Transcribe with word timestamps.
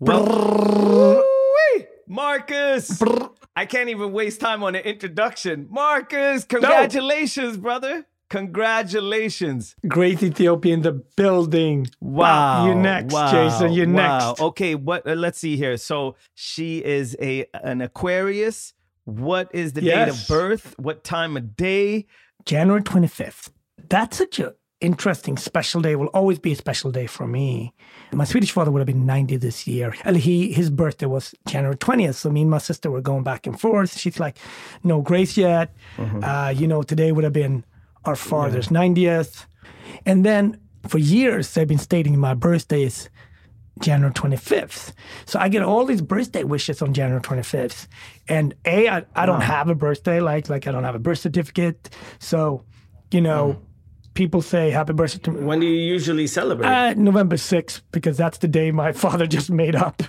Well, 0.00 1.24
Marcus, 2.06 3.00
I 3.56 3.66
can't 3.66 3.88
even 3.88 4.12
waste 4.12 4.40
time 4.40 4.62
on 4.62 4.74
an 4.74 4.82
introduction. 4.82 5.68
Marcus, 5.70 6.44
congratulations, 6.44 7.56
brother. 7.56 8.06
Congratulations. 8.30 9.76
Grace 9.86 10.22
Ethiopia 10.22 10.74
in 10.74 10.82
the 10.82 10.92
building. 10.92 11.86
Wow. 12.00 12.66
You're 12.66 12.74
next, 12.74 13.12
wow, 13.12 13.30
Jason. 13.30 13.72
You 13.72 13.86
wow. 13.86 14.30
next. 14.30 14.40
Okay, 14.40 14.74
what 14.74 15.06
uh, 15.06 15.12
let's 15.14 15.38
see 15.38 15.56
here. 15.56 15.76
So 15.76 16.16
she 16.34 16.84
is 16.84 17.16
a 17.20 17.46
an 17.62 17.80
Aquarius. 17.80 18.72
What 19.04 19.50
is 19.54 19.74
the 19.74 19.82
date 19.82 20.08
of 20.08 20.24
birth? 20.26 20.74
What 20.78 21.04
time 21.04 21.36
of 21.36 21.56
day? 21.56 22.06
January 22.44 22.82
25th. 22.82 23.50
That's 23.88 24.16
such 24.16 24.40
a 24.40 24.54
interesting 24.84 25.36
special 25.36 25.80
day. 25.80 25.96
Will 25.96 26.08
always 26.08 26.38
be 26.38 26.52
a 26.52 26.56
special 26.56 26.90
day 26.90 27.06
for 27.06 27.26
me. 27.26 27.72
My 28.12 28.24
Swedish 28.24 28.52
father 28.52 28.70
would 28.70 28.80
have 28.80 28.86
been 28.86 29.06
90 29.06 29.36
this 29.38 29.66
year. 29.66 29.94
And 30.04 30.16
he 30.16 30.52
his 30.52 30.70
birthday 30.70 31.06
was 31.06 31.34
January 31.48 31.76
20th. 31.76 32.14
So 32.14 32.30
me 32.30 32.42
and 32.42 32.50
my 32.50 32.58
sister 32.58 32.90
were 32.90 33.00
going 33.00 33.22
back 33.24 33.46
and 33.46 33.58
forth. 33.58 33.98
She's 33.98 34.20
like, 34.20 34.36
no 34.82 35.00
grace 35.00 35.36
yet. 35.36 35.74
Uh, 36.22 36.52
you 36.54 36.68
know, 36.68 36.82
today 36.82 37.12
would 37.12 37.24
have 37.24 37.32
been 37.32 37.64
our 38.04 38.16
father's 38.16 38.68
90th. 38.68 39.46
And 40.04 40.24
then 40.24 40.60
for 40.86 40.98
years 40.98 41.54
they've 41.54 41.66
been 41.66 41.78
stating 41.78 42.18
my 42.18 42.34
birthday 42.34 42.82
is 42.82 43.08
January 43.80 44.12
25th. 44.14 44.92
So 45.24 45.38
I 45.40 45.48
get 45.48 45.62
all 45.62 45.84
these 45.84 46.02
birthday 46.02 46.44
wishes 46.44 46.82
on 46.82 46.92
January 46.92 47.22
25th. 47.22 47.88
And 48.28 48.54
A, 48.66 48.88
I, 48.88 49.04
I 49.16 49.26
don't 49.26 49.40
have 49.40 49.68
a 49.68 49.74
birthday, 49.74 50.20
like 50.20 50.48
like 50.48 50.66
I 50.66 50.72
don't 50.72 50.84
have 50.84 50.94
a 50.94 51.00
birth 51.00 51.18
certificate. 51.18 51.90
So, 52.18 52.64
you 53.10 53.20
know, 53.20 53.60
people 54.14 54.40
say 54.42 54.70
happy 54.70 54.92
birthday 54.92 55.18
to 55.24 55.30
me. 55.32 55.40
When 55.44 55.60
do 55.60 55.66
you 55.66 55.80
usually 55.92 56.26
celebrate? 56.26 56.68
Uh, 56.68 56.94
November 56.94 57.36
6th, 57.36 57.82
because 57.92 58.16
that's 58.16 58.38
the 58.38 58.48
day 58.48 58.70
my 58.70 58.92
father 59.04 59.26
just 59.26 59.50
made 59.50 59.74
up. 59.76 60.02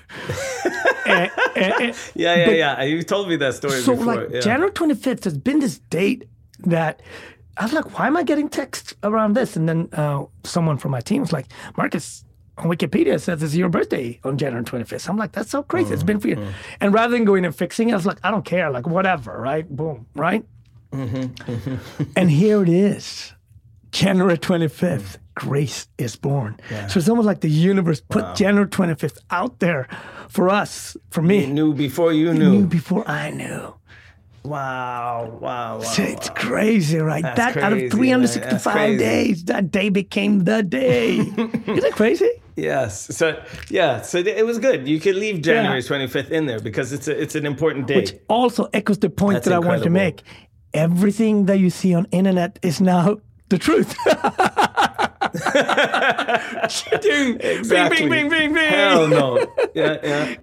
And- 1.06 1.32
and- 1.56 1.74
and- 1.82 1.96
yeah, 2.16 2.36
yeah, 2.36 2.50
yeah. 2.52 2.84
You 2.84 3.04
told 3.04 3.30
me 3.30 3.36
that 3.38 3.54
story 3.56 3.80
so 3.82 3.96
before. 3.96 4.16
like 4.16 4.30
yeah. 4.32 4.40
January 4.42 4.72
25th, 4.72 5.22
there's 5.22 5.38
been 5.38 5.60
this 5.60 5.80
date 5.90 6.28
that 6.60 7.02
I 7.58 7.64
was 7.64 7.74
like, 7.74 7.98
why 7.98 8.08
am 8.08 8.18
I 8.18 8.24
getting 8.24 8.50
texts 8.50 8.94
around 9.04 9.34
this? 9.34 9.56
And 9.56 9.68
then 9.70 9.90
uh, 9.94 10.26
someone 10.44 10.78
from 10.78 10.92
my 10.92 11.02
team 11.02 11.22
was 11.22 11.32
like, 11.32 11.48
Marcus, 11.78 12.24
on 12.58 12.66
Wikipedia 12.70 13.16
it 13.16 13.20
says 13.22 13.42
it's 13.44 13.54
your 13.56 13.70
birthday 13.70 14.20
on 14.24 14.38
January 14.38 14.64
25th. 14.66 15.10
I'm 15.10 15.18
like, 15.18 15.32
that's 15.32 15.50
so 15.52 15.62
crazy. 15.64 15.94
it's 15.94 16.04
been 16.04 16.20
for 16.20 16.28
you. 16.28 16.36
Mm-hmm. 16.38 16.52
And 16.82 16.94
rather 16.94 17.12
than 17.14 17.24
going 17.26 17.46
and 17.46 17.56
fixing 17.56 17.90
it, 17.90 17.94
I 17.94 17.96
was 17.96 18.06
like, 18.06 18.20
I 18.24 18.32
don't 18.32 18.46
care. 18.46 18.70
Like, 18.72 18.88
whatever, 18.88 19.40
right? 19.40 19.68
Boom, 19.70 20.06
right? 20.16 20.44
Mm-hmm. 20.92 22.06
and 22.16 22.32
here 22.32 22.64
it 22.64 22.70
is. 22.70 23.34
January 23.96 24.38
25th, 24.38 25.20
grace 25.36 25.88
is 25.98 26.18
born. 26.18 26.60
So 26.90 27.00
it's 27.00 27.08
almost 27.08 27.26
like 27.26 27.40
the 27.40 27.50
universe 27.50 28.02
put 28.02 28.36
January 28.36 28.68
25th 28.68 29.20
out 29.32 29.60
there 29.60 29.88
for 30.28 30.50
us, 30.50 30.98
for 31.12 31.22
me. 31.22 31.46
You 31.46 31.54
knew 31.54 31.74
before 31.74 32.12
you 32.12 32.34
knew 32.34 32.60
knew. 32.60 32.68
before 32.68 33.08
I 33.10 33.30
knew. 33.30 33.74
Wow, 34.44 35.40
wow, 35.40 35.78
wow. 35.78 35.80
So 35.80 36.04
it's 36.04 36.30
crazy, 36.32 36.98
right? 36.98 37.24
That's 37.24 37.56
that 37.56 37.64
out 37.64 37.72
of 37.72 37.90
365 37.90 39.00
days, 39.00 39.46
that 39.46 39.72
day 39.72 39.88
became 39.88 40.44
the 40.44 40.62
day. 40.62 41.20
Isn't 41.20 41.66
that 41.66 41.94
crazy? 41.94 42.30
Yes. 42.58 43.16
So 43.16 43.42
yeah. 43.70 44.02
So 44.02 44.18
it 44.18 44.46
was 44.46 44.60
good. 44.60 44.90
You 44.90 45.00
could 45.00 45.16
leave 45.16 45.42
January 45.42 45.84
twenty 45.84 46.08
fifth 46.08 46.32
in 46.32 46.46
there 46.46 46.60
because 46.60 46.94
it's 46.94 47.08
a, 47.08 47.22
it's 47.22 47.36
an 47.36 47.46
important 47.46 47.88
day. 47.88 47.96
Which 47.96 48.14
also 48.30 48.70
echoes 48.74 49.00
the 49.00 49.10
point 49.10 49.36
That's 49.36 49.48
that 49.48 49.56
I 49.56 49.60
wanted 49.60 49.84
to 49.84 49.90
make. 49.90 50.22
Everything 50.74 51.46
that 51.48 51.60
you 51.60 51.70
see 51.70 51.94
on 51.94 52.06
internet 52.12 52.60
is 52.62 52.80
now 52.80 53.18
the 53.50 53.58
truth. 53.58 53.96
Ding, 57.02 57.38
Exactly. 57.40 58.02
Bing, 58.02 58.10
bing, 58.10 58.12
bing, 58.30 58.30
bing, 58.30 58.54
bing. 58.54 58.72
Hell 58.72 59.08
no. 59.08 59.38
Yeah, 59.74 59.98
yeah. 60.04 60.36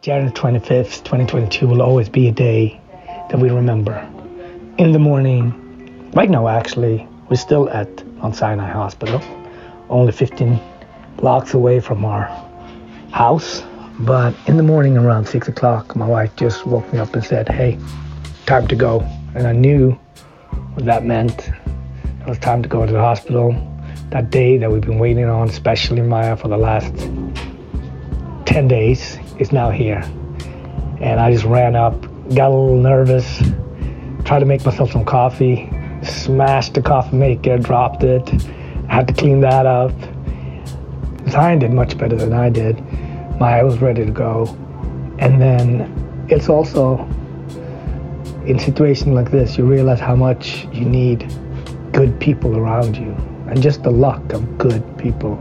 January 0.00 0.32
25th, 0.32 1.04
2022 1.04 1.66
will 1.66 1.82
always 1.82 2.08
be 2.08 2.28
a 2.28 2.32
day 2.32 2.80
that 3.30 3.38
we 3.38 3.50
remember. 3.50 3.96
In 4.78 4.92
the 4.92 4.98
morning, 4.98 6.10
right 6.14 6.28
now 6.30 6.48
actually, 6.48 7.06
we're 7.30 7.36
still 7.36 7.68
at 7.70 8.04
Mount 8.16 8.34
Sinai 8.34 8.70
Hospital, 8.70 9.20
only 9.88 10.12
15 10.12 10.58
blocks 11.18 11.54
away 11.54 11.78
from 11.80 12.04
our 12.04 12.24
house. 13.12 13.62
But 14.00 14.34
in 14.46 14.56
the 14.56 14.62
morning 14.64 14.96
around 14.96 15.26
6 15.28 15.46
o'clock, 15.48 15.94
my 15.94 16.06
wife 16.06 16.34
just 16.36 16.66
woke 16.66 16.90
me 16.92 16.98
up 16.98 17.14
and 17.14 17.22
said, 17.24 17.48
hey, 17.48 17.78
time 18.46 18.66
to 18.68 18.74
go. 18.74 19.06
And 19.34 19.46
I 19.46 19.52
knew 19.52 19.92
what 20.74 20.84
that 20.84 21.04
meant. 21.04 21.48
It 22.20 22.28
was 22.28 22.38
time 22.38 22.62
to 22.62 22.68
go 22.68 22.84
to 22.84 22.92
the 22.92 23.00
hospital. 23.00 23.52
That 24.10 24.30
day 24.30 24.58
that 24.58 24.70
we've 24.70 24.82
been 24.82 24.98
waiting 24.98 25.24
on, 25.24 25.48
especially 25.48 26.02
Maya, 26.02 26.36
for 26.36 26.48
the 26.48 26.58
last 26.58 26.94
10 28.46 28.68
days 28.68 29.18
is 29.38 29.52
now 29.52 29.70
here. 29.70 30.02
And 31.00 31.18
I 31.18 31.32
just 31.32 31.44
ran 31.44 31.74
up, 31.74 32.00
got 32.34 32.50
a 32.50 32.54
little 32.54 32.76
nervous, 32.76 33.38
tried 34.24 34.40
to 34.40 34.44
make 34.44 34.64
myself 34.64 34.92
some 34.92 35.04
coffee, 35.04 35.70
smashed 36.02 36.74
the 36.74 36.82
coffee 36.82 37.16
maker, 37.16 37.56
dropped 37.56 38.04
it, 38.04 38.28
had 38.88 39.08
to 39.08 39.14
clean 39.14 39.40
that 39.40 39.64
up. 39.64 39.92
Zion 41.30 41.58
did 41.58 41.72
much 41.72 41.96
better 41.96 42.16
than 42.16 42.34
I 42.34 42.50
did. 42.50 42.78
Maya 43.40 43.64
was 43.64 43.78
ready 43.80 44.04
to 44.04 44.12
go. 44.12 44.44
And 45.18 45.40
then 45.40 46.26
it's 46.28 46.48
also 46.48 47.08
in 48.46 48.58
situations 48.58 49.14
like 49.14 49.30
this, 49.30 49.56
you 49.56 49.64
realize 49.64 50.00
how 50.00 50.16
much 50.16 50.66
you 50.72 50.84
need 50.84 51.32
good 51.92 52.18
people 52.18 52.56
around 52.56 52.96
you 52.96 53.14
and 53.48 53.62
just 53.62 53.82
the 53.82 53.90
luck 53.90 54.32
of 54.32 54.58
good 54.58 54.82
people. 54.98 55.36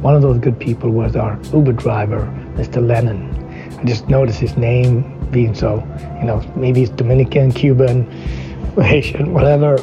One 0.00 0.14
of 0.14 0.22
those 0.22 0.38
good 0.38 0.58
people 0.58 0.90
was 0.90 1.16
our 1.16 1.38
Uber 1.52 1.72
driver, 1.72 2.20
Mr. 2.54 2.84
Lenin. 2.84 3.34
I 3.78 3.84
just 3.84 4.08
noticed 4.08 4.38
his 4.38 4.56
name 4.56 5.14
being 5.30 5.54
so, 5.54 5.84
you 6.20 6.24
know, 6.24 6.40
maybe 6.56 6.80
he's 6.80 6.90
Dominican, 6.90 7.52
Cuban, 7.52 8.10
Haitian, 8.80 9.34
whatever, 9.34 9.76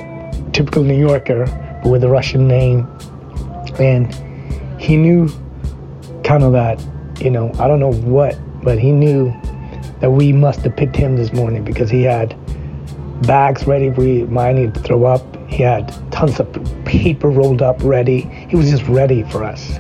typical 0.54 0.84
New 0.84 0.98
Yorker, 0.98 1.46
but 1.84 1.90
with 1.90 2.04
a 2.04 2.10
Russian 2.10 2.48
name. 2.48 2.88
And 3.78 4.12
he 4.82 4.96
knew 4.96 5.30
kind 6.24 6.44
of 6.44 6.54
that, 6.54 6.84
you 7.20 7.30
know, 7.30 7.52
I 7.60 7.68
don't 7.68 7.80
know 7.80 7.94
what, 7.94 8.38
but 8.64 8.80
he 8.80 8.92
knew 8.92 9.34
that 10.00 10.10
we 10.10 10.32
must 10.34 10.62
have 10.62 10.76
picked 10.76 10.96
him 10.96 11.16
this 11.16 11.32
morning 11.32 11.64
because 11.64 11.90
he 11.90 12.02
had 12.02 12.36
bags 13.24 13.66
ready 13.66 13.90
we 13.90 14.24
might 14.26 14.54
need 14.54 14.74
to 14.74 14.80
throw 14.80 15.06
up. 15.06 15.22
He 15.48 15.64
had 15.64 15.90
tons 16.12 16.40
of 16.40 16.48
paper 16.86 17.30
rolled 17.30 17.62
up 17.62 17.82
ready. 17.84 18.22
He 18.50 18.56
was 18.56 18.70
just 18.70 18.88
ready 18.88 19.24
for 19.24 19.44
us. 19.44 19.78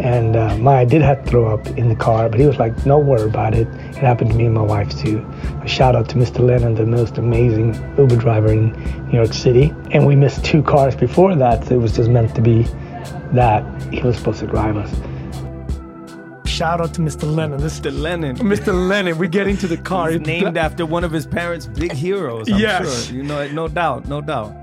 And 0.00 0.36
uh, 0.36 0.56
Maya 0.58 0.86
did 0.86 1.02
have 1.02 1.24
to 1.24 1.30
throw 1.30 1.54
up 1.54 1.66
in 1.78 1.88
the 1.88 1.94
car, 1.94 2.28
but 2.28 2.40
he 2.40 2.46
was 2.46 2.58
like, 2.58 2.86
"No 2.86 2.98
worry 2.98 3.28
about 3.28 3.54
it." 3.54 3.68
It 3.68 3.96
happened 3.96 4.30
to 4.30 4.36
me 4.36 4.46
and 4.46 4.54
my 4.54 4.62
wife 4.62 4.98
too. 4.98 5.24
A 5.62 5.68
shout 5.68 5.94
out 5.94 6.08
to 6.08 6.16
Mr. 6.16 6.40
Lenin, 6.40 6.74
the 6.74 6.86
most 6.86 7.18
amazing 7.18 7.74
Uber 7.96 8.16
driver 8.16 8.52
in 8.52 8.72
New 9.08 9.18
York 9.18 9.32
City. 9.32 9.72
And 9.92 10.06
we 10.06 10.16
missed 10.16 10.44
two 10.44 10.62
cars 10.62 10.96
before 10.96 11.36
that, 11.36 11.64
so 11.66 11.74
it 11.74 11.78
was 11.78 11.94
just 11.94 12.10
meant 12.10 12.34
to 12.34 12.40
be 12.40 12.62
that 13.32 13.64
he 13.92 14.02
was 14.02 14.16
supposed 14.16 14.40
to 14.40 14.46
drive 14.46 14.76
us. 14.76 14.90
Shout 16.52 16.82
out 16.82 16.92
to 16.94 17.00
Mr. 17.00 17.24
Lenin. 17.34 17.58
This 17.60 17.80
Mr. 17.80 17.90
Lenin. 17.98 18.36
Oh, 18.38 18.44
Mr. 18.44 18.88
Lenin. 18.88 19.16
We 19.16 19.26
get 19.26 19.46
into 19.48 19.66
the 19.66 19.78
car. 19.78 20.10
He's 20.10 20.20
named 20.20 20.58
after 20.58 20.84
one 20.84 21.02
of 21.02 21.10
his 21.10 21.26
parents' 21.26 21.66
big 21.66 21.92
heroes. 21.92 22.46
I'm 22.52 22.58
Yes. 22.58 23.06
sure. 23.06 23.16
You 23.16 23.22
know, 23.22 23.48
no 23.52 23.68
doubt, 23.68 24.06
no 24.06 24.20
doubt. 24.20 24.54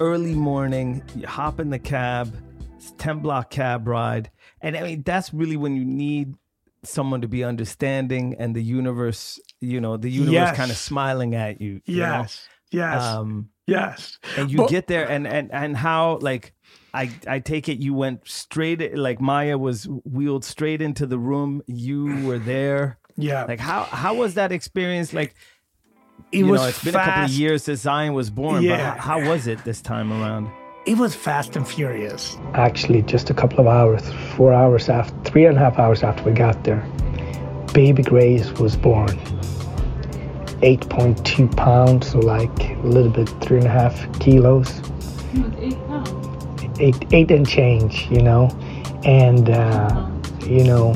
Early 0.00 0.34
morning, 0.34 1.02
you 1.14 1.26
hop 1.26 1.60
in 1.60 1.68
the 1.68 1.78
cab. 1.78 2.34
It's 2.78 2.92
ten 2.92 3.18
block 3.18 3.50
cab 3.50 3.86
ride, 3.86 4.30
and 4.62 4.74
I 4.76 4.82
mean 4.82 5.02
that's 5.02 5.34
really 5.34 5.56
when 5.58 5.76
you 5.76 5.84
need 5.84 6.34
someone 6.82 7.20
to 7.20 7.28
be 7.28 7.44
understanding 7.44 8.34
and 8.38 8.56
the 8.56 8.62
universe. 8.62 9.38
You 9.60 9.80
know, 9.82 9.96
the 9.98 10.10
universe 10.10 10.32
Yes. 10.32 10.56
kind 10.56 10.70
of 10.70 10.76
smiling 10.78 11.34
at 11.34 11.60
you. 11.60 11.82
you 11.84 11.98
know? 12.00 12.24
Yes. 12.70 12.94
Yes. 12.94 13.02
Um, 13.04 13.48
yes. 13.66 14.18
and 14.36 14.50
you 14.50 14.58
But- 14.58 14.70
get 14.70 14.86
there, 14.86 15.08
and 15.08 15.26
and 15.26 15.50
and 15.52 15.76
how 15.76 16.18
like. 16.20 16.52
I, 16.94 17.10
I 17.26 17.38
take 17.40 17.68
it 17.68 17.78
you 17.78 17.92
went 17.92 18.26
straight 18.26 18.96
like 18.96 19.20
Maya 19.20 19.58
was 19.58 19.86
wheeled 20.04 20.42
straight 20.42 20.80
into 20.80 21.04
the 21.06 21.18
room. 21.18 21.62
You 21.66 22.24
were 22.26 22.38
there. 22.38 22.98
Yeah. 23.14 23.44
Like 23.44 23.60
how 23.60 23.82
how 23.84 24.14
was 24.14 24.34
that 24.34 24.52
experience? 24.52 25.12
Like 25.12 25.34
it 26.32 26.38
you 26.38 26.46
was 26.46 26.62
know, 26.62 26.66
it's 26.68 26.82
been 26.82 26.94
a 26.94 27.04
couple 27.04 27.24
of 27.24 27.30
years 27.30 27.64
since 27.64 27.82
Zion 27.82 28.14
was 28.14 28.30
born, 28.30 28.62
Yeah. 28.62 28.94
but 28.94 29.00
how, 29.00 29.20
how 29.20 29.28
was 29.30 29.46
it 29.46 29.62
this 29.64 29.82
time 29.82 30.10
around? 30.10 30.48
It 30.86 30.96
was 30.96 31.14
fast 31.14 31.56
and 31.56 31.68
furious. 31.68 32.38
Actually, 32.54 33.02
just 33.02 33.28
a 33.28 33.34
couple 33.34 33.60
of 33.60 33.66
hours, 33.66 34.02
four 34.34 34.54
hours 34.54 34.88
after, 34.88 35.14
three 35.30 35.44
and 35.44 35.58
a 35.58 35.60
half 35.60 35.78
hours 35.78 36.02
after 36.02 36.22
we 36.24 36.32
got 36.32 36.64
there, 36.64 36.80
baby 37.74 38.02
Grace 38.02 38.50
was 38.52 38.76
born. 38.76 39.10
8.2 40.60 41.56
pounds, 41.56 42.10
so 42.10 42.18
like 42.18 42.70
a 42.70 42.82
little 42.82 43.10
bit, 43.10 43.28
three 43.40 43.58
and 43.58 43.66
a 43.66 43.70
half 43.70 44.20
kilos. 44.20 44.80
Eight, 46.80 47.12
eight 47.12 47.30
and 47.30 47.48
change, 47.48 48.06
you 48.10 48.22
know, 48.22 48.48
and 49.04 49.50
uh, 49.50 50.10
you 50.46 50.64
know, 50.64 50.94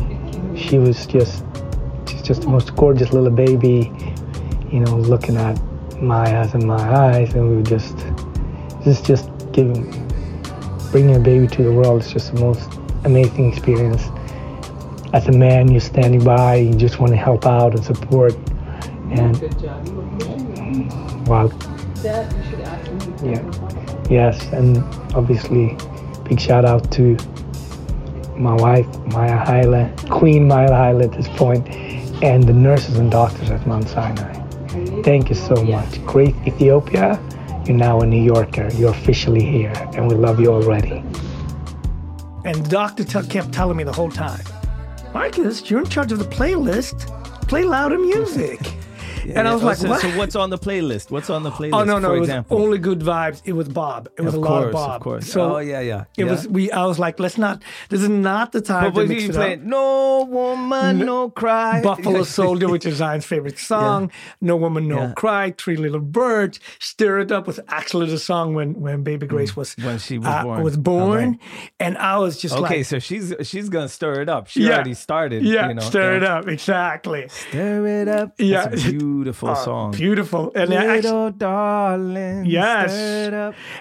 she 0.56 0.78
was 0.78 1.06
just, 1.06 1.44
she's 2.08 2.22
just 2.22 2.42
the 2.42 2.48
most 2.48 2.74
gorgeous 2.76 3.12
little 3.12 3.30
baby, 3.30 3.92
you 4.70 4.80
know, 4.80 4.96
looking 4.96 5.36
at 5.36 5.60
my 6.00 6.40
eyes 6.40 6.54
and 6.54 6.64
my 6.64 6.76
eyes, 6.76 7.34
and 7.34 7.48
we 7.48 7.56
were 7.56 7.62
just, 7.62 7.96
just, 8.84 9.04
just 9.04 9.30
giving, 9.52 9.90
bringing 10.90 11.16
a 11.16 11.20
baby 11.20 11.46
to 11.46 11.62
the 11.62 11.72
world 11.72 12.02
is 12.02 12.12
just 12.12 12.34
the 12.34 12.40
most 12.40 12.68
amazing 13.04 13.52
experience. 13.52 14.02
As 15.12 15.28
a 15.28 15.32
man, 15.32 15.70
you're 15.70 15.80
standing 15.80 16.24
by, 16.24 16.56
you 16.56 16.74
just 16.74 16.98
want 16.98 17.10
to 17.10 17.18
help 17.18 17.44
out 17.44 17.74
and 17.74 17.84
support. 17.84 18.34
And 19.12 19.36
wow. 21.26 21.48
that 22.02 22.32
you 22.34 22.42
should 22.50 22.60
Yeah. 23.24 24.02
Yes, 24.10 24.42
and 24.52 24.78
obviously, 25.14 25.76
big 26.24 26.40
shout 26.40 26.64
out 26.64 26.90
to 26.92 27.16
my 28.36 28.54
wife, 28.54 28.86
Maya 29.06 29.36
Haile, 29.36 29.92
Queen 30.10 30.48
Maya 30.48 30.72
Haile 30.72 31.02
at 31.02 31.12
this 31.12 31.28
point, 31.28 31.68
and 32.22 32.42
the 32.44 32.52
nurses 32.52 32.98
and 32.98 33.10
doctors 33.10 33.50
at 33.50 33.66
Mount 33.66 33.88
Sinai. 33.88 34.32
Thank 35.02 35.28
you 35.28 35.34
so 35.34 35.62
much. 35.62 36.04
Grace 36.06 36.34
Ethiopia, 36.46 37.20
you're 37.66 37.76
now 37.76 38.00
a 38.00 38.06
New 38.06 38.22
Yorker. 38.22 38.68
You're 38.74 38.90
officially 38.90 39.44
here, 39.44 39.72
and 39.94 40.08
we 40.08 40.14
love 40.14 40.40
you 40.40 40.52
already. 40.52 41.04
And 42.44 42.56
the 42.64 42.68
doctor 42.68 43.04
t- 43.04 43.28
kept 43.28 43.52
telling 43.52 43.76
me 43.76 43.84
the 43.84 43.92
whole 43.92 44.10
time, 44.10 44.44
Marcus, 45.14 45.70
you're 45.70 45.80
in 45.80 45.86
charge 45.86 46.10
of 46.12 46.18
the 46.18 46.24
playlist. 46.24 47.08
Play 47.48 47.64
louder 47.64 47.98
music. 47.98 48.74
Yeah, 49.24 49.38
and 49.38 49.48
I 49.48 49.54
was 49.54 49.62
Oh, 49.62 49.66
like, 49.66 49.76
so, 49.76 49.88
what? 49.88 50.00
so 50.00 50.08
what's 50.18 50.34
on 50.36 50.50
the 50.50 50.58
playlist? 50.58 51.10
What's 51.10 51.30
on 51.30 51.42
the 51.42 51.50
playlist? 51.50 51.74
Oh 51.80 51.84
no, 51.84 51.98
no, 51.98 52.14
it 52.14 52.20
was 52.20 52.28
example? 52.28 52.60
only 52.62 52.78
good 52.78 53.00
vibes. 53.00 53.40
It 53.44 53.52
was 53.52 53.68
Bob. 53.68 54.08
It 54.18 54.22
was 54.22 54.34
of 54.34 54.42
a 54.42 54.46
course, 54.46 54.60
lot 54.60 54.66
of 54.66 54.72
Bob. 54.72 54.96
Of 54.96 55.02
course. 55.02 55.26
So 55.30 55.56
oh 55.56 55.58
yeah, 55.58 55.80
yeah. 55.80 56.04
it 56.16 56.24
yeah. 56.24 56.30
was 56.30 56.48
we. 56.48 56.70
I 56.72 56.84
was 56.86 56.98
like, 56.98 57.18
let's 57.20 57.38
not. 57.38 57.62
This 57.88 58.00
is 58.02 58.08
not 58.08 58.52
the 58.52 58.60
time 58.60 58.92
But 58.92 59.02
to 59.02 59.08
mix 59.08 59.22
you 59.22 59.28
it 59.30 59.34
playing? 59.34 59.60
up. 59.60 59.66
No 59.66 60.24
woman, 60.28 60.98
no 60.98 61.30
cry. 61.30 61.82
Buffalo 61.82 62.22
Soldier, 62.38 62.68
which 62.68 62.86
is 62.86 62.96
Zion's 62.96 63.24
favorite 63.24 63.58
song. 63.58 64.10
No 64.40 64.56
Woman, 64.56 64.88
No 64.88 64.96
Yeah. 64.96 65.12
Cry. 65.14 65.54
Three 65.56 65.76
Little 65.76 66.00
Birds. 66.00 66.58
Stir 66.78 67.20
It 67.20 67.32
Up 67.32 67.46
was 67.46 67.60
actually 67.68 68.10
the 68.10 68.18
song 68.18 68.54
when 68.54 68.74
when 68.80 69.02
Baby 69.02 69.26
Grace 69.26 69.56
was 69.56 69.74
Mm, 69.76 69.84
When 69.84 69.98
she 69.98 70.18
was 70.18 70.26
uh, 70.28 70.42
born. 70.42 70.62
was 70.62 70.76
born. 70.76 71.38
And 71.80 71.96
I 71.98 72.18
was 72.18 72.38
just 72.40 72.54
like 72.54 72.64
Okay, 72.70 72.76
like, 72.78 72.86
so 72.86 72.98
she's 72.98 73.34
she's 73.42 73.68
gonna 73.68 73.88
stir 73.88 74.20
it 74.20 74.28
up. 74.28 74.48
She 74.48 74.62
Yeah. 74.64 74.74
already 74.74 74.94
started. 74.94 75.42
yeah, 75.44 75.68
you 75.68 75.74
know, 75.74 75.82
stir 75.82 76.16
it 76.16 76.24
up. 76.24 76.48
Exactly. 76.48 77.28
Stir 77.28 77.86
it 78.02 78.08
up. 78.08 78.34
Yeah. 78.38 78.74
Beautiful 79.12 79.48
Uh, 79.50 79.54
song. 79.54 79.90
Beautiful. 79.92 80.52
And 80.54 80.72
I 80.72 80.96
actually, 80.96 81.32
darling. 81.38 82.44
Yes. 82.46 82.90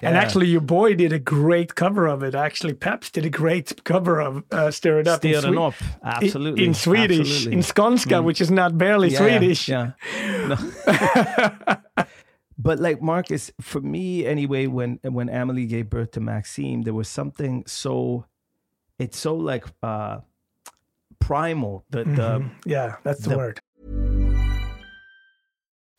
And 0.01 0.15
actually, 0.21 0.47
your 0.47 0.61
boy 0.61 0.95
did 0.95 1.13
a 1.13 1.19
great 1.19 1.73
cover 1.75 2.05
of 2.07 2.21
it. 2.23 2.35
Actually, 2.35 2.73
Peps 2.73 3.09
did 3.11 3.25
a 3.25 3.29
great 3.29 3.83
cover 3.83 4.19
of 4.21 4.43
uh, 4.51 4.71
"Stir 4.71 4.99
It 4.99 5.07
Up" 5.07 5.19
Stir 5.19 5.37
it 5.51 5.57
up. 5.57 5.73
Absolutely. 6.03 6.63
in, 6.63 6.69
in 6.69 6.73
Swedish, 6.73 7.19
Absolutely. 7.19 7.51
Mm. 7.51 7.53
in 7.53 7.59
Skånska, 7.63 8.23
which 8.23 8.41
is 8.41 8.51
not 8.51 8.77
barely 8.77 9.09
Yeah, 9.09 9.19
Swedish. 9.19 9.69
Yeah. 9.69 9.91
No. 10.49 10.57
but 12.57 12.79
like 12.79 13.01
Marcus, 13.01 13.51
for 13.61 13.81
me 13.81 14.25
anyway, 14.25 14.67
when 14.67 14.99
when 15.03 15.29
Amelie 15.29 15.65
gave 15.67 15.89
birth 15.89 16.11
to 16.11 16.19
Maxime, 16.19 16.81
there 16.83 16.93
was 16.93 17.07
something 17.07 17.63
so 17.67 18.25
it's 18.99 19.17
so 19.17 19.35
like 19.35 19.65
uh 19.81 20.19
primal. 21.19 21.83
The 21.89 22.03
the 22.03 22.45
Yeah, 22.65 22.95
that's 23.03 23.21
the, 23.23 23.29
The- 23.29 23.37
word. 23.37 23.59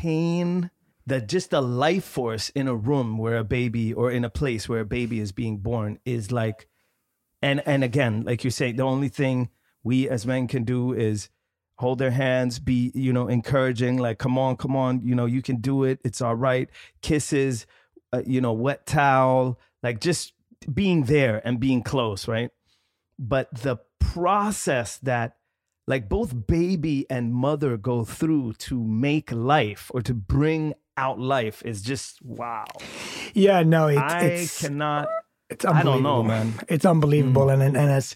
Pain 0.00 0.70
that 1.06 1.28
just 1.28 1.50
the 1.50 1.60
life 1.60 2.04
force 2.04 2.48
in 2.50 2.66
a 2.68 2.74
room 2.74 3.18
where 3.18 3.36
a 3.36 3.44
baby 3.44 3.92
or 3.92 4.10
in 4.10 4.24
a 4.24 4.30
place 4.30 4.66
where 4.66 4.80
a 4.80 4.84
baby 4.84 5.20
is 5.20 5.32
being 5.32 5.58
born 5.58 5.98
is 6.06 6.32
like 6.32 6.68
and 7.42 7.62
and 7.66 7.84
again 7.84 8.22
like 8.22 8.42
you 8.42 8.50
say 8.50 8.72
the 8.72 8.82
only 8.82 9.08
thing 9.08 9.50
we 9.82 10.08
as 10.08 10.26
men 10.26 10.46
can 10.46 10.64
do 10.64 10.94
is 10.94 11.28
hold 11.78 11.98
their 11.98 12.10
hands 12.10 12.58
be 12.58 12.90
you 12.94 13.12
know 13.12 13.28
encouraging 13.28 13.98
like 13.98 14.18
come 14.18 14.38
on 14.38 14.56
come 14.56 14.74
on 14.74 15.00
you 15.02 15.14
know 15.14 15.26
you 15.26 15.42
can 15.42 15.56
do 15.56 15.84
it. 15.84 15.98
It's 16.04 16.20
all 16.20 16.34
right. 16.34 16.68
Kisses 17.02 17.66
uh, 18.12 18.22
you 18.26 18.40
know 18.40 18.52
wet 18.52 18.86
towel 18.86 19.58
like 19.82 20.00
just 20.00 20.32
being 20.72 21.04
there 21.04 21.42
and 21.44 21.60
being 21.60 21.82
close 21.82 22.26
right? 22.26 22.50
But 23.18 23.52
the 23.54 23.78
process 23.98 24.98
that 24.98 25.36
like 25.90 26.08
both 26.08 26.46
baby 26.46 27.04
and 27.10 27.34
mother 27.34 27.76
go 27.76 28.04
through 28.04 28.52
to 28.52 28.80
make 28.82 29.32
life 29.32 29.90
or 29.92 30.00
to 30.00 30.14
bring 30.14 30.72
out 30.96 31.18
life 31.18 31.62
is 31.64 31.82
just 31.82 32.22
wow. 32.22 32.64
Yeah, 33.34 33.64
no, 33.64 33.88
it, 33.88 33.98
I 33.98 34.20
it's 34.20 34.60
cannot. 34.60 35.08
it's 35.50 35.64
I 35.64 35.82
don't 35.82 35.96
unbelievable, 35.96 36.22
know, 36.22 36.28
man. 36.28 36.54
It's 36.68 36.84
unbelievable, 36.84 37.44
hmm. 37.44 37.54
and 37.54 37.62
and 37.62 37.76
and 37.76 37.90
as 37.90 38.14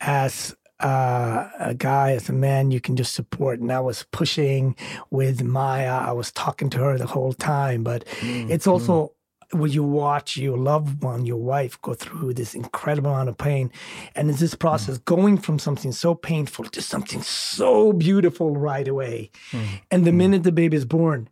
as 0.00 0.56
uh, 0.80 1.50
a 1.58 1.74
guy, 1.74 2.12
as 2.12 2.30
a 2.30 2.32
man, 2.32 2.70
you 2.70 2.80
can 2.80 2.96
just 2.96 3.12
support. 3.12 3.60
And 3.60 3.70
I 3.70 3.80
was 3.80 4.06
pushing 4.12 4.74
with 5.10 5.42
Maya. 5.42 5.92
I 5.92 6.12
was 6.12 6.32
talking 6.32 6.70
to 6.70 6.78
her 6.78 6.96
the 6.96 7.06
whole 7.06 7.34
time, 7.34 7.84
but 7.84 8.08
hmm, 8.20 8.50
it's 8.50 8.66
also 8.66 8.94
hmm. 9.08 9.19
When 9.52 9.70
you 9.70 9.82
watch 9.82 10.36
your 10.36 10.56
loved 10.56 11.02
one, 11.02 11.26
your 11.26 11.36
wife, 11.36 11.80
go 11.82 11.94
through 11.94 12.34
this 12.34 12.54
incredible 12.54 13.10
amount 13.10 13.28
of 13.28 13.38
pain, 13.38 13.70
and 14.14 14.30
it's 14.30 14.40
this 14.40 14.54
process 14.54 14.98
mm. 14.98 15.04
going 15.04 15.38
from 15.38 15.58
something 15.58 15.92
so 15.92 16.14
painful 16.14 16.64
to 16.66 16.80
something 16.80 17.20
so 17.22 17.92
beautiful 17.92 18.56
right 18.56 18.86
away. 18.86 19.30
Mm. 19.50 19.66
And 19.90 20.04
the 20.04 20.12
mm. 20.12 20.16
minute 20.16 20.42
the 20.44 20.52
baby 20.52 20.76
is 20.76 20.84
born, 20.84 21.28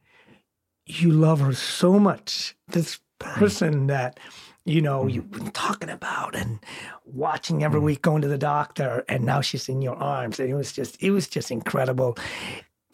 you 0.86 1.10
love 1.10 1.40
her 1.40 1.54
so 1.54 1.98
much. 1.98 2.56
This 2.68 2.98
person 3.18 3.86
that 3.88 4.18
you 4.64 4.80
know 4.80 5.06
you've 5.06 5.30
been 5.30 5.50
talking 5.50 5.90
about 5.90 6.34
and 6.34 6.58
watching 7.04 7.62
every 7.62 7.80
week, 7.80 8.02
going 8.02 8.22
to 8.22 8.28
the 8.28 8.38
doctor, 8.38 9.04
and 9.08 9.24
now 9.24 9.40
she's 9.40 9.68
in 9.68 9.80
your 9.80 9.96
arms, 9.96 10.40
and 10.40 10.50
it 10.50 10.54
was 10.54 10.72
just 10.72 11.00
it 11.02 11.10
was 11.10 11.28
just 11.28 11.50
incredible. 11.50 12.18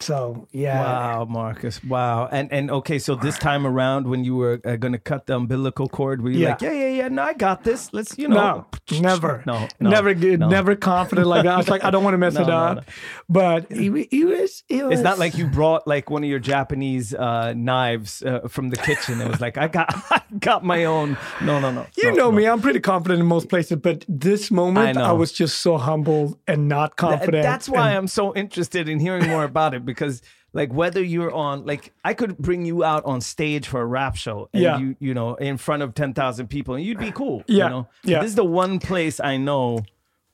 So 0.01 0.47
yeah, 0.51 0.81
Wow, 0.81 1.25
Marcus. 1.25 1.81
Wow. 1.83 2.27
And 2.29 2.51
and 2.51 2.69
okay, 2.69 2.99
so 2.99 3.15
this 3.15 3.37
time 3.39 3.65
around 3.65 4.07
when 4.07 4.25
you 4.25 4.35
were 4.35 4.59
uh, 4.65 4.75
going 4.75 4.91
to 4.91 4.99
cut 4.99 5.25
the 5.25 5.35
umbilical 5.37 5.87
cord, 5.87 6.21
were 6.21 6.29
you 6.29 6.39
Yeah. 6.39 6.49
like, 6.49 6.61
yeah, 6.61 6.71
yeah, 6.73 6.87
yeah, 6.89 7.07
no, 7.07 7.23
I 7.23 7.33
got 7.33 7.63
this. 7.63 7.93
Let's, 7.93 8.17
you 8.17 8.27
know. 8.27 8.65
no, 8.91 8.99
never, 8.99 9.41
No, 9.45 9.67
no, 9.79 9.89
never, 9.89 10.13
no. 10.13 10.49
never 10.49 10.75
confident 10.75 11.27
like 11.27 11.43
that. 11.43 11.53
I 11.53 11.57
was 11.57 11.69
like, 11.69 11.85
I 11.85 11.91
don't 11.91 12.03
want 12.03 12.13
to 12.13 12.17
mess 12.17 12.33
No, 12.35 12.41
it 12.41 12.49
up, 12.49 12.85
but 13.29 13.71
he, 13.71 14.07
he 14.11 14.25
was. 14.25 14.63
It 14.67 14.83
was 14.83 14.95
It's 14.99 15.03
not 15.03 15.17
like 15.17 15.37
you 15.37 15.47
brought 15.47 15.87
like 15.87 16.09
one 16.09 16.23
of 16.25 16.29
your 16.29 16.39
Japanese 16.39 17.13
uh, 17.13 17.53
knives 17.55 18.21
uh, 18.21 18.47
from 18.49 18.69
the 18.69 18.77
kitchen. 18.77 19.21
It 19.21 19.29
was 19.29 19.39
like 19.39 19.57
I 19.57 19.69
got, 19.69 19.95
I 20.11 20.21
got 20.39 20.65
my 20.65 20.83
own. 20.85 21.17
No, 21.41 21.59
no, 21.61 21.71
no. 21.71 21.87
You 21.97 22.11
no, 22.11 22.17
know 22.17 22.31
no. 22.31 22.37
me, 22.37 22.47
I'm 22.47 22.59
pretty 22.61 22.81
confident 22.81 23.21
in 23.21 23.25
most 23.27 23.47
places, 23.47 23.77
but 23.77 24.03
this 24.09 24.51
moment, 24.51 24.97
I 24.97 25.09
I, 25.09 25.11
was 25.13 25.31
just 25.31 25.59
so 25.59 25.77
humble 25.77 26.37
and 26.47 26.67
not 26.67 26.97
Th- 26.97 26.97
confident. 26.97 27.43
That's 27.43 27.69
why 27.69 27.89
and- 27.91 27.97
I'm 27.99 28.07
so 28.07 28.35
interested 28.35 28.89
in 28.89 28.99
hearing 28.99 29.29
more 29.29 29.45
about 29.45 29.73
it 29.73 29.84
because 29.85 30.21
like 30.53 30.73
whether 30.73 31.03
you're 31.03 31.31
on 31.31 31.65
like 31.65 31.93
I 32.03 32.13
could 32.13 32.37
bring 32.37 32.65
you 32.65 32.83
out 32.83 33.05
on 33.05 33.21
stage 33.21 33.67
for 33.67 33.81
a 33.81 33.85
rap 33.85 34.15
show 34.15 34.49
and 34.53 34.61
Yeah. 34.63 34.77
you 34.79 34.95
you 34.99 35.13
know 35.13 35.35
in 35.35 35.57
front 35.57 35.83
of 35.83 35.93
10,000 35.93 36.47
people 36.47 36.75
and 36.75 36.83
you'd 36.85 36.97
be 36.99 37.11
cool 37.11 37.43
Yeah, 37.47 37.65
you 37.65 37.69
know 37.69 37.87
yeah. 38.03 38.19
this 38.21 38.29
is 38.29 38.35
the 38.35 38.45
one 38.45 38.79
place 38.79 39.19
I 39.19 39.37
know 39.37 39.83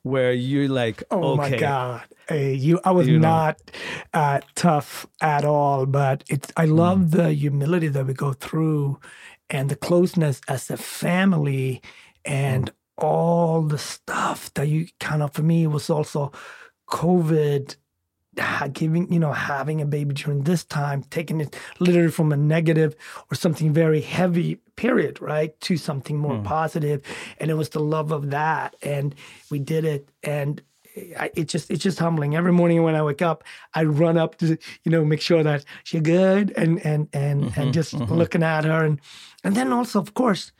where 0.03 0.33
you're 0.33 0.69
like 0.69 1.03
Oh 1.11 1.33
okay 1.33 1.51
my 1.51 1.57
god! 1.57 2.01
Hey, 2.27 2.53
you, 2.53 2.79
I 2.85 2.91
was 2.91 3.07
You 3.07 3.19
not 3.19 3.59
uh, 4.13 4.39
tough 4.55 5.05
at 5.21 5.43
all, 5.43 5.85
but 5.85 6.23
it's. 6.29 6.49
I 6.55 6.65
love 6.65 6.99
Mm. 6.99 7.11
the 7.11 7.33
humility 7.33 7.89
that 7.89 8.05
we 8.07 8.13
go 8.13 8.31
through, 8.33 8.99
and 9.49 9.69
the 9.69 9.75
closeness 9.75 10.39
as 10.47 10.71
a 10.71 10.77
family, 10.77 11.81
and 12.23 12.65
Mm. 12.71 12.73
all 13.03 13.61
the 13.63 13.77
stuff 13.77 14.51
that 14.53 14.67
you 14.69 14.87
kind 14.99 15.21
of. 15.21 15.33
For 15.33 15.43
me, 15.43 15.67
was 15.67 15.89
also 15.89 16.31
COVID 16.87 17.75
giving, 18.73 19.11
you 19.11 19.19
know, 19.19 19.33
having 19.33 19.81
a 19.81 19.85
baby 19.85 20.13
during 20.13 20.43
this 20.43 20.63
time, 20.63 21.03
taking 21.03 21.41
it 21.41 21.55
literally 21.79 22.11
from 22.11 22.31
a 22.31 22.37
negative 22.37 22.95
or 23.31 23.35
something 23.35 23.73
very 23.73 24.01
heavy 24.01 24.55
period, 24.75 25.21
right, 25.21 25.59
to 25.61 25.77
something 25.77 26.17
more 26.17 26.37
Hmm. 26.37 26.43
positive. 26.43 27.01
And 27.39 27.51
it 27.51 27.55
was 27.55 27.69
the 27.69 27.79
love 27.81 28.11
of 28.11 28.29
that. 28.31 28.75
And 28.81 29.15
we 29.49 29.59
did 29.59 29.85
it. 29.85 30.09
And 30.23 30.61
I, 31.17 31.31
it 31.35 31.47
just 31.47 31.71
it's 31.71 31.83
just 31.83 31.99
humbling. 31.99 32.35
Every 32.35 32.51
morning 32.51 32.83
when 32.83 32.95
I 32.95 33.01
wake 33.03 33.21
up, 33.21 33.43
I 33.73 33.83
run 33.85 34.17
up 34.17 34.37
to 34.39 34.57
you 34.83 34.91
know 34.91 35.05
make 35.05 35.21
sure 35.21 35.41
that 35.43 35.63
she's 35.83 36.01
good 36.01 36.51
and 36.57 36.85
and 36.85 37.07
and 37.13 37.43
Mm-hmm, 37.45 37.61
and 37.61 37.73
just 37.73 37.93
looking 37.93 38.43
at 38.43 38.65
her 38.65 38.83
and 38.83 38.99
and 39.43 39.55
then 39.55 39.71
also 39.71 39.99
of 39.99 40.13
course 40.13 40.51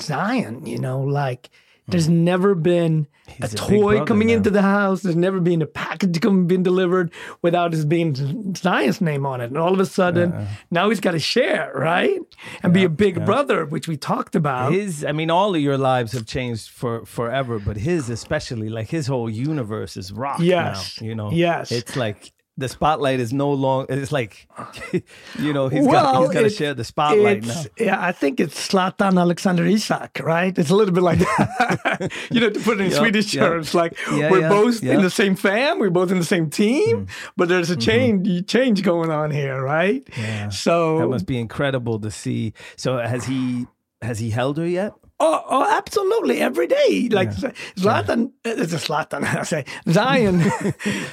Zion. 0.00 0.66
You 0.66 0.78
know, 0.78 1.00
like 1.00 1.50
there's 1.88 2.08
never 2.08 2.54
been 2.54 3.06
Mm. 3.22 3.32
He's 3.44 3.54
a 3.54 3.56
a 3.56 3.58
toy 3.58 4.04
coming 4.04 4.28
now. 4.28 4.34
into 4.34 4.50
the 4.50 4.62
house. 4.62 5.02
There's 5.02 5.16
never 5.16 5.38
been 5.40 5.62
a 5.62 5.66
package 5.66 6.20
coming 6.20 6.48
been 6.48 6.64
delivered 6.64 7.12
without 7.40 7.72
his 7.72 7.84
being 7.84 8.14
Zion's 8.56 9.00
name 9.00 9.24
on 9.24 9.40
it. 9.40 9.44
And 9.46 9.56
all 9.56 9.72
of 9.72 9.78
a 9.78 9.86
sudden, 9.86 10.48
now 10.72 10.88
he's 10.90 10.98
got 11.00 11.12
to 11.12 11.20
share, 11.20 11.70
right? 11.74 12.18
And 12.64 12.74
be 12.74 12.82
a 12.84 12.88
big 12.88 13.24
brother, 13.24 13.64
which 13.64 13.86
we 13.86 13.96
talked 13.96 14.34
about. 14.34 14.72
his 14.72 15.04
i 15.04 15.12
mean 15.12 15.30
all 15.30 15.54
of 15.54 15.60
your 15.60 15.78
lives 15.78 16.12
have 16.12 16.26
changed 16.26 16.68
for 16.70 17.06
forever 17.06 17.58
but 17.60 17.76
his 17.76 18.10
especially 18.10 18.68
like 18.68 18.88
his 18.90 19.06
whole 19.06 19.30
universe 19.30 19.96
is 19.96 20.12
rock 20.12 20.40
Yes. 20.40 21.00
now 21.00 21.06
you 21.06 21.14
know 21.14 21.30
Yes. 21.30 21.70
it's 21.70 21.94
like 21.96 22.32
the 22.58 22.68
spotlight 22.68 23.18
is 23.18 23.32
no 23.32 23.50
longer 23.50 23.92
it's 23.94 24.12
like 24.12 24.46
you 25.38 25.52
know 25.52 25.68
he's 25.68 25.86
got 25.86 26.12
Well, 26.12 26.22
he's 26.22 26.30
got 26.34 26.42
to 26.42 26.50
share 26.50 26.74
the 26.74 26.84
spotlight 26.84 27.44
now 27.44 27.62
Yeah, 27.78 28.04
I 28.04 28.12
think 28.12 28.40
it's 28.40 28.68
Zlatan 28.68 29.18
Alexander 29.18 29.64
Isak, 29.64 30.20
right? 30.22 30.56
It's 30.56 30.68
a 30.70 30.76
little 30.76 30.92
bit 30.94 31.02
like 31.02 31.18
that. 31.20 32.12
you 32.30 32.40
know, 32.40 32.50
to 32.50 32.60
put 32.60 32.78
it 32.78 32.84
in 32.84 32.90
Yeah, 32.90 32.98
Swedish 32.98 33.34
yeah. 33.34 33.42
terms, 33.48 33.74
like 33.74 33.96
Yeah, 34.12 34.30
we're 34.30 34.40
yeah, 34.40 34.48
both 34.50 34.82
yeah. 34.82 34.92
Mm. 34.92 34.96
in 34.96 35.02
the 35.02 35.10
same 35.10 35.34
fam, 35.34 35.78
we're 35.78 35.90
both 35.90 36.10
in 36.12 36.18
the 36.18 36.24
same 36.24 36.50
team, 36.50 37.06
but 37.36 37.48
there's 37.48 37.70
a 37.70 37.76
change 37.76 38.46
change 38.46 38.82
going 38.82 39.10
on 39.10 39.30
here, 39.30 39.60
right? 39.62 40.04
Mm-hmm. 40.04 40.20
Yeah. 40.20 40.48
So 40.50 40.98
that 40.98 41.08
must 41.08 41.26
be 41.26 41.38
incredible 41.38 41.98
to 42.00 42.10
see 42.10 42.52
so 42.76 42.98
has 42.98 43.24
he 43.24 43.66
has 44.02 44.18
he 44.18 44.30
held 44.30 44.58
her 44.58 44.66
yet 44.66 44.92
Oh, 45.24 45.44
oh, 45.48 45.76
absolutely. 45.78 46.40
Every 46.40 46.66
day. 46.66 47.08
Like 47.08 47.30
Zlatan, 47.30 48.26
uh, 48.26 48.30
it's 48.44 48.72
a 48.72 48.76
Zlatan, 48.76 49.22
I 49.38 49.44
say. 49.44 49.64
Zion, 49.88 50.42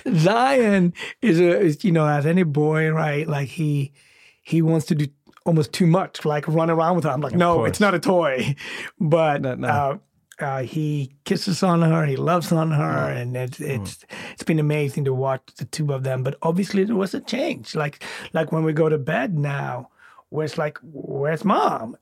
Zion 0.20 0.94
is 1.22 1.40
a, 1.40 1.60
is, 1.60 1.84
you 1.84 1.92
know, 1.92 2.08
as 2.08 2.26
any 2.26 2.42
boy, 2.42 2.90
right? 2.90 3.28
Like 3.28 3.50
he, 3.50 3.94
he 4.42 4.64
wants 4.64 4.88
to 4.88 4.96
do 4.96 5.06
almost 5.46 5.74
too 5.74 5.86
much, 5.86 6.26
like 6.26 6.48
run 6.48 6.72
around 6.72 6.96
with 6.96 7.06
her. 7.06 7.12
I'm 7.12 7.22
like, 7.22 7.36
no, 7.36 7.58
course. 7.58 7.70
it's 7.70 7.80
not 7.80 7.94
a 7.94 8.00
toy. 8.00 8.56
But 9.00 9.44
No, 9.44 9.54
no. 9.54 9.68
Uh, 9.68 9.98
uh, 10.40 10.64
he 10.64 11.14
kisses 11.26 11.62
on 11.62 11.82
her, 11.84 12.06
he 12.06 12.16
loves 12.16 12.52
on 12.52 12.72
her, 12.72 13.10
and 13.10 13.36
it's 13.36 13.60
it's 13.60 14.06
it's 14.32 14.44
been 14.44 14.58
amazing 14.58 15.04
to 15.04 15.14
watch 15.14 15.42
the 15.58 15.66
two 15.66 15.92
of 15.92 16.04
them. 16.04 16.24
But 16.24 16.38
obviously, 16.42 16.86
there 16.86 16.96
was 16.96 17.14
a 17.14 17.20
change. 17.20 17.76
Like 17.76 18.04
like 18.32 18.52
when 18.54 18.64
we 18.64 18.72
go 18.72 18.88
to 18.88 18.98
bed 18.98 19.38
now, 19.38 19.90
where 20.30 20.46
it's 20.46 20.58
like, 20.58 20.78
where's 20.82 21.44
mom? 21.44 21.98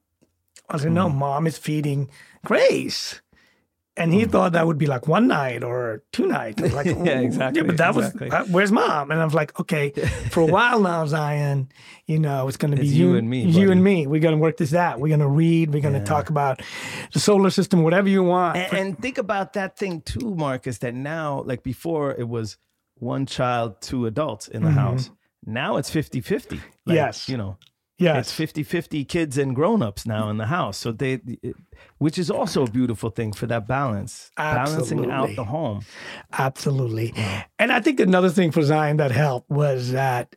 I 0.69 0.73
was 0.73 0.83
like, 0.83 0.93
no, 0.93 1.09
mom 1.09 1.47
is 1.47 1.57
feeding 1.57 2.09
Grace. 2.45 3.21
And 3.99 4.13
he 4.13 4.25
thought 4.25 4.51
that 4.51 4.67
would 4.67 4.77
be 4.77 4.85
like 4.85 5.07
one 5.07 5.25
night 5.27 5.63
or 5.63 6.03
two 6.13 6.27
nights. 6.27 6.61
Like, 6.71 6.85
Yeah, 7.03 7.19
exactly, 7.19 7.61
Yeah, 7.61 7.65
but 7.67 7.77
that 7.77 7.95
exactly. 7.95 8.29
was, 8.29 8.33
uh, 8.33 8.45
where's 8.51 8.71
mom? 8.71 9.09
And 9.09 9.19
I 9.19 9.25
was 9.25 9.33
like, 9.33 9.59
okay, 9.59 9.89
for 10.31 10.41
a 10.41 10.45
while 10.45 10.79
now, 10.79 11.03
Zion, 11.07 11.69
you 12.05 12.19
know, 12.19 12.47
it's 12.47 12.57
going 12.57 12.75
to 12.75 12.79
be 12.79 12.85
you, 12.85 13.11
you 13.11 13.15
and 13.15 13.27
me, 13.27 13.41
You 13.45 13.53
buddy. 13.53 13.71
and 13.71 13.83
me. 13.83 14.05
We're 14.05 14.21
going 14.21 14.35
to 14.35 14.41
work 14.41 14.57
this 14.57 14.75
out. 14.75 14.99
We're 14.99 15.07
going 15.07 15.21
to 15.21 15.27
read. 15.27 15.73
We're 15.73 15.81
going 15.81 15.95
to 15.95 16.03
talk 16.05 16.29
about 16.29 16.61
the 17.11 17.19
solar 17.19 17.49
system, 17.49 17.81
whatever 17.81 18.07
you 18.07 18.21
want. 18.23 18.57
and, 18.57 18.73
and 18.73 18.99
think 18.99 19.17
about 19.17 19.53
that 19.53 19.77
thing 19.79 20.01
too 20.01 20.35
marcus 20.35 20.77
that 20.79 20.93
now 20.93 21.41
like 21.47 21.63
before 21.63 22.11
it 22.13 22.27
was 22.29 22.57
one 22.99 23.25
child 23.25 23.81
two 23.81 24.05
adults 24.05 24.47
in 24.47 24.61
the 24.63 24.71
house 24.71 25.09
now 25.45 25.77
it's 25.77 25.89
50-50 25.89 26.51
Like, 26.51 26.59
Mm-hmm. 26.59 26.91
Yes. 26.93 27.27
you 27.29 27.37
know 27.37 27.57
yes. 27.97 28.39
It's 28.39 28.53
50-50 28.53 29.07
kids 29.07 29.37
and 29.37 29.55
grown-ups 29.55 30.05
now 30.05 30.29
in 30.29 30.37
the 30.37 30.47
house. 30.47 30.77
So 30.77 30.91
they 30.91 31.19
which 31.97 32.17
is 32.17 32.31
also 32.31 32.63
a 32.63 32.69
beautiful 32.69 33.09
thing 33.09 33.33
for 33.33 33.47
that 33.47 33.67
balance. 33.67 34.31
Balancing 34.35 35.11
out 35.11 35.35
the 35.35 35.43
home. 35.43 35.81
Absolutely. 36.33 37.13
And 37.59 37.71
I 37.71 37.79
think 37.79 37.99
another 37.99 38.29
thing 38.29 38.51
for 38.51 38.61
Zion 38.63 38.97
that 38.97 39.11
helped 39.11 39.49
was 39.49 39.91
that 39.91 40.35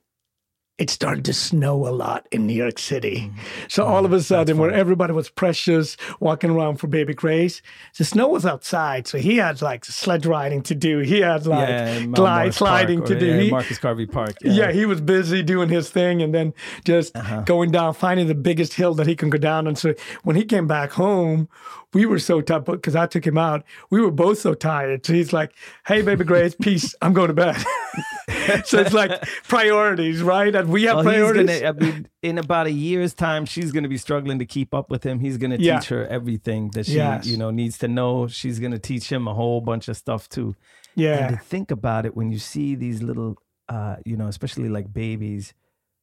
it 0.80 0.88
started 0.90 1.24
to 1.26 1.34
snow 1.34 1.86
a 1.86 1.92
lot 2.04 2.26
in 2.32 2.46
New 2.46 2.54
York 2.54 2.78
City. 2.78 3.30
So 3.68 3.84
all 3.84 4.04
of 4.06 4.12
a 4.12 4.20
sudden, 4.22 4.56
where 4.58 4.70
everybody 4.72 5.12
was 5.12 5.28
precious 5.28 5.96
walking 6.20 6.50
around 6.50 6.78
for 6.78 6.86
baby 6.86 7.12
Grace, 7.14 7.60
the 7.98 8.04
snow 8.04 8.28
was 8.28 8.46
outside. 8.46 9.06
So 9.06 9.18
he 9.18 9.36
had 9.36 9.60
like 9.60 9.84
sledge 9.84 10.24
riding 10.26 10.62
to 10.62 10.74
do. 10.74 11.00
He 11.00 11.20
had 11.20 11.46
like 11.46 11.68
Mount 11.68 12.14
glide 12.14 12.54
sliding 12.54 13.04
to 13.04 13.14
or, 13.14 13.18
do. 13.20 13.26
yeah, 13.26 13.40
He- 13.40 13.50
Marcus 13.50 13.78
Garvey 13.78 14.06
Park. 14.06 14.36
yeah. 14.42 14.72
he 14.72 14.86
was 14.86 15.00
busy 15.02 15.42
doing 15.42 15.68
his 15.68 15.90
thing 15.90 16.22
and 16.22 16.34
then 16.34 16.54
just 16.84 17.14
Uh-huh. 17.14 17.42
going 17.42 17.70
down, 17.70 17.92
finding 17.92 18.26
the 18.26 18.34
biggest 18.34 18.72
hill 18.74 18.94
that 18.94 19.06
he 19.06 19.14
can 19.14 19.28
go 19.28 19.38
down. 19.38 19.66
And 19.66 19.76
so 19.76 19.92
when 20.24 20.34
he 20.36 20.44
came 20.44 20.66
back 20.66 20.92
home, 20.92 21.48
we 21.92 22.06
were 22.06 22.20
so 22.20 22.40
tired 22.40 22.64
because 22.64 22.96
I 22.96 23.06
took 23.06 23.26
him 23.26 23.36
out. 23.36 23.64
We 23.90 24.00
were 24.00 24.12
both 24.12 24.38
so 24.38 24.54
tired. 24.54 25.04
So 25.04 25.12
he's 25.12 25.32
like, 25.32 25.50
"Hey, 25.86 26.02
baby 26.02 26.22
Grace, 26.24 26.54
peace. 26.54 26.94
I'm 27.02 27.12
going 27.12 27.26
to 27.28 27.34
bed." 27.34 27.56
so 28.64 28.78
it's 28.78 28.92
like 28.92 29.10
priorities, 29.48 30.22
right? 30.22 30.54
And 30.54 30.69
we 30.70 30.84
have 30.84 30.96
Well, 30.96 31.04
priorities. 31.04 31.60
gonna. 31.60 31.68
I 31.68 31.72
mean, 31.72 32.08
in 32.22 32.38
about 32.38 32.66
a 32.66 32.72
year's 32.72 33.14
time, 33.14 33.44
she's 33.46 33.72
gonna 33.72 33.88
be 33.88 33.98
struggling 33.98 34.38
to 34.38 34.46
keep 34.46 34.72
up 34.74 34.90
with 34.90 35.04
him. 35.04 35.20
He's 35.20 35.36
gonna 35.36 35.58
teach 35.58 35.88
her 35.88 36.06
everything 36.06 36.70
that 36.74 36.86
she, 36.86 36.94
Yes. 36.96 37.26
you 37.26 37.36
know, 37.36 37.50
needs 37.50 37.78
to 37.78 37.88
know. 37.88 38.26
She's 38.26 38.58
gonna 38.58 38.78
teach 38.78 39.10
him 39.10 39.28
a 39.28 39.34
whole 39.34 39.60
bunch 39.60 39.88
of 39.88 39.96
stuff 39.96 40.28
too. 40.28 40.54
And 40.96 41.04
yeah, 41.04 41.30
to 41.30 41.36
think 41.36 41.70
about 41.70 42.06
it, 42.06 42.16
when 42.16 42.30
you 42.30 42.38
see 42.38 42.74
these 42.74 43.02
little, 43.02 43.36
uh, 43.68 43.96
you 44.04 44.16
know, 44.16 44.26
especially 44.28 44.68
like 44.68 44.92
babies 44.92 45.54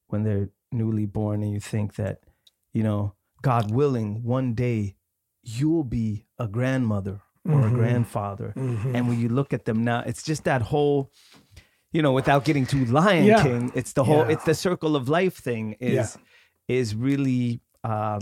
when 0.08 0.24
they're 0.24 0.50
newly 0.72 1.06
born, 1.06 1.44
and 1.44 1.52
you 1.52 1.60
think 1.60 1.96
that, 1.96 2.20
you 2.74 2.84
know, 2.84 3.14
God 3.42 3.72
willing, 3.72 4.24
one 4.24 4.54
day 4.54 4.96
you'll 5.44 5.84
be 5.84 6.26
a 6.40 6.48
grandmother 6.48 7.22
or 7.46 7.52
Mm-hmm. 7.62 7.76
a 7.76 7.78
grandfather. 7.78 8.54
And 8.58 9.08
when 9.08 9.20
you 9.22 9.30
look 9.30 9.54
at 9.54 9.64
them 9.66 9.84
now, 9.84 10.04
it's 10.06 10.22
just 10.24 10.44
that 10.44 10.62
whole, 10.62 11.12
you 11.92 12.02
know, 12.02 12.12
without 12.12 12.44
getting 12.46 12.66
too 12.66 12.86
Lion 12.86 13.26
Yeah. 13.26 13.44
King, 13.44 13.72
it's 13.76 13.94
the 13.94 14.04
whole, 14.04 14.20
Yeah. 14.26 14.30
it's 14.34 14.44
the 14.44 14.54
circle 14.56 14.96
of 14.96 15.08
life 15.10 15.36
thing 15.38 15.74
is, 15.80 16.18
is 16.68 16.96
really, 16.96 17.62
uh, 17.84 18.20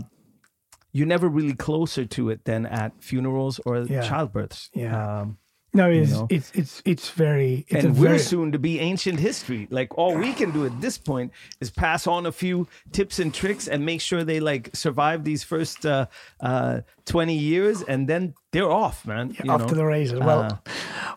you're 0.93 1.07
never 1.07 1.27
really 1.27 1.53
closer 1.55 2.05
to 2.05 2.29
it 2.29 2.45
than 2.45 2.65
at 2.65 2.93
funerals 3.03 3.59
or 3.65 3.79
Yeah. 3.79 4.01
childbirths. 4.07 4.69
Yeah. 4.73 5.21
Um, 5.21 5.37
no, 5.75 5.89
it's 5.89 6.11
know? 6.11 6.27
it's 6.29 6.51
it's 6.55 6.81
it's 6.85 7.09
very 7.11 7.65
it's 7.69 7.85
and 7.85 7.97
we're 7.97 8.07
very 8.07 8.19
soon 8.19 8.51
to 8.53 8.59
be 8.59 8.79
ancient 8.79 9.19
history. 9.19 9.67
Like 9.69 9.97
all 9.97 10.15
we 10.17 10.33
can 10.33 10.51
do 10.51 10.65
at 10.65 10.79
this 10.81 10.97
point 10.97 11.31
is 11.59 11.69
pass 11.69 12.07
on 12.07 12.25
a 12.25 12.31
few 12.31 12.67
tips 12.91 13.19
and 13.19 13.33
tricks 13.33 13.67
and 13.67 13.85
make 13.85 14.01
sure 14.01 14.23
they 14.23 14.39
like 14.39 14.69
survive 14.73 15.23
these 15.23 15.43
first 15.43 15.85
uh, 15.85 16.07
uh, 16.39 16.81
twenty 17.05 17.37
years, 17.37 17.81
and 17.83 18.07
then 18.07 18.33
they're 18.51 18.71
off, 18.71 19.05
man. 19.05 19.35
you 19.43 19.51
off 19.51 19.61
know? 19.61 19.67
to 19.67 19.75
the 19.75 19.85
races. 19.85 20.19
Well, 20.19 20.41
Uh, 20.43 20.57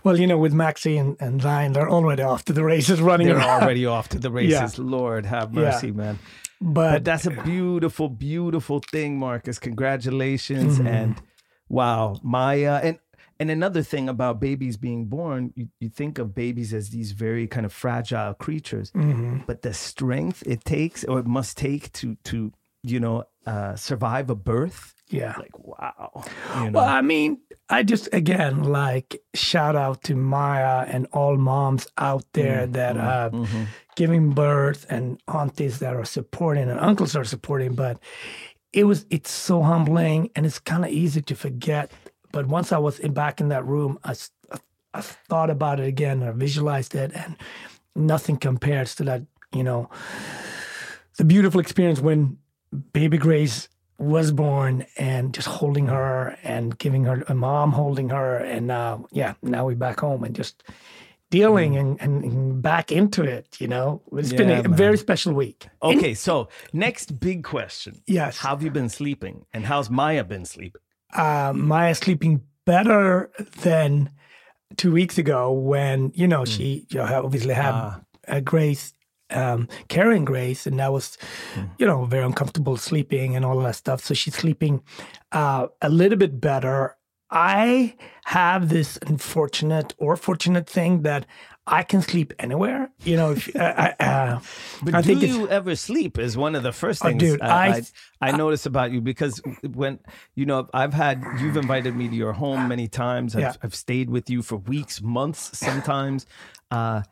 well, 0.04 0.18
you 0.18 0.26
know, 0.26 0.38
with 0.38 0.52
Maxi 0.54 1.00
and, 1.00 1.16
and 1.20 1.40
Zion, 1.40 1.72
they're 1.72 1.90
already 1.90 2.22
off 2.22 2.44
to 2.46 2.52
the 2.52 2.64
races, 2.64 3.00
running 3.00 3.28
they're 3.28 3.36
around. 3.38 3.62
already 3.62 3.86
off 3.86 4.08
to 4.10 4.18
the 4.18 4.30
races. 4.40 4.78
Lord 4.78 5.24
have 5.26 5.54
Yeah. 5.54 5.60
mercy, 5.62 5.90
man. 5.92 6.18
But, 6.60 6.92
But 6.92 7.04
that's 7.04 7.26
a 7.26 7.30
beautiful, 7.30 8.08
beautiful 8.08 8.80
thing, 8.80 9.18
Marcus. 9.18 9.58
Congratulations 9.60 10.78
Mm-hmm. 10.78 10.86
and 10.88 11.22
wow, 11.68 12.18
Maya. 12.22 12.80
And 12.82 12.98
and 13.40 13.50
another 13.50 13.82
thing 13.82 14.08
about 14.08 14.40
babies 14.40 14.76
being 14.76 15.06
born, 15.06 15.52
you, 15.54 15.68
you 15.80 15.88
think 15.88 16.18
of 16.18 16.34
babies 16.34 16.74
as 16.74 16.90
these 16.90 17.12
very 17.12 17.46
kind 17.46 17.64
of 17.66 17.72
fragile 17.72 18.34
creatures, 18.34 18.90
Mm-hmm. 18.92 19.40
but 19.46 19.62
the 19.62 19.72
strength 19.74 20.42
it 20.46 20.64
takes 20.64 21.04
or 21.04 21.18
it 21.20 21.26
must 21.26 21.56
take 21.56 21.92
to 21.94 22.16
to 22.24 22.52
you 22.82 23.00
know 23.00 23.24
uh, 23.46 23.74
survive 23.76 24.28
a 24.30 24.34
birth, 24.34 24.94
yeah. 25.08 25.34
like 25.38 25.58
wow. 25.58 26.24
You 26.56 26.70
know? 26.70 26.78
Well, 26.80 26.88
I 26.88 27.00
mean, 27.00 27.38
I 27.68 27.82
just 27.82 28.08
again 28.12 28.64
like 28.64 29.20
shout 29.34 29.74
out 29.76 30.02
to 30.04 30.14
Maya 30.14 30.84
and 30.88 31.06
all 31.12 31.36
moms 31.36 31.86
out 31.96 32.24
there 32.34 32.66
Mm, 32.66 32.72
that 32.74 32.96
are 32.96 33.30
mm-hmm. 33.30 33.64
giving 33.96 34.30
birth 34.30 34.84
and 34.90 35.18
aunties 35.26 35.78
that 35.78 35.94
are 35.96 36.04
supporting 36.04 36.68
and 36.68 36.78
uncles 36.80 37.16
are 37.16 37.24
supporting. 37.24 37.74
But 37.74 37.98
it 38.72 38.84
was 38.84 39.06
it's 39.10 39.30
so 39.30 39.62
humbling 39.62 40.30
and 40.36 40.44
it's 40.44 40.58
kind 40.58 40.84
of 40.84 40.90
easy 40.90 41.22
to 41.22 41.34
forget. 41.34 41.90
But 42.32 42.46
once 42.46 42.72
I 42.72 42.78
was 42.78 42.98
in, 42.98 43.12
back 43.12 43.40
in 43.40 43.48
that 43.48 43.64
room, 43.66 43.98
I 44.04 44.14
thought 45.00 45.50
about 45.50 45.80
it 45.80 45.86
again. 45.86 46.22
I 46.22 46.32
visualized 46.32 46.94
it, 46.94 47.12
and 47.14 47.36
nothing 47.94 48.36
compares 48.36 48.94
to 48.96 49.04
that. 49.04 49.22
You 49.52 49.62
know, 49.62 49.88
the 51.16 51.24
beautiful 51.24 51.60
experience 51.60 52.00
when 52.00 52.38
baby 52.92 53.18
Grace 53.18 53.68
was 53.98 54.30
born 54.30 54.86
and 54.96 55.34
just 55.34 55.48
holding 55.48 55.86
her 55.86 56.38
and 56.42 56.78
giving 56.78 57.04
her 57.04 57.24
a 57.28 57.34
mom 57.34 57.72
holding 57.72 58.10
her 58.10 58.36
and 58.36 58.66
now 58.66 59.04
yeah 59.10 59.34
now 59.42 59.66
we're 59.66 59.74
back 59.74 59.98
home 59.98 60.22
and 60.22 60.36
just 60.36 60.62
dealing 61.30 61.72
mm. 61.72 61.80
and, 61.80 62.00
and, 62.00 62.24
and 62.24 62.62
back 62.62 62.92
into 62.92 63.24
it 63.24 63.60
you 63.60 63.66
know 63.66 64.00
it's 64.12 64.32
been 64.32 64.50
a, 64.50 64.62
man. 64.62 64.72
very 64.72 64.96
special 64.96 65.32
week 65.32 65.66
okay, 65.82 66.14
so 66.14 66.48
next 66.72 67.18
big 67.18 67.44
question. 67.44 68.02
Yes. 68.06 68.38
How 68.38 68.50
have 68.50 68.62
you 68.62 68.70
been 68.70 68.88
sleeping? 68.88 69.46
And 69.52 69.64
how's 69.64 69.90
Maya 69.90 70.24
been 70.24 70.44
sleeping? 70.44 70.82
Uh, 71.14 71.52
Maya 71.54 71.94
sleeping 71.94 72.42
better 72.64 73.30
than 73.62 74.10
two 74.76 74.92
weeks 74.92 75.18
ago 75.18 75.52
when 75.52 76.12
you 76.14 76.28
know 76.28 76.44
she 76.44 76.86
you 76.90 76.98
know, 76.98 77.04
obviously 77.04 77.54
had 77.54 78.02
a 78.28 78.40
Grace, 78.40 78.92
um, 79.30 79.68
carrying 79.88 80.24
Grace, 80.24 80.66
and 80.66 80.78
that 80.78 80.92
was, 80.92 81.18
you 81.78 81.86
know, 81.86 82.04
very 82.04 82.24
uncomfortable 82.24 82.76
sleeping 82.76 83.36
and 83.36 83.44
all 83.44 83.58
that 83.60 83.76
stuff. 83.76 84.04
So 84.04 84.14
she's 84.14 84.34
sleeping 84.34 84.82
uh, 85.32 85.68
a 85.82 85.88
little 85.88 86.18
bit 86.18 86.40
better. 86.40 86.96
I 87.30 87.94
have 88.24 88.68
this 88.68 88.98
unfortunate 89.06 89.94
or 89.98 90.16
fortunate 90.16 90.68
thing 90.68 91.02
that 91.02 91.26
I 91.70 91.82
can 91.82 92.02
sleep 92.02 92.32
anywhere. 92.38 92.90
You 93.04 93.16
know, 93.16 93.32
if, 93.32 93.54
uh, 93.54 93.74
I, 93.98 94.04
uh, 94.04 94.40
But 94.82 94.94
I 94.94 95.02
do 95.02 95.06
think 95.18 95.22
you 95.30 95.48
ever 95.48 95.76
sleep? 95.76 96.18
Is 96.18 96.36
one 96.36 96.54
of 96.54 96.62
the 96.62 96.72
first 96.72 97.04
Oh, 97.04 97.08
things 97.08 97.20
dude, 97.22 97.42
I, 97.42 97.48
I- 97.68 97.82
I, 98.20 98.28
I 98.30 98.36
notice 98.36 98.66
about 98.66 98.90
you 98.90 99.00
because 99.00 99.40
when 99.74 100.00
you 100.34 100.46
know 100.46 100.66
I've 100.74 100.94
had 100.94 101.22
you've 101.40 101.56
invited 101.56 101.94
me 101.94 102.08
to 102.08 102.14
your 102.16 102.32
home 102.32 102.66
many 102.68 102.88
times. 102.88 103.36
I've, 103.36 103.42
Yeah. 103.42 103.52
I've 103.62 103.74
stayed 103.74 104.10
with 104.10 104.28
you 104.30 104.42
for 104.42 104.56
weeks, 104.56 105.00
months, 105.02 105.56
sometimes. 105.58 106.26
Uh, 106.70 107.02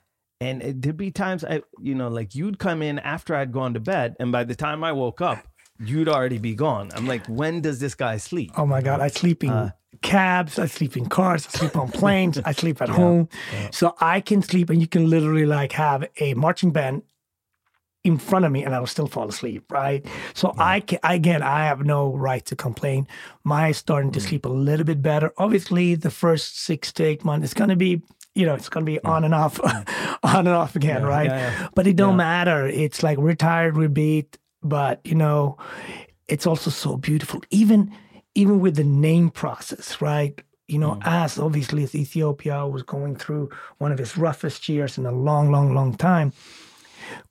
and 0.40 0.62
it, 0.62 0.82
there'd 0.82 0.96
be 0.96 1.10
times 1.10 1.44
I, 1.44 1.62
you 1.80 1.94
know, 1.94 2.08
like 2.08 2.34
you'd 2.34 2.58
come 2.58 2.82
in 2.82 2.98
after 2.98 3.34
I'd 3.34 3.52
gone 3.52 3.74
to 3.74 3.80
bed, 3.80 4.16
and 4.20 4.32
by 4.32 4.44
the 4.44 4.54
time 4.54 4.82
I 4.84 4.92
woke 4.92 5.20
up, 5.20 5.46
you'd 5.78 6.08
already 6.08 6.38
be 6.38 6.54
gone. 6.54 6.90
I'm 6.94 7.06
like, 7.06 7.26
when 7.26 7.60
does 7.60 7.78
this 7.80 7.94
guy 7.94 8.16
sleep? 8.18 8.52
Oh 8.56 8.66
my 8.66 8.80
God, 8.82 9.00
I 9.00 9.08
sleep 9.08 9.44
in 9.44 9.50
Uh, 9.50 9.70
cabs, 10.02 10.58
I 10.58 10.66
sleep 10.66 10.96
in 10.96 11.08
cars, 11.08 11.46
I 11.46 11.58
sleep 11.58 11.76
on 11.76 11.88
planes, 11.90 12.38
I 12.44 12.52
sleep 12.52 12.80
at 12.82 12.88
home. 13.00 13.28
So 13.72 13.94
I 14.00 14.20
can 14.20 14.42
sleep 14.42 14.70
and 14.70 14.80
you 14.80 14.86
can 14.86 15.08
literally 15.10 15.46
like 15.46 15.72
have 15.72 16.04
a 16.20 16.34
marching 16.34 16.70
band 16.70 17.02
in 18.04 18.18
front 18.18 18.44
of 18.44 18.52
me 18.52 18.62
and 18.64 18.72
I 18.74 18.78
will 18.78 18.86
still 18.86 19.08
fall 19.08 19.28
asleep, 19.28 19.72
right? 19.72 20.06
So 20.34 20.54
I 20.58 20.78
can 20.80 21.00
again 21.02 21.42
I 21.42 21.64
have 21.66 21.84
no 21.84 22.14
right 22.14 22.44
to 22.46 22.54
complain. 22.54 23.08
My 23.42 23.72
starting 23.72 24.10
Mm. 24.10 24.14
to 24.14 24.20
sleep 24.20 24.46
a 24.46 24.48
little 24.48 24.84
bit 24.86 25.02
better. 25.02 25.32
Obviously 25.38 25.96
the 25.96 26.10
first 26.10 26.60
six 26.60 26.92
to 26.92 27.04
eight 27.04 27.24
months 27.24 27.44
it's 27.46 27.54
gonna 27.54 27.74
be 27.76 28.02
you 28.34 28.44
know, 28.44 28.54
it's 28.54 28.68
gonna 28.68 28.84
be 28.84 29.00
on 29.00 29.24
and 29.24 29.34
off, 29.34 29.58
on 30.22 30.46
and 30.46 30.48
off 30.48 30.76
again, 30.76 31.02
right? 31.02 31.30
yeah, 31.30 31.58
yeah. 31.58 31.68
But 31.74 31.86
it 31.86 31.96
don't 31.96 32.16
matter. 32.18 32.66
It's 32.66 33.02
like 33.02 33.16
we're 33.16 33.34
tired, 33.34 33.78
we're 33.78 33.88
beat, 33.88 34.36
but 34.68 35.00
you 35.04 35.14
know, 35.14 35.56
it's 36.28 36.46
also 36.46 36.70
so 36.70 36.96
beautiful. 36.96 37.40
Even 37.50 37.92
even 38.34 38.60
with 38.60 38.76
the 38.76 38.84
name 38.84 39.30
process, 39.30 40.00
right? 40.00 40.40
You 40.68 40.78
know, 40.78 40.96
mm. 40.96 41.02
as 41.04 41.38
obviously 41.38 41.84
as 41.84 41.94
Ethiopia 41.94 42.66
was 42.66 42.82
going 42.82 43.16
through 43.16 43.50
one 43.78 43.92
of 43.92 44.00
its 44.00 44.16
roughest 44.16 44.68
years 44.68 44.98
in 44.98 45.06
a 45.06 45.12
long, 45.12 45.50
long, 45.50 45.74
long 45.74 45.94
time. 45.94 46.32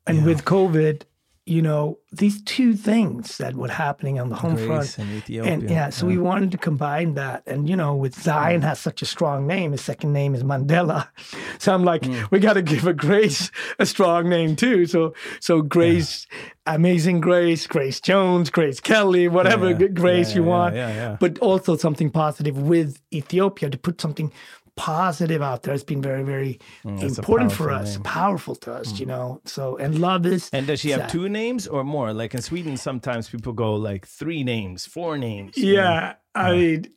And 0.07 0.25
with 0.25 0.45
COVID, 0.45 1.03
you 1.47 1.61
know, 1.61 1.99
these 2.11 2.41
two 2.41 2.73
things 2.73 3.37
that 3.37 3.55
were 3.55 3.69
happening 3.69 4.19
on 4.19 4.29
the 4.29 4.35
home 4.35 4.55
Grace 4.55 4.95
front. 4.95 4.97
and 4.97 5.17
Ethiopia, 5.17 5.53
And 5.53 5.69
yeah, 5.69 5.89
so 5.91 6.07
we 6.07 6.17
wanted 6.17 6.49
to 6.51 6.57
combine 6.57 7.13
that. 7.15 7.43
And, 7.45 7.69
you 7.69 7.75
know, 7.75 7.95
with 7.95 8.15
Zion 8.15 8.61
mm. 8.61 8.63
has 8.63 8.79
such 8.79 9.03
a 9.03 9.05
strong 9.05 9.45
name, 9.45 9.71
his 9.71 9.81
second 9.81 10.11
name 10.11 10.33
is 10.33 10.43
Mandela. 10.43 11.07
So 11.57 11.73
I'm 11.73 11.83
like, 11.83 12.01
mm. 12.01 12.29
we 12.31 12.39
got 12.39 12.53
to 12.53 12.61
give 12.61 12.85
a 12.85 12.93
Grace 12.93 13.49
a 13.79 13.85
strong 13.85 14.27
name 14.29 14.55
too. 14.55 14.85
So, 14.87 15.13
so 15.39 15.61
Grace, 15.61 16.27
Amazing 16.65 17.21
Grace, 17.21 17.65
Grace 17.65 17.99
Jones, 17.99 18.49
Grace 18.49 18.79
Kelly, 18.79 19.27
whatever 19.27 19.69
Yeah, 19.69 19.77
yeah. 19.79 19.87
Grace 19.87 20.29
Yeah, 20.31 20.35
you 20.37 20.43
yeah, 20.43 20.49
want. 20.49 20.75
yeah, 20.75 20.89
yeah. 20.89 21.17
But 21.19 21.39
also 21.39 21.77
something 21.77 22.09
positive 22.09 22.57
with 22.57 22.99
Ethiopia 23.13 23.69
to 23.69 23.77
put 23.77 24.01
something 24.01 24.31
positive 24.77 25.41
out 25.41 25.63
there 25.63 25.73
It's 25.73 25.83
been 25.83 26.01
very, 26.01 26.23
very 26.23 26.59
Mm, 26.85 27.01
important 27.17 27.51
for 27.51 27.71
us, 27.71 27.93
name. 27.93 28.01
Mm. 28.01 28.03
powerful 28.03 28.55
to 28.55 28.73
us, 28.73 28.99
you 28.99 29.05
know. 29.05 29.41
So, 29.45 29.77
and 29.77 29.99
love 29.99 30.25
is. 30.25 30.49
And 30.53 30.67
does 30.67 30.79
she 30.81 30.91
have 30.91 31.09
two 31.11 31.29
names 31.29 31.67
or 31.67 31.83
more? 31.83 32.13
Like 32.13 32.33
in 32.35 32.41
Sweden, 32.41 32.77
sometimes 32.77 33.29
people 33.29 33.53
go 33.53 33.75
like 33.75 34.05
three 34.05 34.43
names, 34.43 34.85
four 34.85 35.17
names. 35.17 35.57
you 35.57 35.75
know? 35.75 35.81
Yeah, 35.83 36.13
I 36.35 36.51
mean, 36.51 36.87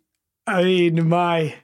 I 0.47 0.62
mean, 0.64 1.08
my 1.08 1.54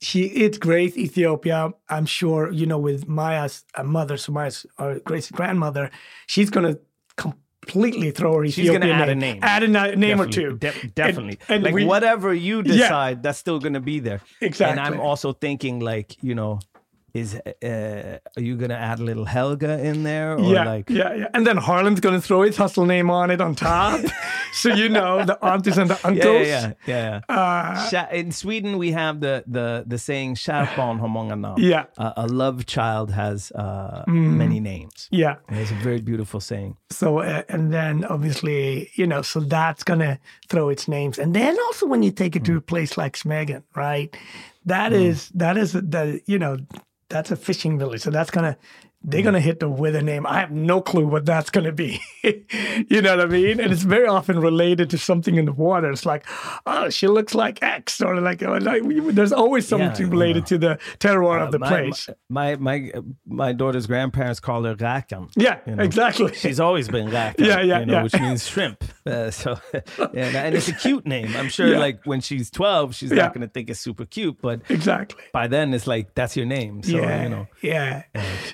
she 0.00 0.24
it's 0.26 0.58
Grace 0.58 0.96
Ethiopia. 0.96 1.70
I'm 1.88 2.06
sure 2.06 2.52
you 2.52 2.66
know 2.66 2.78
with 2.78 3.08
Maya's 3.08 3.64
uh, 3.74 3.82
mother, 3.82 4.16
so 4.16 4.32
Maya's 4.32 4.66
uh, 4.78 4.94
Grace's 5.04 5.30
grandmother, 5.32 5.90
she's 6.26 6.50
gonna 6.50 6.78
completely 7.68 8.10
throw 8.10 8.38
her 8.38 8.48
She's 8.48 8.70
gonna 8.70 8.86
add 8.88 9.08
a 9.08 9.14
name, 9.14 9.34
name. 9.34 9.38
add 9.42 9.62
a 9.62 9.68
ni- 9.68 9.96
name 9.96 10.20
or 10.20 10.26
two, 10.26 10.56
de- 10.58 10.88
definitely. 10.94 11.38
And, 11.48 11.62
like 11.62 11.74
we, 11.74 11.84
whatever 11.84 12.32
you 12.34 12.62
decide, 12.62 13.22
that's 13.22 13.38
still 13.38 13.58
gonna 13.58 13.80
be 13.80 14.00
there. 14.00 14.20
Exactly. 14.40 14.78
And 14.78 14.94
I'm 14.94 15.00
also 15.00 15.32
thinking 15.32 15.80
like, 15.80 16.16
you 16.22 16.34
know, 16.34 16.60
is 17.14 17.34
uh, 17.34 18.18
are 18.36 18.42
you 18.42 18.56
gonna 18.56 18.74
add 18.74 18.98
a 18.98 19.02
little 19.02 19.24
Helga 19.24 19.78
in 19.84 20.02
there 20.02 20.36
or 20.36 20.40
yeah, 20.40 20.64
like 20.64 20.90
yeah, 20.90 21.14
yeah. 21.14 21.28
And 21.34 21.46
then 21.46 21.56
Harlem's 21.56 22.00
gonna 22.00 22.20
throw 22.20 22.42
his 22.42 22.56
hustle 22.56 22.86
name 22.86 23.10
on 23.10 23.30
it 23.30 23.40
on 23.40 23.54
top, 23.54 24.00
so 24.52 24.68
you 24.68 24.88
know 24.88 25.24
the 25.24 25.42
aunties 25.44 25.78
and 25.78 25.90
the 25.90 25.94
yeah, 26.04 26.08
uncles. 26.08 26.46
yeah, 26.46 26.72
yeah, 26.86 27.20
yeah. 27.30 28.06
Uh, 28.06 28.06
in 28.12 28.30
Sweden, 28.32 28.78
we 28.78 28.92
have 28.92 29.20
the 29.20 29.44
the 29.46 29.84
the 29.86 29.98
saying 29.98 30.34
"Kärt 30.34 30.76
barn 30.76 30.98
har 30.98 31.08
många 31.08 31.34
namn." 31.36 31.58
Yeah. 31.58 31.84
Uh, 31.96 32.12
a 32.16 32.26
love 32.26 32.66
child 32.66 33.10
has 33.10 33.50
uh, 33.52 34.04
many 34.06 34.60
names. 34.60 35.08
yeah. 35.10 35.36
And 35.48 35.58
it's 35.58 35.70
a 35.70 35.74
very 35.82 36.00
beautiful 36.00 36.40
saying. 36.40 36.76
So 36.90 37.18
uh, 37.20 37.42
and 37.48 37.72
then 37.72 38.04
obviously 38.04 38.90
you 38.94 39.06
know 39.06 39.22
so 39.22 39.40
that's 39.40 39.82
gonna 39.82 40.18
throw 40.48 40.68
its 40.68 40.86
names 40.88 41.18
and 41.18 41.34
then 41.34 41.56
also 41.66 41.86
when 41.86 42.02
you 42.02 42.10
take 42.10 42.36
it 42.36 42.44
to 42.44 42.56
a 42.56 42.60
place 42.60 42.96
like 42.98 43.16
Smögen, 43.16 43.62
right? 43.74 44.14
That 44.66 44.92
is 44.92 45.30
that 45.34 45.56
is 45.56 45.72
the 45.72 46.20
you 46.26 46.38
know 46.38 46.58
that's 47.08 47.30
a 47.30 47.36
fishing 47.36 47.78
village, 47.78 48.02
so 48.02 48.10
that's 48.10 48.30
gonna 48.30 48.56
they're 49.02 49.22
gonna 49.22 49.40
hit 49.40 49.60
the 49.60 49.68
with 49.68 49.94
a 49.94 50.02
name. 50.02 50.26
I 50.26 50.40
have 50.40 50.50
no 50.50 50.80
clue 50.80 51.06
what 51.06 51.24
that's 51.24 51.50
gonna 51.50 51.72
be. 51.72 52.00
you 52.24 53.00
know 53.00 53.16
what 53.16 53.26
I 53.26 53.26
mean? 53.26 53.60
And 53.60 53.72
it's 53.72 53.82
very 53.82 54.06
often 54.06 54.40
related 54.40 54.90
to 54.90 54.98
something 54.98 55.36
in 55.36 55.44
the 55.44 55.52
water. 55.52 55.90
It's 55.90 56.04
like, 56.04 56.26
oh, 56.66 56.90
she 56.90 57.06
looks 57.06 57.34
like 57.34 57.62
X, 57.62 58.00
or 58.00 58.20
like, 58.20 58.42
or 58.42 58.60
like 58.60 58.82
there's 59.14 59.32
always 59.32 59.66
something 59.68 60.06
Yeah, 60.06 60.10
related 60.12 60.46
to 60.46 60.58
the 60.58 60.78
terroir 60.98 61.40
of 61.44 61.52
the 61.52 61.58
my, 61.60 61.68
place. 61.68 62.08
My 62.28 62.56
my 62.56 62.92
my 63.26 63.52
daughter's 63.52 63.86
grandparents 63.86 64.40
call 64.40 64.64
her 64.64 64.74
Rakan. 64.74 65.30
yeah, 65.36 65.58
you 65.66 65.76
know. 65.76 65.82
exactly. 65.84 66.34
She's 66.34 66.60
always 66.60 66.88
been 66.88 67.08
Rakan. 67.08 67.34
Yeah, 67.38 67.60
yeah, 67.60 67.78
you 67.80 67.86
know, 67.86 67.92
yeah. 67.94 68.02
which 68.02 68.18
means 68.20 68.46
shrimp. 68.46 68.84
Uh, 69.08 69.30
so, 69.30 69.58
and, 70.12 70.36
and 70.36 70.54
it's 70.54 70.68
a 70.68 70.72
cute 70.74 71.06
name. 71.06 71.34
I'm 71.34 71.48
sure, 71.48 71.66
Yeah. 71.66 71.78
like 71.78 72.04
when 72.04 72.20
she's 72.20 72.50
12, 72.50 72.94
she's 72.94 73.10
not 73.10 73.32
going 73.32 73.40
to 73.40 73.48
think 73.48 73.70
it's 73.70 73.80
super 73.80 74.04
cute, 74.04 74.36
but 74.42 74.60
exactly. 74.68 75.22
by 75.32 75.46
then 75.46 75.72
it's 75.72 75.86
like 75.86 76.14
that's 76.14 76.36
your 76.36 76.44
name. 76.44 76.82
So 76.82 76.98
yeah, 76.98 77.22
you 77.22 77.28
know. 77.30 77.46
yeah. 77.62 78.02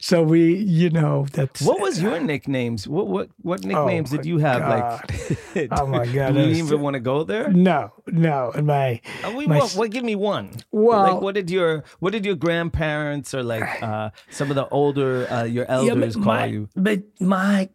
So 0.00 0.22
we, 0.22 0.33
you 0.40 0.90
know, 0.90 1.26
that's 1.32 1.60
What 1.62 1.80
was 1.80 2.00
your 2.02 2.20
nicknames? 2.20 2.86
What 2.88 3.06
what 3.08 3.28
what 3.42 3.64
nicknames 3.64 4.10
did 4.10 4.20
Oh 4.20 4.22
my 4.22 4.28
you 4.28 4.38
have? 4.38 4.60
God. 4.60 5.10
Like, 5.54 5.68
Oh 5.80 5.86
my 5.86 6.06
God, 6.06 6.34
do 6.34 6.40
you 6.40 6.56
even 6.64 6.80
want 6.80 6.94
to 6.94 7.00
go 7.00 7.24
there? 7.24 7.48
no, 7.50 7.92
no, 8.06 8.50
and 8.54 8.66
my, 8.66 9.00
Uh, 9.24 9.32
we, 9.36 9.46
my 9.46 9.58
what, 9.58 9.72
what? 9.72 9.90
Give 9.90 10.04
me 10.04 10.14
one. 10.16 10.50
Well- 10.70 11.02
like 11.02 11.20
what 11.22 11.34
did 11.34 11.50
your 11.50 11.84
what 12.00 12.12
did 12.12 12.24
your 12.24 12.36
grandparents 12.36 13.34
or 13.34 13.42
like 13.42 13.82
uh, 13.82 14.10
some 14.30 14.50
of 14.50 14.56
the 14.56 14.68
older 14.68 15.30
uh, 15.30 15.44
your 15.44 15.64
yeah, 15.68 15.74
elders 15.74 16.16
but 16.16 16.22
call 16.24 16.34
my, 16.34 16.44
you? 16.46 16.68
but 16.76 17.02
my 17.20 17.68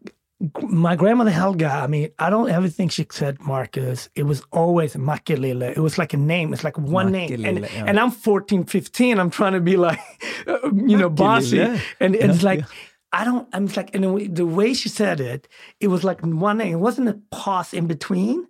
my 0.61 0.95
grandmother 0.95 1.31
Helga. 1.31 1.67
I 1.67 1.87
mean, 1.87 2.09
I 2.17 2.29
don't 2.29 2.49
ever 2.49 2.69
think 2.69 2.91
she 2.91 3.05
said 3.11 3.41
Marcus. 3.41 4.09
It 4.15 4.23
was 4.23 4.41
always 4.51 4.95
Makelele. 4.95 5.75
It 5.75 5.79
was 5.79 5.97
like 5.97 6.13
a 6.13 6.17
name. 6.17 6.53
It's 6.53 6.63
like 6.63 6.77
one 6.77 7.11
name. 7.11 7.45
And, 7.45 7.59
yeah. 7.59 7.85
and 7.85 7.99
I'm 7.99 8.11
14, 8.11 8.63
15. 8.65 9.19
I'm 9.19 9.29
trying 9.29 9.53
to 9.53 9.59
be 9.59 9.75
like, 9.75 9.99
uh, 10.47 10.71
you 10.73 10.97
know, 10.97 11.09
bossy. 11.09 11.57
Makelele. 11.57 11.81
And, 11.99 12.15
and 12.15 12.31
it's 12.31 12.43
like. 12.43 12.61
yeah. 12.61 12.65
I 13.11 13.25
don't. 13.25 13.47
I'm 13.53 13.65
like, 13.65 13.95
and 13.95 14.03
the 14.03 14.13
way, 14.13 14.27
the 14.27 14.45
way 14.45 14.75
she 14.75 14.87
said 14.87 15.19
it, 15.19 15.47
it 15.79 15.87
was 15.87 16.03
like 16.03 16.21
one 16.21 16.59
name. 16.59 16.73
It 16.73 16.79
wasn't 16.79 17.09
a 17.09 17.19
pause 17.31 17.73
in 17.73 17.87
between, 17.87 18.45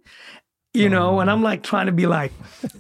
you 0.74 0.90
know. 0.90 1.20
And 1.20 1.30
I'm 1.30 1.42
like 1.44 1.64
trying 1.64 1.86
to 1.88 1.92
be 1.92 2.06
like 2.08 2.32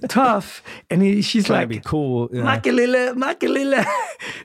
tough, 0.08 0.62
and 0.89 1.02
he, 1.02 1.21
she's 1.21 1.45
Trying 1.45 1.60
like, 1.62 1.69
to 1.69 1.75
be 1.75 1.80
cool. 1.82 2.30
yeah. 2.32 2.41
Makalila, 2.43 3.13
Makalila. 3.15 3.86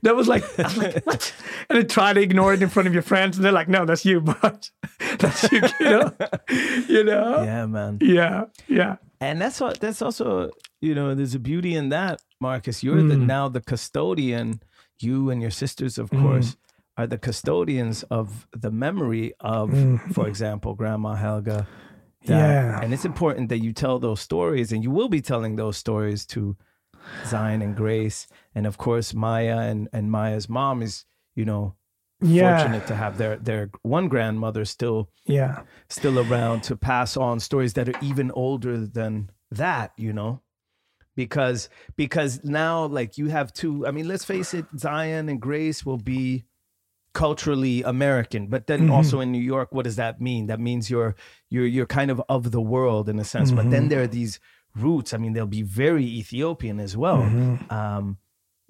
That 0.03 0.15
was 0.17 0.29
like, 0.29 0.45
I 0.59 0.63
was 0.65 0.77
like, 0.77 1.07
what? 1.07 1.33
And 1.71 1.79
I 1.79 1.83
try 1.83 2.13
to 2.13 2.21
ignore 2.21 2.53
it 2.55 2.63
in 2.63 2.69
front 2.69 2.87
of 2.89 2.93
your 2.93 3.03
friends, 3.03 3.37
and 3.37 3.45
they're 3.45 3.53
like, 3.53 3.69
no, 3.69 3.85
that's 3.87 4.05
you, 4.05 4.21
but 4.43 4.71
that's 5.19 5.51
you, 5.51 5.63
you 5.81 5.87
know, 5.91 6.13
you 6.89 7.05
know. 7.05 7.43
yeah, 7.43 7.67
man. 7.67 7.99
Yeah, 8.03 8.45
yeah, 8.69 8.97
And 9.21 9.41
that's 9.41 9.61
what 9.61 9.81
that's 9.81 10.03
also 10.03 10.51
you 10.83 10.95
know 10.95 11.15
there's 11.15 11.35
a 11.35 11.39
beauty 11.39 11.75
in 11.75 11.89
that, 11.89 12.21
Marcus. 12.41 12.83
You're 12.83 13.03
the 13.03 13.15
Mm. 13.15 13.27
now 13.27 13.49
the 13.49 13.61
custodian. 13.61 14.61
You 15.01 15.31
and 15.31 15.41
your 15.43 15.51
sisters, 15.51 15.99
of 15.99 16.09
course, 16.11 16.57
are 16.97 17.07
the 17.09 17.19
custodians 17.19 18.05
of 18.05 18.47
the 18.53 18.71
memory 18.71 19.33
of, 19.41 19.73
for 20.13 20.29
example, 20.29 20.75
Grandma 20.75 21.15
Helga. 21.15 21.67
That-. 22.25 22.37
Yeah. 22.37 22.81
and 22.83 22.93
it's 22.93 23.05
important 23.05 23.49
that 23.49 23.59
you 23.59 23.73
tell 23.73 23.99
those 23.99 24.21
stories, 24.21 24.73
and 24.73 24.83
you 24.83 24.91
will 24.91 25.09
be 25.09 25.21
telling 25.21 25.57
those 25.57 25.77
stories 25.77 26.27
to 26.27 26.57
Zion 27.27 27.63
and 27.63 27.77
Grace, 27.77 28.27
and 28.55 28.67
of 28.67 28.79
course 28.79 29.15
Maya 29.15 29.59
and 29.59 29.89
and 29.93 30.11
Maya's 30.11 30.49
mom 30.49 30.83
is 30.83 31.05
you 31.35 31.45
know 31.45 31.75
yeah, 32.21 32.59
fortunate 32.59 32.87
to 32.87 32.95
have 32.95 33.19
their 33.19 33.37
their 33.37 33.71
one 33.83 34.09
grandmother 34.09 34.65
still 34.65 35.11
yeah, 35.27 35.63
still 35.89 36.19
around 36.19 36.63
to 36.65 36.77
pass 36.77 37.17
on 37.17 37.41
stories 37.41 37.75
that 37.75 37.89
are 37.89 37.99
even 38.01 38.31
older 38.33 38.87
than 38.87 39.31
that 39.51 39.93
you 39.97 40.13
know 40.13 40.41
because 41.17 41.69
because 41.97 42.43
now 42.45 42.87
like 42.87 43.19
you 43.19 43.29
have 43.29 43.53
two 43.53 43.87
i 43.87 43.91
mean 43.91 44.09
let's 44.09 44.25
face 44.25 44.53
it 44.53 44.65
zion 44.77 45.29
and 45.29 45.41
grace 45.41 45.87
will 45.87 45.99
be 45.99 46.45
culturally 47.15 47.77
american 47.83 48.43
but 48.55 48.67
then 48.67 48.91
also 48.91 49.21
in 49.21 49.31
new 49.33 49.41
york 49.55 49.69
what 49.73 49.85
does 49.85 49.97
that 49.97 50.21
mean 50.21 50.43
that 50.51 50.61
means 50.69 50.91
you're 50.91 51.15
you're 51.49 51.67
you're 51.75 51.87
kind 51.99 52.11
of 52.11 52.21
of 52.29 52.51
the 52.51 52.61
world 52.75 53.09
in 53.09 53.19
a 53.19 53.25
sense 53.25 53.51
but 53.53 53.71
then 53.71 53.89
there 53.89 54.03
are 54.03 54.13
these 54.21 54.41
roots 54.85 55.15
i 55.15 55.17
mean 55.17 55.33
they'll 55.33 55.57
be 55.61 55.63
very 55.63 56.05
ethiopian 56.05 56.79
as 56.81 56.97
well 56.97 57.23
um 57.71 58.19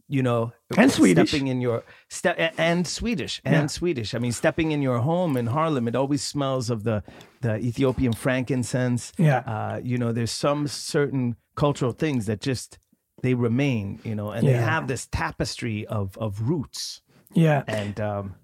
you 0.07 0.22
know, 0.22 0.52
And 0.76 0.92
Swedish. 0.92 1.30
stepping 1.30 1.46
in 1.48 1.62
your 1.62 1.83
step 2.11 2.37
and 2.59 2.87
Swedish 2.87 3.40
and 3.42 3.54
Yeah. 3.54 3.66
Swedish. 3.68 4.14
I 4.14 4.18
mean, 4.18 4.33
stepping 4.33 4.70
in 4.70 4.83
your 4.83 4.98
home 4.98 5.33
in 5.38 5.46
Harlem, 5.46 5.88
it 5.88 5.96
always 5.96 6.22
smells 6.22 6.68
of 6.68 6.85
the 6.85 7.02
the 7.40 7.57
Ethiopian 7.57 8.12
frankincense. 8.12 9.12
Yeah. 9.16 9.38
uh, 9.54 9.80
you 9.83 9.96
know, 9.96 10.12
there's 10.12 10.30
some 10.46 10.68
certain 10.68 11.37
cultural 11.57 11.92
things 11.92 12.26
that 12.26 12.40
just 12.42 12.78
they 13.22 13.33
remain, 13.33 13.98
you 14.04 14.14
know, 14.14 14.28
and 14.30 14.46
they 14.46 14.52
have 14.74 14.87
this 14.88 15.07
tapestry 15.11 15.87
of 15.87 16.18
of 16.18 16.30
roots. 16.50 17.00
Yeah. 17.35 17.64
And 17.66 18.01
um, 18.01 18.35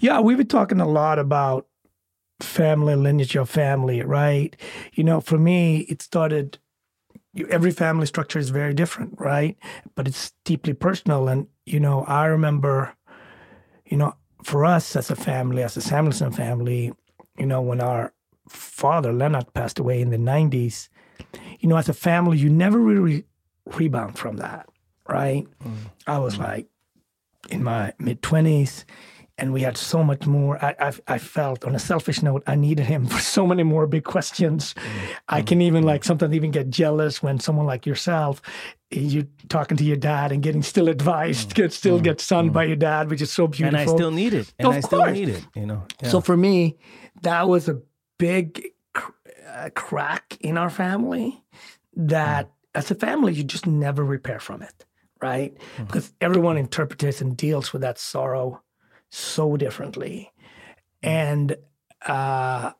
Yeah, 0.00 0.20
we've 0.20 0.36
been 0.36 0.46
talking 0.46 0.80
a 0.80 0.88
lot 0.88 1.18
about 1.18 1.66
family, 2.40 2.94
lineage 2.94 3.34
your 3.34 3.46
family, 3.46 4.02
right? 4.02 4.56
You 4.94 5.04
know, 5.04 5.20
for 5.20 5.38
me, 5.38 5.80
it 5.88 6.02
started, 6.02 6.58
every 7.50 7.72
family 7.72 8.06
structure 8.06 8.38
is 8.38 8.50
very 8.50 8.74
different, 8.74 9.14
right? 9.18 9.56
But 9.94 10.06
it's 10.06 10.32
deeply 10.44 10.72
personal. 10.72 11.28
And, 11.28 11.48
you 11.66 11.80
know, 11.80 12.04
I 12.04 12.26
remember, 12.26 12.94
you 13.86 13.96
know, 13.96 14.14
for 14.44 14.64
us 14.64 14.94
as 14.94 15.10
a 15.10 15.16
family, 15.16 15.62
as 15.62 15.76
a 15.76 15.80
Samuelsson 15.80 16.32
family, 16.32 16.92
you 17.36 17.46
know, 17.46 17.60
when 17.60 17.80
our 17.80 18.12
father, 18.48 19.12
Leonard, 19.12 19.52
passed 19.52 19.78
away 19.78 20.00
in 20.00 20.10
the 20.10 20.16
90s, 20.16 20.88
you 21.58 21.68
know, 21.68 21.76
as 21.76 21.88
a 21.88 21.94
family, 21.94 22.38
you 22.38 22.48
never 22.48 22.78
really 22.78 23.24
rebound 23.66 24.16
from 24.16 24.36
that, 24.36 24.68
right? 25.08 25.46
I 26.06 26.18
was 26.18 26.38
like, 26.38 26.68
in 27.48 27.62
my 27.62 27.92
mid 27.98 28.22
20s 28.22 28.84
and 29.40 29.52
we 29.52 29.60
had 29.60 29.76
so 29.76 30.02
much 30.02 30.26
more. 30.26 30.62
I, 30.62 30.74
I 30.80 30.92
i 31.06 31.18
felt 31.18 31.64
on 31.64 31.74
a 31.74 31.78
selfish 31.78 32.22
note 32.22 32.42
i 32.46 32.54
needed 32.56 32.86
him 32.86 33.06
for 33.06 33.20
so 33.20 33.46
many 33.46 33.62
more 33.62 33.86
big 33.86 34.04
questions. 34.04 34.74
Mm-hmm. 34.74 35.12
I 35.28 35.42
can 35.42 35.62
even 35.62 35.84
like 35.84 36.04
sometimes 36.04 36.34
even 36.34 36.50
get 36.50 36.70
jealous 36.70 37.22
when 37.22 37.38
someone 37.38 37.66
like 37.66 37.86
yourself 37.86 38.42
you 38.90 39.28
talking 39.48 39.76
to 39.76 39.84
your 39.84 39.96
dad 39.96 40.32
and 40.32 40.42
getting 40.42 40.62
still 40.62 40.88
advice 40.88 41.42
mm-hmm. 41.42 41.52
get 41.52 41.72
still 41.72 42.00
get 42.00 42.16
mm-hmm. 42.16 42.24
sunned 42.24 42.52
by 42.52 42.64
your 42.64 42.76
dad 42.76 43.10
which 43.10 43.22
is 43.22 43.30
so 43.30 43.46
beautiful 43.46 43.78
and 43.78 43.90
I 43.90 43.92
still 43.92 44.10
need 44.10 44.34
it, 44.34 44.52
and 44.58 44.68
Of 44.68 44.74
I 44.74 44.80
still 44.80 44.98
course. 45.00 45.12
need 45.12 45.28
it. 45.28 45.46
You 45.54 45.66
know, 45.66 45.82
Yeah. 46.02 46.08
so 46.08 46.20
for 46.20 46.36
me, 46.36 46.76
that 47.22 47.48
was 47.48 47.68
a 47.68 47.80
big 48.18 48.62
cr- 48.94 49.12
uh, 49.48 49.70
crack 49.74 50.36
in 50.40 50.58
our 50.58 50.70
family 50.70 51.42
that 51.94 52.50
as 52.74 52.90
a 52.90 52.94
family, 52.94 53.32
you 53.32 53.44
just 53.44 53.66
never 53.66 54.04
repair 54.04 54.38
from 54.38 54.62
it, 54.62 54.84
right? 55.20 55.56
Hmm. 55.76 55.84
Because 55.84 56.12
everyone 56.20 56.56
interprets 56.56 57.20
and 57.20 57.36
deals 57.36 57.72
with 57.72 57.82
that 57.82 57.98
sorrow 57.98 58.62
so 59.10 59.56
differently. 59.56 60.32
Hmm. 61.02 61.08
And 61.08 61.56
uh, 62.06 62.72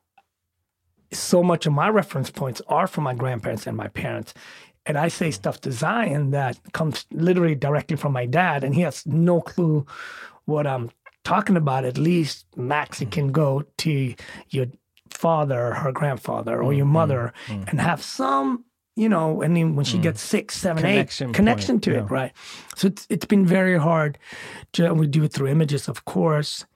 so 1.12 1.42
much 1.42 1.66
of 1.66 1.72
my 1.72 1.88
reference 1.88 2.30
points 2.30 2.60
are 2.68 2.86
from 2.86 3.04
my 3.04 3.14
grandparents 3.14 3.66
and 3.66 3.76
my 3.76 3.88
parents. 3.88 4.34
And 4.86 4.96
I 4.96 5.08
say 5.08 5.26
hmm. 5.26 5.32
stuff 5.32 5.60
to 5.62 5.72
Zion 5.72 6.30
that 6.30 6.58
comes 6.72 7.06
literally 7.10 7.54
directly 7.54 7.96
from 7.96 8.12
my 8.12 8.26
dad, 8.26 8.64
and 8.64 8.74
he 8.74 8.82
has 8.82 9.04
no 9.06 9.40
clue 9.40 9.86
what 10.44 10.66
I'm 10.66 10.90
talking 11.24 11.56
about. 11.56 11.84
At 11.84 11.98
least 11.98 12.46
Max, 12.56 13.00
it 13.02 13.10
can 13.10 13.32
go 13.32 13.64
to 13.78 14.14
your 14.48 14.66
father, 15.10 15.74
her 15.74 15.92
grandfather, 15.92 16.62
or 16.62 16.72
your 16.72 16.86
mother, 16.86 17.32
and 17.68 17.80
have 17.80 18.02
some, 18.02 18.64
you 18.98 19.08
know. 19.08 19.42
And 19.42 19.56
then 19.56 19.76
when 19.76 19.84
she 19.84 19.98
gets 19.98 20.20
six, 20.20 20.56
seven, 20.56 20.84
eight, 20.84 20.92
Connection 20.92 21.32
connection 21.32 21.74
point, 21.76 21.84
to 21.84 21.90
yeah. 21.92 21.98
it, 21.98 22.10
right? 22.10 22.32
So 22.76 22.88
it's 22.88 23.06
it's 23.08 23.26
been 23.26 23.46
very 23.46 23.78
hard. 23.78 24.18
to- 24.72 24.92
We 24.94 25.06
do 25.06 25.24
it 25.24 25.32
through 25.32 25.48
images, 25.48 25.88
of 25.88 26.04
course. 26.04 26.66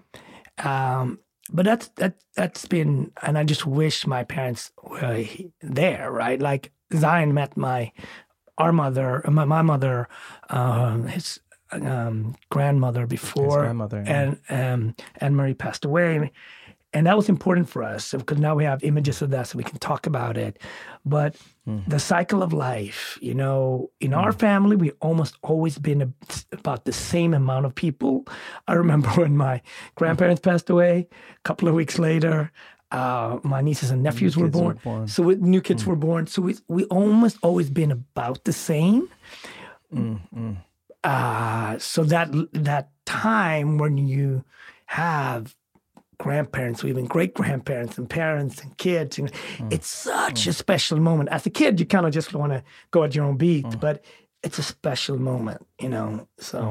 Um, 0.65 1.19
but 1.51 1.65
that's 1.65 1.89
that 1.97 2.15
that's 2.37 2.67
been, 2.67 3.11
and 3.23 3.37
I 3.37 3.45
just 3.45 3.67
wish 3.67 4.07
my 4.07 4.25
parents 4.25 4.73
were 4.83 5.25
there, 5.61 6.11
right? 6.11 6.41
Like 6.41 6.73
Zion 6.95 7.35
met 7.35 7.57
my 7.57 7.93
our 8.59 8.73
mother, 8.73 9.23
my, 9.29 9.45
my 9.45 9.63
mother, 9.63 10.09
um, 10.51 11.07
his 11.09 11.41
um, 11.73 12.35
grandmother 12.51 13.07
before, 13.07 13.63
grandmother, 13.63 14.03
yeah. 14.07 14.35
and 14.49 14.85
um, 14.89 14.95
Anne 15.17 15.35
Marie 15.35 15.55
passed 15.55 15.85
away, 15.85 16.31
and 16.95 17.07
that 17.07 17.17
was 17.17 17.29
important 17.29 17.69
for 17.69 17.83
us 17.83 18.13
because 18.13 18.39
now 18.39 18.55
we 18.55 18.65
have 18.65 18.85
images 18.85 19.23
of 19.23 19.31
that, 19.31 19.49
so 19.49 19.57
we 19.57 19.65
can 19.65 19.79
talk 19.79 20.07
about 20.07 20.37
it. 20.37 20.59
But 21.05 21.37
hmm. 21.65 21.81
the 21.87 21.99
cycle 21.99 22.43
of 22.43 22.53
life, 22.53 23.19
you 23.23 23.35
know, 23.35 23.91
in 24.01 24.13
hmm. 24.13 24.19
our 24.19 24.33
family, 24.33 24.77
we 24.77 24.91
almost 25.01 25.37
always 25.43 25.79
been 25.79 26.15
about 26.53 26.85
the 26.85 26.93
same 26.93 27.33
amount 27.35 27.67
of 27.67 27.75
people. 27.75 28.27
I 28.69 28.75
remember 28.75 29.09
when 29.17 29.37
my 29.37 29.63
grandparents 29.95 30.41
passed 30.41 30.69
away, 30.69 31.09
a 31.11 31.43
couple 31.45 31.69
of 31.69 31.75
weeks 31.75 31.99
later, 31.99 32.53
uh, 32.91 33.39
my 33.43 33.63
nieces 33.63 33.91
and 33.91 34.03
nephews 34.03 34.37
were 34.37 34.47
kids 34.47 34.57
were 34.57 34.63
born. 34.63 34.81
born. 34.85 35.09
So 35.09 35.23
we, 35.23 35.37
new 35.37 35.63
kids 35.63 35.85
hmm. 35.85 35.91
were 35.91 35.97
born. 35.97 36.27
So 36.27 36.43
we 36.43 36.57
we 36.69 36.85
almost 36.85 37.39
always 37.43 37.71
been 37.71 37.91
about 37.91 38.45
the 38.45 38.53
same. 38.53 39.09
Uh, 41.05 41.79
so 41.79 42.05
that 42.05 42.31
that 42.53 42.91
time 43.07 43.79
when 43.79 43.97
you 43.97 44.45
have 44.87 45.57
grandparents 46.23 46.85
or 46.85 46.87
even 46.87 47.05
great 47.05 47.35
grandparents 47.35 47.99
and 47.99 48.09
parents 48.09 48.63
and 48.63 48.79
kids, 48.79 49.19
you 49.19 49.25
know, 49.25 49.31
hmm. 49.59 49.69
it's 49.73 49.89
such 49.89 50.45
hmm. 50.45 50.51
a 50.51 50.53
special 50.53 50.99
moment. 51.01 51.29
As 51.31 51.45
a 51.47 51.51
kid, 51.51 51.81
you 51.81 51.87
kind 51.87 52.07
of 52.07 52.13
just 52.13 52.33
want 52.33 52.53
to 52.53 52.63
go 52.93 53.03
at 53.03 53.15
your 53.15 53.25
own 53.25 53.37
beat, 53.37 53.67
hmm. 53.67 53.79
but 53.81 54.05
it's 54.45 54.59
a 54.59 54.63
special 54.63 55.19
moment, 55.19 55.67
you 55.81 55.89
know. 55.89 56.29
So. 56.39 56.71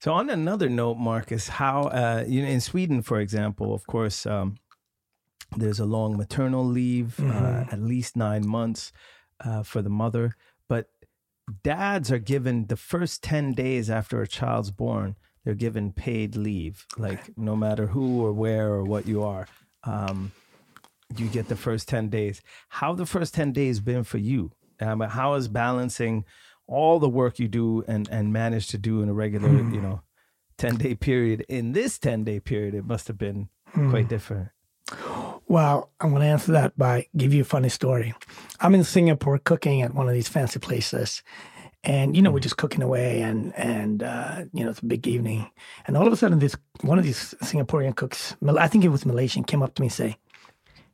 So 0.00 0.12
on 0.12 0.30
another 0.30 0.68
note, 0.68 0.96
Marcus, 0.98 1.48
how 1.48 1.82
uh, 1.84 2.24
you 2.26 2.42
know 2.42 2.48
in 2.48 2.60
Sweden, 2.60 3.02
for 3.02 3.20
example, 3.20 3.72
of 3.72 3.86
course, 3.86 4.26
um, 4.26 4.56
there's 5.56 5.78
a 5.78 5.84
long 5.84 6.16
maternal 6.16 6.64
leave, 6.64 7.20
uh, 7.20 7.22
Mhm. 7.22 7.72
at 7.72 7.80
least 7.80 8.16
nine 8.16 8.46
months 8.46 8.92
uh, 9.40 9.62
for 9.62 9.80
the 9.82 9.90
mother, 9.90 10.36
but 10.68 10.90
dads 11.62 12.10
are 12.10 12.18
given 12.18 12.66
the 12.66 12.76
first 12.76 13.22
10 13.22 13.52
days 13.52 13.90
after 13.90 14.22
a 14.22 14.28
child's 14.28 14.70
born 14.70 15.16
they're 15.44 15.54
given 15.56 15.92
paid 15.92 16.36
leave. 16.36 16.86
Like 16.96 17.36
no 17.36 17.56
matter 17.56 17.88
who 17.88 18.24
or 18.24 18.32
where 18.32 18.68
or 18.68 18.84
what 18.84 19.06
you 19.06 19.22
are 19.24 19.48
um, 19.84 20.30
you 21.16 21.26
get 21.28 21.48
the 21.48 21.56
first 21.56 21.88
10 21.88 22.08
days. 22.08 22.40
How 22.68 22.94
the 22.94 23.06
first 23.06 23.34
10 23.34 23.52
days 23.52 23.80
been 23.80 24.04
for 24.04 24.18
you? 24.18 24.52
Um, 24.80 25.00
how 25.00 25.34
is 25.34 25.48
balancing 25.48 26.24
all 26.66 26.98
the 26.98 27.08
work 27.08 27.38
you 27.38 27.48
do 27.48 27.84
and 27.88 28.08
and 28.08 28.32
manage 28.32 28.66
to 28.68 28.78
do 28.78 29.02
in 29.02 29.08
a 29.08 29.12
regular 29.14 29.48
Hmm. 29.50 29.74
you 29.74 29.80
know 29.80 30.02
10 30.58 30.76
day 30.76 30.94
period 30.94 31.44
in 31.48 31.72
this 31.72 31.98
10 31.98 32.24
day 32.24 32.40
period 32.40 32.74
it 32.74 32.84
must 32.86 33.08
have 33.08 33.18
been 33.18 33.48
quite 33.90 34.04
Hmm. 34.04 34.08
different 34.08 34.48
Well, 35.48 35.90
I'm 36.00 36.10
going 36.10 36.22
to 36.22 36.28
answer 36.28 36.52
that 36.52 36.76
by 36.78 37.06
give 37.16 37.34
you 37.34 37.42
a 37.42 37.44
funny 37.44 37.68
story. 37.68 38.14
I'm 38.60 38.74
in 38.74 38.84
Singapore 38.84 39.38
cooking 39.38 39.82
at 39.82 39.94
one 39.94 40.08
of 40.08 40.14
these 40.14 40.28
fancy 40.28 40.58
places, 40.58 41.22
and 41.84 42.16
you 42.16 42.22
know 42.22 42.30
we're 42.30 42.40
just 42.40 42.56
cooking 42.56 42.82
away, 42.82 43.20
and 43.22 43.52
and 43.56 44.02
uh, 44.02 44.44
you 44.52 44.64
know 44.64 44.70
it's 44.70 44.80
a 44.80 44.86
big 44.86 45.06
evening, 45.06 45.50
and 45.86 45.96
all 45.96 46.06
of 46.06 46.12
a 46.12 46.16
sudden 46.16 46.38
this 46.38 46.56
one 46.82 46.98
of 46.98 47.04
these 47.04 47.34
Singaporean 47.42 47.94
cooks, 47.96 48.36
I 48.58 48.68
think 48.68 48.84
it 48.84 48.88
was 48.90 49.04
Malaysian, 49.04 49.44
came 49.44 49.62
up 49.62 49.74
to 49.74 49.82
me 49.82 49.86
and 49.86 49.92
say, 49.92 50.16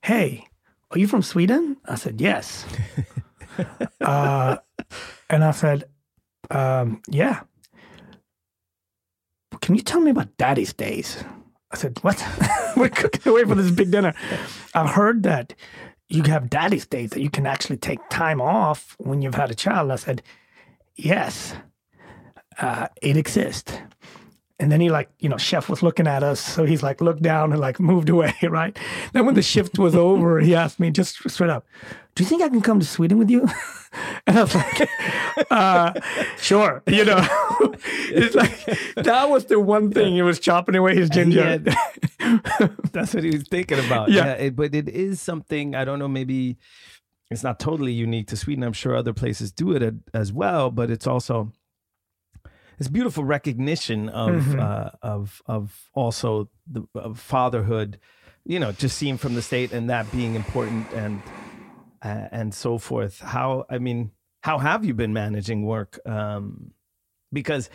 "Hey, 0.02 0.46
are 0.90 0.98
you 0.98 1.06
from 1.06 1.22
Sweden?" 1.22 1.76
I 1.84 1.94
said, 1.96 2.20
"Yes," 2.20 2.64
uh, 4.00 4.56
and 5.30 5.44
I 5.44 5.50
said, 5.52 5.84
um, 6.50 7.02
"Yeah." 7.08 7.40
Can 9.60 9.74
you 9.74 9.80
tell 9.80 10.00
me 10.00 10.10
about 10.10 10.36
Daddy's 10.36 10.72
Days? 10.72 11.24
I 11.70 11.76
said, 11.76 11.98
What? 12.02 12.24
We're 12.76 12.88
cooking 12.88 13.30
away 13.30 13.44
for 13.44 13.54
this 13.54 13.70
big 13.70 13.90
dinner. 13.90 14.14
I've 14.74 14.90
heard 14.90 15.22
that 15.24 15.54
you 16.08 16.22
have 16.24 16.48
daddy's 16.48 16.86
days 16.86 17.10
that 17.10 17.20
you 17.20 17.30
can 17.30 17.46
actually 17.46 17.76
take 17.76 17.98
time 18.08 18.40
off 18.40 18.96
when 18.98 19.20
you've 19.20 19.34
had 19.34 19.50
a 19.50 19.54
child. 19.54 19.90
I 19.90 19.96
said, 19.96 20.22
Yes, 20.96 21.54
uh, 22.58 22.88
it 23.02 23.16
exists. 23.16 23.78
And 24.60 24.72
then 24.72 24.80
he 24.80 24.90
like, 24.90 25.08
you 25.20 25.28
know, 25.28 25.36
chef 25.36 25.68
was 25.68 25.84
looking 25.84 26.08
at 26.08 26.24
us. 26.24 26.40
So 26.40 26.64
he's 26.64 26.82
like, 26.82 27.00
looked 27.00 27.22
down 27.22 27.52
and 27.52 27.60
like 27.60 27.78
moved 27.92 28.08
away, 28.08 28.34
right? 28.42 28.76
Then 29.12 29.24
when 29.26 29.34
the 29.36 29.42
shift 29.42 29.78
was 29.78 29.94
over, 30.08 30.40
he 30.40 30.54
asked 30.54 30.80
me 30.80 30.90
just 30.90 31.28
straight 31.30 31.50
up, 31.50 31.64
do 32.14 32.24
you 32.24 32.28
think 32.28 32.42
I 32.42 32.48
can 32.48 32.60
come 32.60 32.80
to 32.80 32.86
Sweden 32.86 33.18
with 33.18 33.30
you? 33.30 33.46
And 34.26 34.36
I 34.38 34.42
was 34.42 34.54
like, 34.54 34.88
uh, 35.50 35.92
sure. 36.36 36.82
You 36.88 37.04
know, 37.04 37.24
it's 38.10 38.34
like, 38.34 39.04
that 39.04 39.30
was 39.30 39.44
the 39.46 39.60
one 39.60 39.92
thing 39.92 40.14
he 40.14 40.22
was 40.22 40.38
chopping 40.40 40.74
away 40.74 40.96
his 40.96 41.08
ginger. 41.08 41.62
That's 42.92 43.14
what 43.14 43.22
he 43.24 43.30
was 43.30 43.44
thinking 43.48 43.78
about. 43.78 44.10
Yeah. 44.10 44.26
Yeah. 44.26 44.32
it- 44.32 44.56
but 44.56 44.74
it 44.74 44.88
is 44.88 45.20
something, 45.20 45.74
I 45.74 45.84
don't 45.84 45.98
know, 45.98 46.08
maybe 46.08 46.58
it's 47.30 47.42
not 47.44 47.60
totally 47.60 47.92
unique 47.92 48.26
to 48.28 48.36
Sweden. 48.36 48.64
I'm 48.64 48.72
sure 48.72 48.96
other 48.96 49.12
places 49.12 49.52
do 49.52 49.72
it 49.72 49.94
as 50.12 50.32
well, 50.32 50.70
but 50.70 50.90
it's 50.90 51.06
also 51.06 51.52
it's 52.78 52.88
beautiful 52.88 53.24
recognition 53.24 54.08
of 54.08 54.34
Mhm. 54.42 54.60
uh, 54.60 54.90
of 55.02 55.42
of 55.46 55.90
also 55.94 56.48
the 56.70 56.82
of 56.94 57.18
fatherhood, 57.18 57.98
you 58.44 58.58
know, 58.60 58.72
just 58.72 58.96
seen 58.96 59.16
from 59.18 59.34
the 59.34 59.42
state 59.42 59.72
and 59.72 59.88
that 59.90 60.10
being 60.12 60.34
important 60.34 60.92
and 60.92 61.20
uh, 62.02 62.28
and 62.30 62.54
so 62.54 62.78
forth. 62.78 63.20
How 63.20 63.64
I 63.68 63.78
mean, 63.78 64.12
how 64.42 64.58
have 64.58 64.84
you 64.84 64.94
been 64.94 65.12
managing 65.12 65.64
work? 65.64 65.98
Um, 66.06 66.72
because 67.32 67.68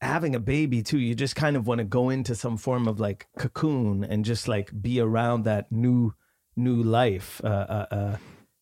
having 0.00 0.34
a 0.34 0.40
baby 0.40 0.82
too, 0.82 0.98
you 0.98 1.14
just 1.14 1.36
kind 1.36 1.56
of 1.56 1.66
want 1.66 1.78
to 1.78 1.84
go 1.84 2.08
into 2.10 2.34
some 2.34 2.56
form 2.56 2.88
of 2.88 2.98
like 3.00 3.26
cocoon 3.38 4.02
and 4.04 4.24
just 4.24 4.48
like 4.48 4.70
be 4.82 5.00
around 5.00 5.44
that 5.44 5.70
new 5.70 6.14
new 6.56 6.82
life 6.82 7.40
uh, 7.44 7.46
uh, 7.48 7.86
uh, 7.90 8.16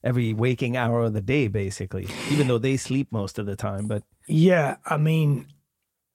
every 0.04 0.32
waking 0.32 0.76
hour 0.76 1.04
of 1.04 1.12
the 1.12 1.20
day, 1.20 1.48
basically. 1.48 2.08
Even 2.30 2.48
though 2.48 2.58
they 2.58 2.76
sleep 2.76 3.08
most 3.10 3.38
of 3.38 3.46
the 3.46 3.56
time, 3.56 3.86
but 3.86 4.02
Yeah, 4.26 4.76
I 4.84 4.96
mean, 4.96 5.46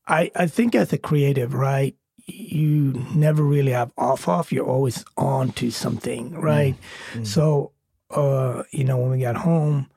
I 0.07 0.31
I 0.35 0.47
think 0.47 0.75
as 0.75 0.93
a 0.93 0.97
creative, 0.97 1.53
right, 1.53 1.95
you 2.25 3.05
never 3.15 3.43
really 3.43 3.71
have 3.71 3.91
off 3.97 4.27
off. 4.27 4.51
You're 4.51 4.65
always 4.65 5.03
on 5.17 5.51
to 5.53 5.71
something, 5.71 6.33
right? 6.39 6.75
So, 7.23 7.71
uh, 8.09 8.63
you 8.71 8.83
know, 8.83 8.97
when 8.97 9.11
we 9.11 9.19
got 9.19 9.35
home, 9.35 9.89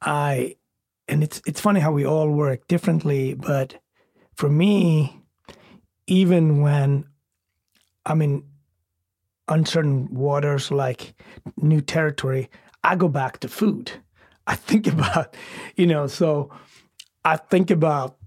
I 0.00 0.56
and 1.08 1.22
it's 1.22 1.42
it's 1.46 1.60
funny 1.60 1.80
how 1.80 1.92
we 1.92 2.06
all 2.06 2.30
work 2.30 2.68
differently, 2.68 3.34
but 3.34 3.80
for 4.36 4.48
me, 4.48 5.20
even 6.06 6.60
when 6.60 7.06
I'm 8.06 8.22
in 8.22 8.44
uncertain 9.48 10.08
waters 10.14 10.70
like 10.70 11.14
new 11.56 11.80
territory, 11.80 12.48
I 12.84 12.94
go 12.96 13.08
back 13.08 13.40
to 13.40 13.48
food. 13.48 13.90
I 14.46 14.56
think 14.56 14.86
about, 14.86 15.36
you 15.74 15.86
know, 15.86 16.06
so 16.06 16.50
I 17.24 17.36
think 17.36 17.70
about 17.70 18.18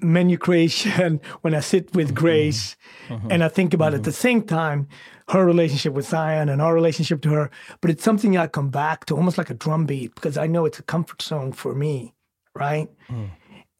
menu 0.00 0.36
creation 0.36 1.20
when 1.42 1.54
I 1.54 1.60
sit 1.60 1.94
with 1.94 2.08
mm-hmm. 2.08 2.16
Grace, 2.16 2.76
uh-huh. 3.10 3.28
and 3.30 3.42
I 3.42 3.48
think 3.48 3.74
about 3.74 3.94
at 3.94 4.04
the 4.04 4.10
mm-hmm. 4.10 4.16
same 4.16 4.42
time 4.42 4.88
her 5.28 5.44
relationship 5.44 5.94
with 5.94 6.06
Zion 6.06 6.48
and 6.48 6.60
our 6.60 6.74
relationship 6.74 7.22
to 7.22 7.30
her. 7.30 7.50
But 7.80 7.90
it's 7.90 8.04
something 8.04 8.36
I 8.36 8.46
come 8.46 8.70
back 8.70 9.06
to 9.06 9.16
almost 9.16 9.38
like 9.38 9.50
a 9.50 9.54
drumbeat 9.54 10.14
because 10.14 10.36
I 10.36 10.46
know 10.46 10.64
it's 10.66 10.78
a 10.78 10.82
comfort 10.82 11.22
zone 11.22 11.52
for 11.52 11.74
me, 11.74 12.14
right? 12.54 12.88
Mm-hmm. 13.08 13.24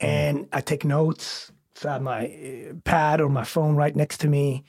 And 0.01 0.49
I 0.53 0.61
take 0.61 0.85
notes. 0.85 1.53
So 1.75 1.89
I 1.89 1.93
have 1.95 2.03
my 2.03 2.27
uh, 2.27 2.75
pad 2.85 3.21
or 3.21 3.29
my 3.29 3.45
phone 3.45 3.77
right 3.77 3.95
next 3.95 4.19
to 4.19 4.29
me. 4.29 4.65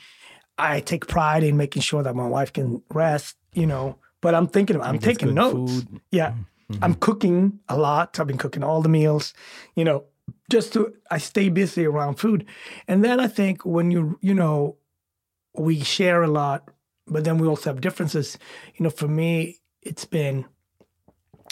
I 0.57 0.79
take 0.81 1.07
pride 1.07 1.43
in 1.43 1.57
making 1.57 1.81
sure 1.81 2.03
that 2.03 2.15
my 2.15 2.27
wife 2.27 2.51
can 2.51 2.81
rest, 2.89 3.35
you 3.53 3.65
know. 3.65 3.97
But 4.25 4.33
I'm 4.33 4.47
thinking, 4.47 4.81
I'm 4.81 4.97
taking 4.97 5.35
notes. 5.35 5.83
food. 5.83 6.01
Yeah. 6.09 6.33
I'm 6.81 6.95
cooking 6.95 7.59
a 7.69 7.77
lot. 7.77 8.19
I've 8.19 8.25
been 8.25 8.39
cooking 8.39 8.63
all 8.63 8.81
the 8.81 8.89
meals, 8.89 9.35
you 9.75 9.83
know, 9.85 10.05
just 10.49 10.73
to, 10.73 10.95
I 11.11 11.19
stay 11.19 11.49
busy 11.49 11.85
around 11.85 12.15
food. 12.15 12.43
And 12.87 13.03
then 13.05 13.19
I 13.19 13.27
think 13.27 13.63
when 13.67 13.91
you, 13.91 14.17
you 14.21 14.33
know, 14.33 14.77
we 15.55 15.83
share 15.83 16.23
a 16.23 16.27
lot, 16.27 16.71
but 17.05 17.23
then 17.23 17.37
we 17.37 17.47
also 17.47 17.69
have 17.69 17.81
differences. 17.81 18.39
You 18.73 18.85
know, 18.85 18.89
for 18.89 19.07
me, 19.07 19.59
it's 19.83 20.05
been, 20.05 20.45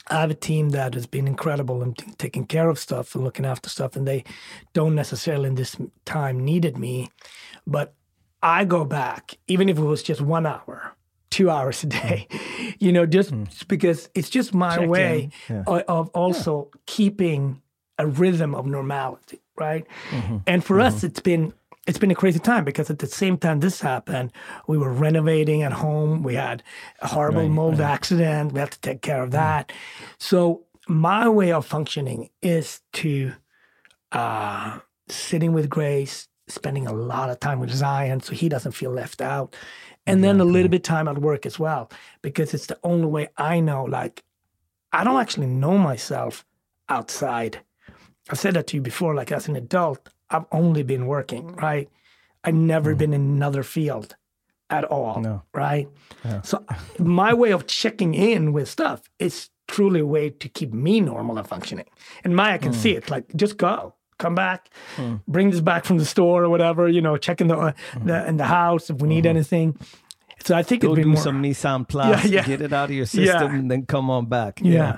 I 0.07 0.21
have 0.21 0.31
a 0.31 0.33
team 0.33 0.69
that 0.69 0.95
has 0.95 1.05
been 1.05 1.27
incredible 1.27 1.83
in 1.83 1.93
t- 1.93 2.11
taking 2.17 2.47
care 2.47 2.69
of 2.69 2.79
stuff 2.79 3.13
and 3.13 3.23
looking 3.23 3.45
after 3.45 3.69
stuff, 3.69 3.95
and 3.95 4.07
they 4.07 4.23
don't 4.73 4.95
necessarily 4.95 5.47
in 5.47 5.53
this 5.53 5.77
time 6.05 6.43
needed 6.43 6.79
me. 6.79 7.11
But 7.67 7.93
I 8.41 8.65
go 8.65 8.83
back, 8.83 9.37
even 9.47 9.69
if 9.69 9.77
it 9.77 9.83
was 9.83 10.01
just 10.01 10.21
one 10.21 10.47
hour, 10.47 10.92
two 11.33 11.49
hours 11.49 11.83
a 11.83 11.87
day, 11.87 12.27
you 12.79 12.91
know, 12.91 13.05
just 13.07 13.31
hmm. 13.31 13.43
because 13.67 14.07
it's 14.13 14.29
just 14.29 14.53
my 14.53 14.77
Check 14.77 14.89
way. 14.89 15.29
Yeah. 15.49 15.63
o- 15.65 15.83
of 15.87 16.09
also 16.09 16.69
keeping 16.85 17.61
a 17.97 18.05
rhythm 18.05 18.53
of 18.53 18.65
normality, 18.65 19.41
right? 19.57 19.85
Mm-hmm. 20.11 20.37
And 20.45 20.63
for 20.63 20.79
us, 20.79 20.97
mm-hmm. 20.97 21.07
it's 21.07 21.19
been 21.19 21.53
it's 21.87 21.97
been 21.97 22.11
a 22.11 22.15
crazy 22.15 22.39
time 22.39 22.63
because 22.63 22.89
at 22.89 22.99
the 22.99 23.07
same 23.07 23.37
time 23.37 23.59
this 23.59 23.81
happened, 23.81 24.31
we 24.67 24.77
were 24.77 24.93
renovating 24.93 25.63
at 25.63 25.73
home. 25.73 26.23
We 26.23 26.35
had 26.35 26.63
a 27.01 27.07
horrible 27.07 27.41
Right, 27.41 27.51
mold 27.51 27.81
accident. 27.81 28.53
We 28.53 28.59
had 28.59 28.71
to 28.71 28.79
take 28.79 29.01
care 29.01 29.21
of 29.21 29.31
that. 29.31 29.71
So 30.17 30.63
my 30.87 31.27
way 31.27 31.51
of 31.51 31.65
functioning 31.65 32.29
is 32.41 32.81
to 32.93 33.33
uh, 34.13 34.79
sitting 35.09 35.51
with 35.51 35.67
Grace, 35.69 36.29
spending 36.53 36.87
a 36.87 36.93
lot 36.93 37.29
of 37.29 37.39
time 37.39 37.59
with 37.59 37.71
Zion, 37.71 38.21
so 38.21 38.33
he 38.33 38.49
doesn't 38.49 38.73
feel 38.73 38.91
left 38.91 39.21
out, 39.21 39.55
and 40.05 40.23
then 40.23 40.39
a 40.39 40.45
little 40.45 40.69
bit 40.69 40.83
time 40.83 41.07
at 41.07 41.17
work 41.17 41.45
as 41.45 41.59
well, 41.59 41.89
because 42.21 42.53
it's 42.53 42.67
the 42.67 42.79
only 42.83 43.07
way 43.07 43.29
I 43.37 43.59
know. 43.59 43.83
Like, 43.83 44.23
I 44.91 45.03
don't 45.03 45.19
actually 45.19 45.47
know 45.47 45.77
myself 45.77 46.45
outside. 46.89 47.61
I've 48.29 48.39
said 48.39 48.53
that 48.53 48.67
to 48.67 48.77
you 48.77 48.81
before. 48.81 49.15
Like 49.15 49.31
as 49.31 49.47
an 49.47 49.55
adult, 49.55 50.09
I've 50.29 50.45
only 50.51 50.83
been 50.83 51.07
working. 51.07 51.55
Right, 51.55 51.89
I've 52.43 52.53
never 52.53 52.91
mm-hmm. 52.91 52.99
been 52.99 53.13
in 53.13 53.21
another 53.21 53.63
field 53.63 54.15
at 54.69 54.85
all. 54.85 55.21
No. 55.21 55.43
Right. 55.53 55.87
So 56.43 56.65
my 56.97 57.33
way 57.33 57.51
of 57.51 57.67
checking 57.67 58.13
in 58.13 58.53
with 58.53 58.69
stuff 58.69 59.09
is 59.19 59.49
truly 59.67 59.99
a 59.99 60.05
way 60.05 60.29
to 60.29 60.49
keep 60.49 60.73
me 60.73 60.99
normal 60.99 61.37
and 61.37 61.47
functioning. 61.47 61.85
And 62.23 62.35
Maya 62.35 62.57
can 62.59 62.73
see 62.73 62.93
mm. 62.93 62.97
it. 62.97 63.09
Like, 63.09 63.25
just 63.35 63.57
go, 63.57 63.93
come 64.25 64.35
back, 64.35 64.59
bring 65.27 65.51
this 65.51 65.61
back 65.61 65.83
from 65.85 65.97
the 66.03 66.05
store 66.05 66.39
or 66.45 66.49
whatever. 66.49 66.83
You 66.95 67.01
know, 67.05 67.15
check 67.17 67.41
in 67.41 67.47
the, 67.47 67.57
uh, 67.57 67.71
the 68.07 68.17
in 68.29 68.37
the 68.37 68.45
house 68.59 68.89
if 68.91 68.97
we 69.01 69.07
need 69.15 69.25
anything. 69.25 69.67
So 70.45 70.51
I 70.59 70.63
think 70.63 70.81
Go 70.81 70.95
be 70.95 71.03
do 71.03 71.09
more. 71.09 71.21
some 71.27 71.41
Nissan 71.43 71.87
Plus, 71.87 72.25
Yeah, 72.27 72.31
yeah. 72.41 72.45
get 72.51 72.61
it 72.61 72.73
out 72.73 72.89
of 72.91 72.95
your 72.95 73.07
Yeah. 73.11 73.19
system, 73.39 73.49
and 73.59 73.67
then 73.71 73.85
come 73.85 74.09
on 74.09 74.25
back. 74.37 74.59
yeah. 74.63 74.97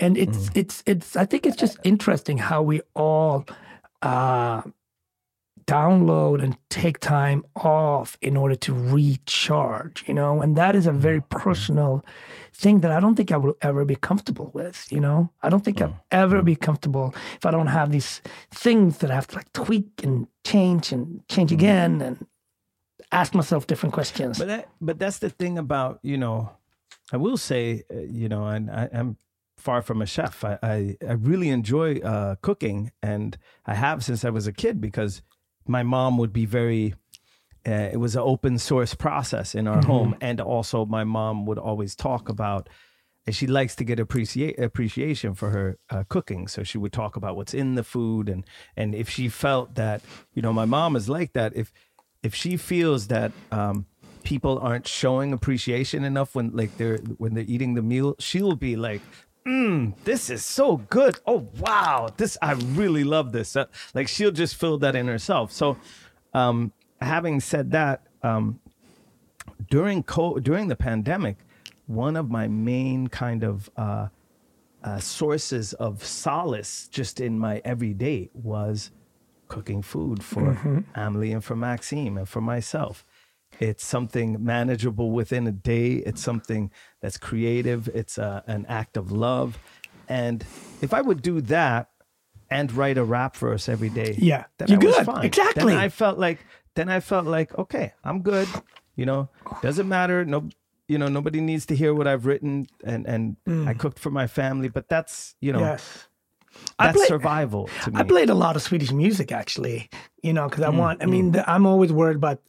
And 0.00 0.18
it's 0.18 0.40
Mm. 0.48 0.56
it's 0.60 0.76
it's 0.92 1.08
I 1.22 1.24
think 1.30 1.46
it's 1.46 1.56
just 1.64 1.76
interesting 1.84 2.38
how 2.50 2.60
we 2.70 2.80
all 2.94 3.44
uh 4.02 4.62
download 5.66 6.42
and 6.42 6.56
take 6.68 6.98
time 7.00 7.44
off 7.56 8.16
in 8.20 8.36
order 8.36 8.54
to 8.56 8.72
recharge, 8.74 10.04
you 10.06 10.14
know, 10.14 10.40
and 10.42 10.56
that 10.56 10.74
is 10.76 10.86
a 10.86 10.92
very 10.92 11.20
Mm. 11.20 11.28
personal 11.28 12.04
thing 12.52 12.80
that 12.80 12.92
I 12.92 13.00
don't 13.00 13.14
think 13.16 13.30
I 13.32 13.36
will 13.36 13.56
ever 13.62 13.84
be 13.84 13.96
comfortable 13.96 14.50
with, 14.54 14.86
you 14.92 15.00
know. 15.00 15.30
I 15.42 15.48
don't 15.48 15.64
think. 15.64 15.80
I'll 15.82 15.98
ever 16.10 16.42
be 16.42 16.56
comfortable 16.56 17.14
if 17.36 17.44
I 17.46 17.50
don't 17.50 17.66
have 17.68 17.90
these 17.90 18.20
things 18.50 18.98
that 18.98 19.10
I 19.10 19.14
have 19.14 19.26
to 19.28 19.36
like 19.36 19.52
tweak 19.52 20.04
and 20.04 20.26
change 20.44 20.92
and 20.92 21.26
change 21.28 21.50
again 21.52 22.00
and 22.00 22.26
ask 23.10 23.34
myself 23.34 23.66
different 23.66 23.92
questions. 23.92 24.38
But 24.38 24.48
that, 24.48 24.68
but 24.80 24.98
that's 24.98 25.18
the 25.18 25.30
thing 25.30 25.58
about 25.58 25.98
you 26.02 26.16
know, 26.16 26.50
I 27.12 27.16
will 27.16 27.36
say, 27.36 27.82
uh, 27.90 28.00
you 28.00 28.28
know, 28.28 28.46
and 28.46 28.70
I, 28.70 28.88
I'm 28.92 29.16
far 29.56 29.82
from 29.82 30.02
a 30.02 30.06
chef. 30.06 30.44
I 30.44 30.58
I, 30.62 30.96
I 31.08 31.12
really 31.12 31.48
enjoy 31.48 31.98
uh, 31.98 32.36
cooking, 32.40 32.92
and 33.02 33.36
I 33.66 33.74
have 33.74 34.04
since 34.04 34.24
I 34.24 34.30
was 34.30 34.46
a 34.46 34.52
kid 34.52 34.80
because 34.80 35.22
my 35.66 35.82
mom 35.82 36.18
would 36.18 36.32
be 36.32 36.46
very. 36.46 36.94
Uh, 37.66 37.88
it 37.92 37.98
was 37.98 38.14
an 38.14 38.20
open 38.22 38.58
source 38.58 38.94
process 38.94 39.54
in 39.54 39.66
our 39.66 39.82
home, 39.82 40.14
and 40.20 40.38
also 40.40 40.84
my 40.84 41.02
mom 41.02 41.46
would 41.46 41.58
always 41.58 41.94
talk 41.96 42.28
about. 42.28 42.68
And 43.26 43.34
she 43.34 43.46
likes 43.46 43.74
to 43.76 43.84
get 43.84 43.98
appreciate 43.98 44.58
appreciation 44.58 45.34
for 45.34 45.48
her 45.48 45.78
uh, 45.88 46.04
cooking, 46.10 46.46
so 46.46 46.62
she 46.62 46.76
would 46.76 46.92
talk 46.92 47.16
about 47.16 47.36
what's 47.36 47.54
in 47.54 47.74
the 47.74 47.82
food, 47.82 48.28
and 48.28 48.44
and 48.76 48.94
if 48.94 49.08
she 49.08 49.30
felt 49.30 49.76
that, 49.76 50.02
you 50.34 50.42
know, 50.42 50.52
my 50.52 50.66
mom 50.66 50.94
is 50.94 51.08
like 51.08 51.32
that. 51.32 51.56
If 51.56 51.72
if 52.22 52.34
she 52.34 52.58
feels 52.58 53.06
that 53.08 53.32
um, 53.50 53.86
people 54.24 54.58
aren't 54.58 54.88
showing 54.88 55.32
appreciation 55.32 56.04
enough 56.04 56.34
when 56.34 56.50
like 56.50 56.76
they're 56.76 56.98
when 57.18 57.34
they're 57.34 57.44
eating 57.46 57.74
the 57.74 57.82
meal, 57.82 58.16
she'll 58.18 58.56
be 58.56 58.76
like, 58.76 59.00
mm, 59.46 59.94
"This 60.04 60.30
is 60.30 60.44
so 60.44 60.78
good! 60.78 61.18
Oh 61.26 61.48
wow, 61.58 62.08
this 62.16 62.36
I 62.42 62.52
really 62.52 63.04
love 63.04 63.32
this." 63.32 63.56
Uh, 63.56 63.66
like 63.94 64.08
she'll 64.08 64.30
just 64.30 64.56
feel 64.56 64.78
that 64.78 64.96
in 64.96 65.06
herself. 65.06 65.52
So, 65.52 65.76
um, 66.32 66.72
having 67.00 67.40
said 67.40 67.70
that, 67.72 68.06
um, 68.22 68.60
during 69.70 70.02
co- 70.02 70.38
during 70.38 70.68
the 70.68 70.76
pandemic, 70.76 71.36
one 71.86 72.16
of 72.16 72.30
my 72.30 72.48
main 72.48 73.08
kind 73.08 73.42
of 73.42 73.70
uh, 73.76 74.08
uh, 74.82 74.98
sources 74.98 75.72
of 75.74 76.04
solace 76.04 76.88
just 76.88 77.20
in 77.20 77.38
my 77.38 77.60
everyday 77.64 78.30
was 78.34 78.90
cooking 79.48 79.82
food 79.82 80.22
for 80.22 80.84
Amelie 80.94 81.32
and 81.32 81.44
for 81.44 81.56
Maxime 81.56 82.16
and 82.18 82.28
for 82.28 82.40
myself. 82.40 83.04
It's 83.60 83.84
something 83.84 84.44
manageable 84.44 85.10
within 85.10 85.46
a 85.46 85.52
day. 85.52 85.94
It's 85.94 86.20
something 86.22 86.70
that's 87.00 87.16
creative. 87.18 87.88
It's 87.88 88.18
uh, 88.18 88.42
an 88.46 88.66
act 88.68 88.96
of 88.96 89.12
love. 89.12 89.58
And 90.08 90.44
if 90.82 90.92
I 90.92 91.00
would 91.00 91.22
do 91.22 91.40
that 91.42 91.90
and 92.50 92.72
write 92.72 92.98
a 92.98 93.04
rap 93.04 93.36
verse 93.36 93.68
every 93.68 93.88
day, 93.90 94.16
Yeah, 94.18 94.44
then 94.58 94.68
you're 94.68 94.78
I 94.78 94.82
good. 94.82 95.04
fine. 95.06 95.24
Exactly. 95.24 95.72
Then 95.72 95.82
I 95.82 95.88
felt 95.88 96.18
like 96.18 96.38
then 96.74 96.88
I 96.88 97.00
felt 97.00 97.26
like 97.26 97.56
okay, 97.58 97.92
I'm 98.02 98.22
good. 98.22 98.48
You 98.96 99.06
know, 99.06 99.28
doesn't 99.62 99.88
matter. 99.88 100.24
No, 100.24 100.48
you 100.88 100.98
know, 100.98 101.08
nobody 101.08 101.40
needs 101.40 101.66
to 101.66 101.74
hear 101.76 101.94
what 101.94 102.06
I've 102.06 102.26
written, 102.26 102.66
and 102.84 103.06
and 103.06 103.36
I 103.68 103.74
cooked 103.74 103.98
for 103.98 104.10
my 104.10 104.26
family. 104.26 104.68
But 104.68 104.88
that's 104.88 105.34
you 105.40 105.52
know, 105.52 105.60
Mm. 105.60 105.72
Yes. 105.72 106.08
I 106.78 106.86
that's 106.86 106.98
play- 106.98 107.06
survival 107.08 107.68
to 107.84 107.90
me. 107.90 107.98
I 107.98 108.02
played 108.04 108.30
a 108.30 108.34
lot 108.34 108.54
of 108.56 108.62
Swedish 108.62 108.92
music 108.92 109.32
actually, 109.32 109.88
you 110.22 110.32
know, 110.32 110.48
because 110.48 110.62
I 110.62 110.70
Mm, 110.70 110.78
want, 110.78 111.02
I 111.02 111.06
mean, 111.06 111.32
the, 111.32 111.48
I'm 111.50 111.66
always 111.66 111.92
worried 111.92 112.16
about 112.16 112.40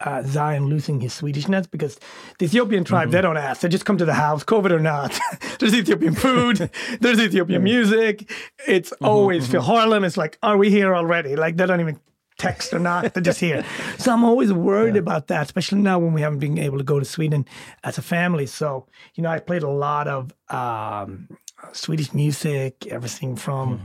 uh, 0.00 0.22
Zion 0.24 0.66
losing 0.66 1.00
his 1.00 1.12
Swedishness 1.14 1.70
because 1.70 1.98
the 2.38 2.46
Ethiopian 2.46 2.84
tribe, 2.84 3.04
Mm-hmm. 3.08 3.12
they 3.12 3.20
don't 3.22 3.36
ask. 3.36 3.60
They 3.62 3.68
just 3.68 3.84
come 3.84 3.96
to 3.98 4.04
the 4.04 4.14
house, 4.14 4.44
COVID 4.44 4.70
or 4.70 4.80
not. 4.80 5.18
there's 5.60 5.74
Ethiopian 5.74 6.14
food, 6.14 6.70
there's 7.00 7.20
Ethiopian 7.20 7.62
music. 7.62 8.30
It's 8.66 8.90
Mm-hmm, 8.90 9.04
always 9.04 9.46
for 9.46 9.60
Harlem. 9.60 10.04
It's 10.04 10.16
like, 10.16 10.38
are 10.42 10.56
we 10.56 10.70
here 10.70 10.94
already? 10.94 11.36
Like, 11.36 11.56
they 11.56 11.66
don't 11.66 11.80
even 11.80 12.00
text 12.36 12.74
or 12.74 12.80
not. 12.80 13.14
They're 13.14 13.22
just 13.22 13.38
here. 13.40 13.64
So 13.98 14.12
I'm 14.12 14.24
always 14.24 14.52
worried 14.52 14.96
about 14.96 15.28
that, 15.28 15.42
especially 15.44 15.78
now 15.80 15.98
when 16.00 16.12
we 16.12 16.20
haven't 16.20 16.40
been 16.40 16.58
able 16.58 16.78
to 16.78 16.84
go 16.84 16.98
to 16.98 17.04
Sweden 17.04 17.46
as 17.84 17.96
a 17.96 18.02
family. 18.02 18.46
So, 18.46 18.86
you 19.14 19.22
know, 19.22 19.30
I 19.30 19.38
played 19.38 19.62
a 19.62 19.70
lot 19.70 20.08
of 20.08 20.34
um, 20.50 21.28
Swedish 21.72 22.12
music, 22.12 22.86
everything 22.88 23.36
from 23.36 23.76
Mm-hmm. 23.78 23.84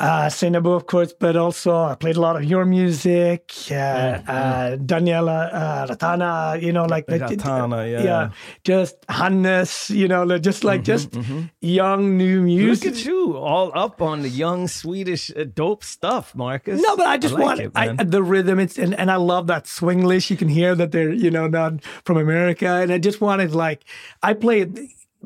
Uh, 0.00 0.26
Seinabo, 0.28 0.74
of 0.74 0.86
course, 0.86 1.12
but 1.12 1.36
also 1.36 1.76
I 1.76 1.94
played 1.94 2.16
a 2.16 2.20
lot 2.20 2.36
of 2.36 2.44
your 2.44 2.64
music, 2.64 3.52
uh, 3.70 3.74
uh, 3.74 4.76
Daniela 4.76 5.52
uh, 5.52 5.86
Rathana, 5.88 6.62
you 6.62 6.72
know, 6.72 6.86
like 6.86 7.06
Rathana, 7.06 7.90
yeah. 7.90 8.02
yeah, 8.02 8.30
just 8.64 8.96
Hannes, 9.10 9.90
you 9.90 10.08
know, 10.08 10.38
just 10.38 10.64
like 10.64 10.84
just 10.84 11.14
young 11.60 12.16
new 12.16 12.40
music. 12.40 12.94
Mm-hmm, 12.94 12.96
Look 12.96 12.98
at 12.98 13.04
you, 13.04 13.36
all 13.36 13.70
up 13.74 14.00
on 14.00 14.22
the 14.22 14.30
young 14.30 14.68
Swedish 14.68 15.30
uh, 15.36 15.44
dope 15.44 15.84
stuff, 15.84 16.34
Marcus. 16.34 16.80
No, 16.80 16.96
but 16.96 17.06
I 17.06 17.18
just 17.18 17.34
like 17.34 17.42
want 17.44 17.60
it, 17.60 17.72
I, 17.74 17.92
the 17.92 18.22
rhythm. 18.22 18.58
It's 18.58 18.78
and, 18.78 18.94
and 18.94 19.10
I 19.10 19.16
love 19.16 19.48
that 19.48 19.64
swinglish. 19.64 20.30
You 20.30 20.38
can 20.38 20.48
hear 20.48 20.74
that 20.74 20.92
they're 20.92 21.12
you 21.12 21.30
know 21.30 21.46
not 21.46 21.84
from 22.04 22.16
America, 22.16 22.66
and 22.66 22.90
I 22.90 22.96
just 22.96 23.20
wanted 23.20 23.54
like 23.54 23.84
I 24.22 24.32
played 24.32 24.80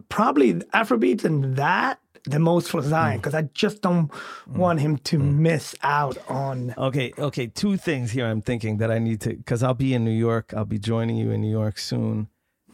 probably 0.08 0.54
Afrobeat 0.54 1.24
and 1.24 1.56
that 1.56 2.00
the 2.26 2.38
most 2.38 2.70
for 2.70 2.80
Mm. 2.80 2.88
Zion 2.88 3.18
because 3.18 3.34
I 3.34 3.42
just 3.52 3.82
don't 3.82 4.10
want 4.48 4.80
him 4.80 4.96
to 4.98 5.18
miss 5.18 5.74
out 5.82 6.16
on. 6.28 6.74
Okay, 6.78 7.12
okay. 7.18 7.46
Two 7.48 7.76
things 7.76 8.12
here 8.12 8.26
I'm 8.26 8.40
thinking 8.40 8.78
that 8.78 8.90
I 8.90 8.98
need 8.98 9.20
to, 9.22 9.34
because 9.34 9.62
I'll 9.62 9.74
be 9.74 9.92
in 9.94 10.04
New 10.04 10.10
York. 10.28 10.54
I'll 10.56 10.64
be 10.64 10.78
joining 10.78 11.16
you 11.16 11.30
in 11.30 11.40
New 11.42 11.50
York 11.50 11.78
soon. 11.78 12.28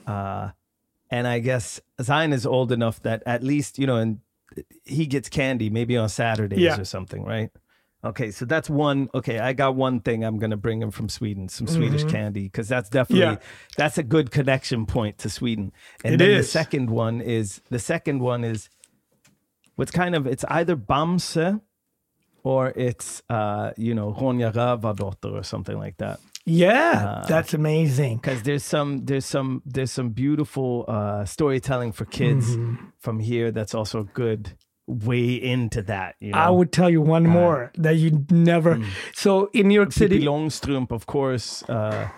Uh, 0.07 0.51
and 1.11 1.27
I 1.27 1.41
guess 1.41 1.81
Zion 2.01 2.33
is 2.33 2.47
old 2.47 2.71
enough 2.71 3.03
that 3.03 3.23
at 3.27 3.43
least, 3.43 3.79
you 3.79 3.87
know, 3.87 3.97
and 3.97 4.21
he 4.85 5.07
gets 5.07 5.29
candy 5.29 5.69
maybe 5.71 5.97
on 5.97 6.09
Saturdays 6.09 6.59
Yeah. 6.61 6.79
or 6.81 6.85
something, 6.85 7.25
right? 7.25 7.51
Okay, 8.03 8.31
so 8.31 8.45
that's 8.47 8.71
one. 8.71 9.11
Okay, 9.15 9.39
I 9.41 9.53
got 9.53 9.75
one 9.75 10.01
thing 10.01 10.25
I'm 10.25 10.39
going 10.39 10.53
to 10.53 10.57
bring 10.57 10.81
him 10.81 10.91
from 10.91 11.09
Sweden, 11.11 11.49
some 11.51 11.67
Swedish 11.67 12.05
candy, 12.05 12.45
because 12.45 12.67
that's 12.69 12.89
definitely, 12.89 13.27
Mm-hmm. 13.27 13.43
Yeah. 13.43 13.49
that's 13.77 13.99
a 13.99 14.03
good 14.03 14.31
connection 14.31 14.87
point 14.87 15.19
to 15.19 15.29
Sweden. 15.29 15.73
And 16.05 16.15
It 16.15 16.19
then 16.19 16.37
the 16.39 16.43
second 16.45 16.89
one 16.89 17.21
is, 17.21 17.61
the 17.69 17.79
second 17.79 18.21
one 18.21 18.43
is, 18.43 18.71
what's 19.81 19.91
kind 19.91 20.15
of, 20.15 20.27
it's 20.27 20.45
either 20.49 20.77
Bamse 20.77 21.61
or 22.43 22.73
it's 22.77 23.23
uh, 23.31 23.71
you 23.77 23.95
know 23.95 24.13
Ronja 24.13 24.53
Rövardotter 24.53 25.33
or 25.33 25.43
something 25.43 25.79
like 25.79 25.97
that. 25.99 26.21
Yeah, 26.47 27.25
that's 27.29 27.55
amazing. 27.55 28.17
Because 28.17 28.43
there's 28.43 28.65
some 28.65 29.05
there's 29.07 29.27
some 29.27 29.63
there's 29.65 29.93
some 29.93 30.11
beautiful 30.11 30.85
uh, 30.89 31.25
storytelling 31.25 31.93
for 31.93 32.05
kids 32.05 32.47
Mm-hmm. 32.57 32.87
from 32.99 33.21
here 33.21 33.51
that's 33.51 33.75
also 33.75 34.01
a 34.01 34.05
good 34.05 34.53
way 34.87 35.35
into 35.35 35.83
that. 35.83 36.17
You 36.21 36.33
know? 36.33 36.39
I 36.39 36.51
would 36.51 36.73
tell 36.73 36.91
you 36.91 37.01
one 37.01 37.27
more 37.27 37.73
that 37.77 37.97
you 37.97 38.27
never. 38.31 38.81
So 39.15 39.51
in 39.53 39.69
New 39.69 39.75
York 39.75 39.91
Pippi 39.91 39.99
City, 39.99 40.21
Långstrump, 40.21 40.93
of 40.93 41.07
course. 41.07 41.63
Uh, 41.69 42.09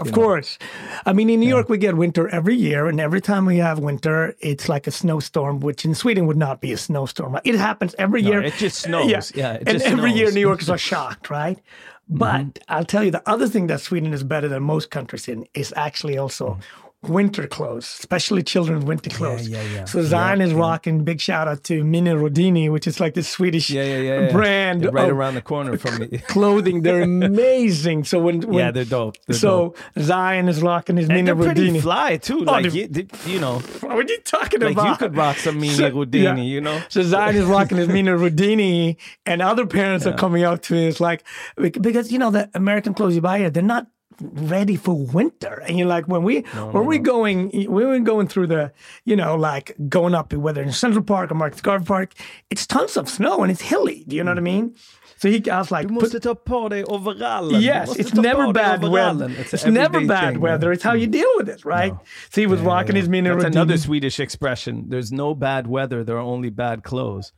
Of 0.00 0.12
course. 0.12 0.58
I 1.04 1.12
mean, 1.12 1.30
in 1.30 1.40
New 1.40 1.48
York, 1.48 1.68
we 1.68 1.78
get 1.78 1.96
winter 1.96 2.28
every 2.28 2.54
year, 2.54 2.86
and 2.86 3.00
every 3.00 3.20
time 3.20 3.46
we 3.46 3.58
have 3.58 3.78
winter, 3.78 4.36
it's 4.40 4.68
like 4.68 4.86
a 4.86 4.90
snowstorm, 4.90 5.60
which 5.60 5.84
in 5.84 5.94
Sweden 5.94 6.26
would 6.26 6.36
not 6.36 6.60
be 6.60 6.72
a 6.72 6.76
snowstorm. 6.76 7.38
It 7.44 7.54
happens 7.54 7.94
every 7.98 8.22
No, 8.22 8.30
year. 8.30 8.42
it 8.42 8.54
just 8.54 8.80
snows. 8.82 9.32
Yeah, 9.34 9.54
it 9.54 9.68
and 9.68 9.82
every 9.82 10.12
year. 10.12 10.30
New 10.30 10.40
Yorkers 10.40 10.68
are 10.68 10.78
shocked, 10.92 11.30
right? 11.30 11.56
Mm-hmm. 11.56 12.18
But 12.18 12.58
I'll 12.68 12.84
tell 12.84 13.02
you, 13.02 13.10
the 13.10 13.28
other 13.28 13.48
thing 13.48 13.66
that 13.68 13.80
Sweden 13.80 14.12
is 14.12 14.22
better 14.22 14.48
than 14.48 14.62
most 14.62 14.90
countries 14.90 15.28
in 15.28 15.46
is 15.54 15.72
actually 15.76 16.18
also 16.18 16.50
mm. 16.50 16.62
Winter 17.08 17.46
clothes, 17.46 17.84
especially 17.98 18.42
children's 18.42 18.84
winter 18.84 19.10
clothes. 19.10 19.48
yeah, 19.48 19.62
yeah. 19.74 19.84
So 19.84 20.02
Zion 20.02 20.40
is 20.40 20.52
rocking. 20.54 21.04
Big 21.04 21.20
shout 21.20 21.48
out 21.48 21.64
to 21.64 21.84
Mini 21.84 22.10
Rodini, 22.10 22.70
which 22.70 22.86
is 22.86 23.00
like 23.00 23.14
the 23.14 23.22
Swedish 23.22 23.70
yeah, 23.70 23.82
yeah, 23.84 23.96
yeah, 23.98 24.20
yeah. 24.22 24.32
brand 24.32 24.82
They're 24.82 24.90
right 24.90 25.08
around 25.10 25.34
the 25.34 25.42
corner 25.42 25.76
from 25.78 25.98
me. 25.98 26.18
clothing. 26.28 26.82
They're 26.82 27.02
amazing. 27.36 28.04
So 28.04 28.18
when, 28.18 28.40
when 28.40 28.54
yeah, 28.58 28.70
they're 28.70 28.84
dope. 28.84 29.16
They're 29.26 29.36
so 29.36 29.74
dope. 29.96 30.04
Zion 30.04 30.48
is 30.48 30.62
rocking 30.62 30.96
his 30.96 31.08
And 31.08 31.14
Mini 31.14 31.26
they're 31.26 31.36
pretty 31.36 31.70
Rodini. 31.70 31.80
fly 31.82 32.16
too. 32.16 32.40
Oh, 32.46 32.52
Like 32.52 32.70
the- 32.70 32.78
you, 32.78 33.06
you 33.26 33.40
know, 33.40 33.58
What 33.80 33.92
are 33.92 34.02
you 34.02 34.18
talking 34.20 34.60
like 34.60 34.72
about? 34.72 34.88
you 34.88 34.96
could 34.96 35.16
rock 35.16 35.36
some 35.38 35.60
Mini 35.60 35.74
So- 35.74 35.90
Rudini. 35.90 36.22
yeah. 36.22 36.34
You 36.36 36.60
know, 36.60 36.80
So 36.88 37.02
Zion 37.02 37.36
is 37.36 37.44
rocking 37.46 37.78
his 37.78 37.88
Mini 37.88 38.10
Rodini, 38.10 38.96
and 39.24 39.42
other 39.42 39.66
parents 39.66 40.06
are 40.06 40.14
coming 40.16 40.42
up 40.44 40.62
to 40.62 40.74
me. 40.74 40.86
It's 40.86 41.00
like 41.00 41.24
because 41.56 42.10
you 42.12 42.18
know 42.18 42.30
the 42.30 42.50
American 42.54 42.94
clothes 42.94 43.14
you 43.14 43.20
buy 43.20 43.38
here, 43.38 43.50
they're 43.50 43.62
not 43.62 43.86
ready 44.20 44.76
for 44.76 44.94
winter. 44.94 45.62
And 45.66 45.78
you're 45.78 45.88
like, 45.88 46.06
when 46.08 46.22
we 46.22 46.40
when 46.72 46.86
we 46.86 46.98
going, 46.98 47.50
we 47.50 47.84
were 47.84 47.98
going 48.00 48.28
through 48.28 48.48
the, 48.48 48.72
you 49.04 49.16
know, 49.16 49.34
like 49.36 49.76
going 49.88 50.14
up 50.14 50.32
whether 50.32 50.62
in 50.62 50.72
Central 50.72 51.04
Park 51.04 51.30
or 51.30 51.34
Marcus 51.34 51.60
Garvey 51.60 51.84
Park, 51.84 52.14
it's 52.50 52.66
tons 52.66 52.96
of 52.96 53.08
snow 53.08 53.42
and 53.42 53.50
it's 53.50 53.62
hilly. 53.62 54.04
Do 54.06 54.16
you 54.16 54.24
know 54.24 54.32
what 54.32 54.38
I 54.38 54.42
mean? 54.42 54.74
So 55.18 55.30
he, 55.30 55.50
I 55.50 55.58
was 55.58 55.70
like, 55.70 55.88
du 55.88 55.94
put- 55.94 56.02
måste 56.02 56.20
ta 56.20 56.34
på 56.34 56.68
dig 56.68 56.84
overallen. 56.84 57.62
Yes, 57.62 57.96
it's 57.96 58.14
never 58.14 58.52
bad 58.52 58.82
weather. 58.82 59.30
It's, 59.30 59.54
It's, 59.54 59.66
never 59.66 60.06
bad 60.06 60.32
thing, 60.32 60.40
weather. 60.40 60.66
yeah. 60.68 60.74
It's 60.74 60.84
how 60.84 60.92
you 60.92 61.08
mm. 61.08 61.12
deal 61.12 61.32
with 61.38 61.48
it, 61.48 61.64
right? 61.64 61.94
So 62.30 62.40
he 62.40 62.46
was 62.46 62.60
rocking 62.60 62.96
his 62.96 63.08
Mina 63.08 63.34
That's 63.34 63.56
another 63.56 63.78
Swedish 63.78 64.20
expression. 64.20 64.84
There's 64.88 65.12
no 65.12 65.34
bad 65.34 65.66
weather. 65.66 66.04
There 66.04 66.16
are 66.16 66.26
only 66.34 66.50
bad 66.50 66.82
clothes. 66.82 67.32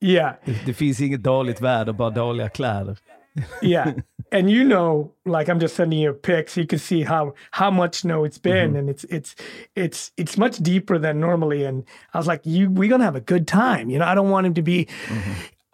Yeah. 0.00 0.34
Det 0.66 0.74
finns 0.74 1.00
inget 1.00 1.22
dåligt 1.22 1.60
väder, 1.60 1.92
bara 1.92 2.10
dåliga 2.10 2.48
kläder. 2.48 2.96
Yeah. 3.62 3.94
And 4.32 4.48
you 4.50 4.62
know 4.62 5.12
like 5.26 5.48
i'm 5.48 5.58
just 5.58 5.74
sending 5.74 5.98
you 5.98 6.10
a 6.10 6.14
pic 6.14 6.48
so 6.48 6.60
you 6.60 6.66
can 6.66 6.78
see 6.78 7.02
how 7.02 7.34
how 7.50 7.70
much 7.70 7.96
snow 7.96 8.22
it's 8.24 8.38
been. 8.38 8.74
Mhm. 8.74 8.78
and 8.78 8.90
it's 8.90 9.04
it's 9.04 9.34
it's 9.74 10.12
it's 10.16 10.38
much 10.38 10.58
deeper 10.58 10.98
than 10.98 11.18
normally. 11.20 11.64
And 11.64 11.84
i 12.14 12.18
was 12.18 12.26
like 12.28 12.40
you 12.44 12.70
we're 12.70 12.88
gonna 12.88 13.04
have 13.04 13.16
a 13.16 13.20
good 13.20 13.48
time. 13.48 13.90
You 13.90 13.98
know 13.98 14.04
i 14.06 14.14
don't 14.14 14.30
want 14.30 14.46
him 14.46 14.54
to 14.54 14.62
be 14.62 14.86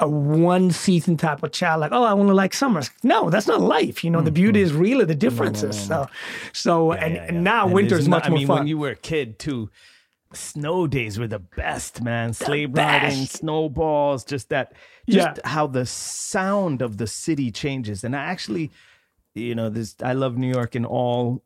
a 0.01 0.09
one 0.09 0.71
season 0.71 1.17
type 1.17 1.43
of 1.43 1.53
child 1.53 1.81
like 1.81 1.91
oh 1.93 2.03
i 2.05 2.13
want 2.13 2.29
to 2.29 2.35
like 2.35 2.53
summers 2.53 2.91
no 3.03 3.31
that's 3.31 3.47
not 3.47 3.61
life. 3.61 4.03
You 4.05 4.11
know 4.11 4.21
the 4.21 4.31
beauty 4.31 4.61
is 4.61 4.73
really 4.73 5.05
the 5.07 5.15
differences. 5.15 5.79
so 5.79 6.07
so 6.53 6.93
and, 6.93 7.17
and 7.17 7.45
now 7.45 7.65
And 7.67 7.75
winter's 7.75 8.09
much 8.09 8.27
I 8.27 8.29
more 8.31 8.39
mean, 8.39 8.47
fun. 8.47 8.59
when 8.61 8.67
you 8.69 8.79
were 8.79 8.91
a 8.91 8.97
kid 8.97 9.39
too, 9.39 9.71
snow 10.33 10.87
days 10.87 11.19
were 11.19 11.29
the 11.29 11.39
best, 11.39 12.03
man. 12.03 12.33
Sleigh 12.33 12.67
riding, 12.67 13.27
snowballs, 13.27 14.25
just 14.25 14.49
that, 14.51 14.73
just 15.09 15.37
Yeah. 15.39 15.49
how 15.49 15.67
the 15.67 15.87
sound 15.87 16.83
of 16.83 16.97
the 16.99 17.07
city 17.07 17.51
changes. 17.51 18.05
And 18.05 18.15
I 18.17 18.25
actually, 18.25 18.71
you 19.35 19.55
know, 19.55 19.69
this 19.71 19.95
I 20.03 20.13
love 20.15 20.37
New 20.37 20.51
York 20.53 20.75
in 20.75 20.85
all 20.85 21.43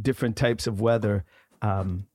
different 0.00 0.36
types 0.36 0.66
of 0.66 0.80
weather. 0.80 1.24
Um, 1.62 2.06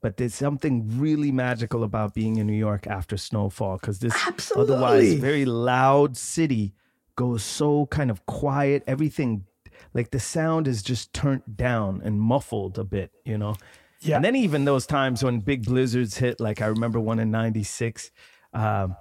but 0.00 0.16
there's 0.18 0.34
something 0.34 0.98
really 1.00 1.32
magical 1.32 1.82
about 1.82 2.14
being 2.14 2.36
in 2.36 2.46
New 2.46 2.52
York 2.52 2.86
after 2.86 3.16
snowfall 3.16 3.78
because 3.78 3.98
this 3.98 4.14
otherwise 4.56 5.14
very 5.14 5.44
loud 5.44 6.16
city 6.16 6.74
goes 7.16 7.42
so 7.42 7.86
kind 7.86 8.10
of 8.10 8.24
quiet. 8.26 8.84
Everything, 8.86 9.46
like 9.94 10.10
the 10.10 10.20
sound 10.20 10.68
is 10.68 10.82
just 10.82 11.12
turned 11.12 11.42
down 11.56 12.00
and 12.04 12.20
muffled 12.20 12.78
a 12.78 12.84
bit, 12.84 13.10
you 13.24 13.36
know? 13.36 13.54
Yeah. 14.08 14.16
And 14.16 14.24
then 14.24 14.36
even 14.36 14.64
those 14.64 14.86
times 14.86 15.22
when 15.24 15.40
big 15.40 15.64
blizzards 15.64 16.16
hit, 16.16 16.40
like 16.40 16.62
I 16.62 16.66
remember 16.66 17.00
one 17.00 17.18
in 17.18 17.30
'96. 17.30 18.10
Um, 18.52 18.96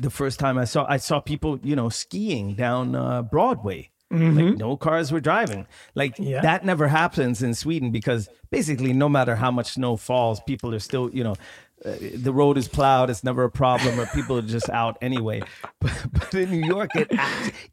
the 0.00 0.10
first 0.10 0.38
time 0.38 0.58
I 0.58 0.64
saw, 0.64 0.86
I 0.88 0.96
saw 0.96 1.20
people, 1.20 1.58
you 1.62 1.76
know, 1.76 1.88
skiing 1.88 2.54
down 2.54 2.94
uh, 2.94 3.22
Broadway. 3.22 3.90
Like 4.10 4.58
no 4.58 4.76
cars 4.76 5.10
were 5.10 5.18
driving. 5.20 5.66
Like 5.96 6.14
Yeah. 6.20 6.40
that 6.42 6.64
never 6.64 6.86
happens 6.86 7.42
in 7.42 7.52
Sweden 7.52 7.90
because 7.90 8.28
basically, 8.52 8.92
no 8.92 9.08
matter 9.08 9.34
how 9.34 9.50
much 9.50 9.72
snow 9.72 9.96
falls, 9.96 10.38
people 10.46 10.72
are 10.72 10.78
still, 10.78 11.10
you 11.12 11.24
know, 11.24 11.34
uh, 11.84 11.94
the 12.14 12.32
road 12.32 12.56
is 12.56 12.68
plowed. 12.68 13.10
It's 13.10 13.24
never 13.24 13.42
a 13.42 13.50
problem, 13.50 13.98
or 13.98 14.06
people 14.06 14.38
are 14.38 14.42
just 14.42 14.70
out 14.70 14.96
anyway. 15.02 15.42
But, 15.80 15.92
but 16.12 16.32
in 16.34 16.48
New 16.50 16.64
York, 16.64 16.90
it 16.94 17.10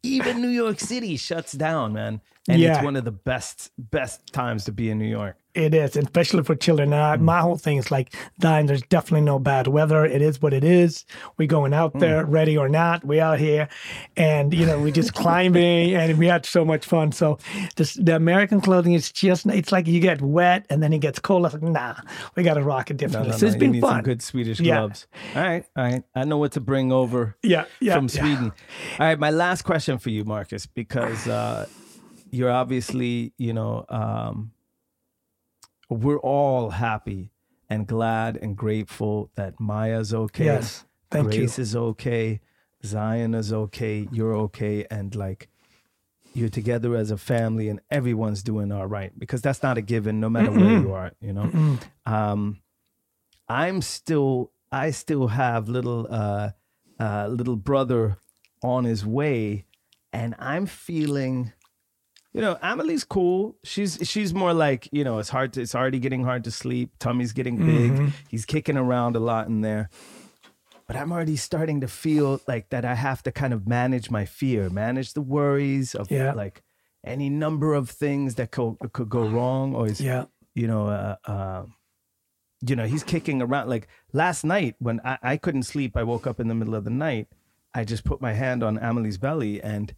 even 0.04 0.42
New 0.42 0.50
York 0.50 0.80
City 0.80 1.16
shuts 1.16 1.52
down, 1.52 1.94
man. 1.94 2.22
And 2.48 2.60
Yeah. 2.60 2.76
it's 2.76 2.84
one 2.84 2.96
of 2.96 3.06
the 3.06 3.12
best 3.12 3.72
best 3.78 4.34
times 4.34 4.66
to 4.66 4.72
be 4.72 4.90
in 4.90 4.98
New 4.98 5.06
York. 5.08 5.38
It 5.54 5.74
is, 5.74 5.98
especially 5.98 6.44
for 6.44 6.56
children. 6.56 6.94
I, 6.94 7.18
my 7.18 7.42
whole 7.42 7.58
thing 7.58 7.76
is 7.76 7.92
like, 7.92 8.16
dying. 8.40 8.68
There's 8.68 8.84
definitely 8.84 9.26
no 9.26 9.38
bad 9.38 9.68
weather. 9.68 10.06
It 10.06 10.22
is 10.22 10.42
what 10.42 10.54
it 10.54 10.64
is. 10.64 11.04
We're 11.38 11.50
going 11.50 11.74
out 11.74 12.00
there, 12.00 12.24
ready 12.26 12.58
or 12.58 12.70
not. 12.70 13.04
We 13.04 13.20
out 13.20 13.38
here, 13.38 13.68
and 14.16 14.54
you 14.54 14.66
know, 14.66 14.80
we 14.80 14.94
just 14.94 15.14
climbing, 15.24 15.94
and 15.94 16.18
we 16.18 16.26
had 16.28 16.46
so 16.46 16.64
much 16.64 16.86
fun. 16.86 17.12
So, 17.12 17.38
this, 17.76 17.96
the 17.96 18.16
American 18.16 18.62
clothing 18.62 18.94
is 18.94 19.12
just, 19.12 19.46
it's 19.48 19.74
like 19.74 19.88
you 19.88 20.00
get 20.00 20.22
wet 20.22 20.66
and 20.70 20.82
then 20.82 20.94
it 20.94 21.00
gets 21.00 21.20
cold. 21.20 21.42
I 21.44 21.50
was 21.50 21.54
like, 21.56 21.64
nah, 21.64 21.96
we 22.36 22.44
got 22.44 22.54
to 22.54 22.64
rock 22.64 22.90
it 22.90 22.94
No, 22.94 22.98
differently. 23.00 23.32
no, 23.32 23.38
so 23.38 23.46
no, 23.48 23.54
it's 23.54 23.62
you 23.62 23.72
been 23.72 23.82
fun. 23.82 23.92
Some 23.98 24.02
good 24.04 24.22
Swedish 24.22 24.60
Yeah. 24.62 24.78
gloves. 24.78 25.06
All 25.36 25.42
right, 25.42 25.66
all 25.76 25.84
right. 25.84 26.04
I 26.16 26.24
know 26.24 26.38
what 26.38 26.54
to 26.54 26.62
bring 26.62 26.94
over. 26.94 27.36
Yeah, 27.44 27.66
yeah, 27.82 27.96
from 27.96 28.06
yeah. 28.06 28.22
Sweden. 28.22 28.54
All 29.00 29.06
right, 29.06 29.20
my 29.20 29.32
last 29.32 29.64
question 29.64 29.98
for 30.00 30.12
you, 30.12 30.24
Marcus, 30.24 30.66
because 30.66 31.28
uh, 31.28 31.68
you're 32.32 32.50
obviously, 32.50 33.34
you 33.38 33.54
know, 33.54 33.86
um, 33.90 34.54
we're 35.90 36.20
all 36.20 36.72
happy 36.72 37.32
and 37.70 37.86
glad 37.86 38.38
and 38.38 38.56
grateful 38.56 39.30
that 39.36 39.60
Maya's 39.60 40.14
okay. 40.14 40.46
Yes, 40.46 40.86
thank 41.12 41.34
you. 41.34 41.42
Grace 41.42 41.60
is 41.60 41.76
okay. 41.76 42.40
Zion 42.84 43.36
is 43.36 43.54
okay. 43.54 44.08
You're 44.12 44.34
okay, 44.36 44.88
and 44.90 45.14
like 45.14 45.50
you're 46.34 46.50
together 46.50 46.96
as 46.96 47.12
a 47.12 47.18
family, 47.18 47.68
and 47.68 47.82
everyone's 47.92 48.42
doing 48.42 48.72
all 48.72 48.88
right 48.88 49.12
because 49.20 49.42
that's 49.42 49.62
not 49.62 49.78
a 49.78 49.82
given, 49.82 50.20
no 50.20 50.30
matter 50.30 50.50
where 50.52 50.62
Mm-mm. 50.62 50.82
you 50.82 50.94
are. 50.94 51.12
You 51.22 51.34
know. 51.34 51.78
Um, 52.06 52.62
I'm 53.50 53.82
still, 53.82 54.52
I 54.72 54.92
still 54.92 55.28
have 55.28 55.68
little, 55.68 56.08
uh, 56.10 56.52
uh, 56.98 57.28
little 57.28 57.58
brother 57.58 58.18
on 58.64 58.86
his 58.86 59.06
way, 59.06 59.66
and 60.14 60.36
I'm 60.40 60.66
feeling, 60.66 61.52
you 62.34 62.42
know, 62.42 62.58
Amelie's 62.62 63.04
cool. 63.04 63.56
She's 63.64 64.00
she's 64.04 64.34
more 64.34 64.54
like, 64.54 64.88
you 64.92 65.04
know, 65.04 65.20
it's 65.20 65.30
hard 65.30 65.54
to, 65.54 65.62
it's 65.62 65.76
already 65.76 66.00
getting 66.00 66.24
hard 66.24 66.44
to 66.46 66.52
sleep. 66.52 66.92
Tummy's 67.00 67.34
getting 67.34 67.58
big. 67.58 67.92
Mhm. 67.92 68.12
He's 68.30 68.46
kicking 68.46 68.78
around 68.78 69.16
a 69.16 69.20
lot 69.20 69.48
in 69.48 69.62
there. 69.62 69.90
But 70.88 70.96
I'm 70.96 71.12
already 71.12 71.38
starting 71.38 71.80
to 71.82 71.88
feel 71.88 72.42
like 72.48 72.70
that 72.70 72.84
I 72.84 72.96
have 72.96 73.24
to 73.24 73.32
kind 73.32 73.54
of 73.54 73.68
manage 73.68 74.12
my 74.12 74.26
fear, 74.26 74.70
manage 74.70 75.14
the 75.14 75.22
worries 75.22 75.96
of 75.96 76.12
Yeah. 76.12 76.34
like 76.34 76.64
any 77.04 77.30
number 77.30 77.74
of 77.74 77.90
things 77.90 78.36
that 78.36 78.52
could 78.52 78.76
could 78.94 79.10
go 79.10 79.28
wrong, 79.28 79.74
or 79.76 79.88
is 79.88 80.00
Yeah. 80.02 80.26
you 80.54 80.68
know, 80.68 80.88
uh, 80.88 81.16
uh, 81.26 81.66
you 82.68 82.76
know, 82.76 82.86
he's 82.86 83.04
kicking 83.04 83.42
around. 83.42 83.70
Like 83.70 83.88
last 84.14 84.44
night 84.44 84.76
when 84.80 85.00
I, 85.04 85.18
I 85.24 85.38
couldn't 85.38 85.64
sleep, 85.64 85.96
I 85.98 86.04
woke 86.04 86.28
up 86.28 86.40
in 86.40 86.48
the 86.48 86.56
middle 86.56 86.76
of 86.76 86.84
the 86.84 86.90
night. 86.92 87.28
I 87.74 87.86
just 87.86 88.04
put 88.04 88.20
my 88.22 88.34
hand 88.34 88.62
on 88.64 88.78
Amelie's 88.78 89.18
belly 89.18 89.62
and 89.64 89.96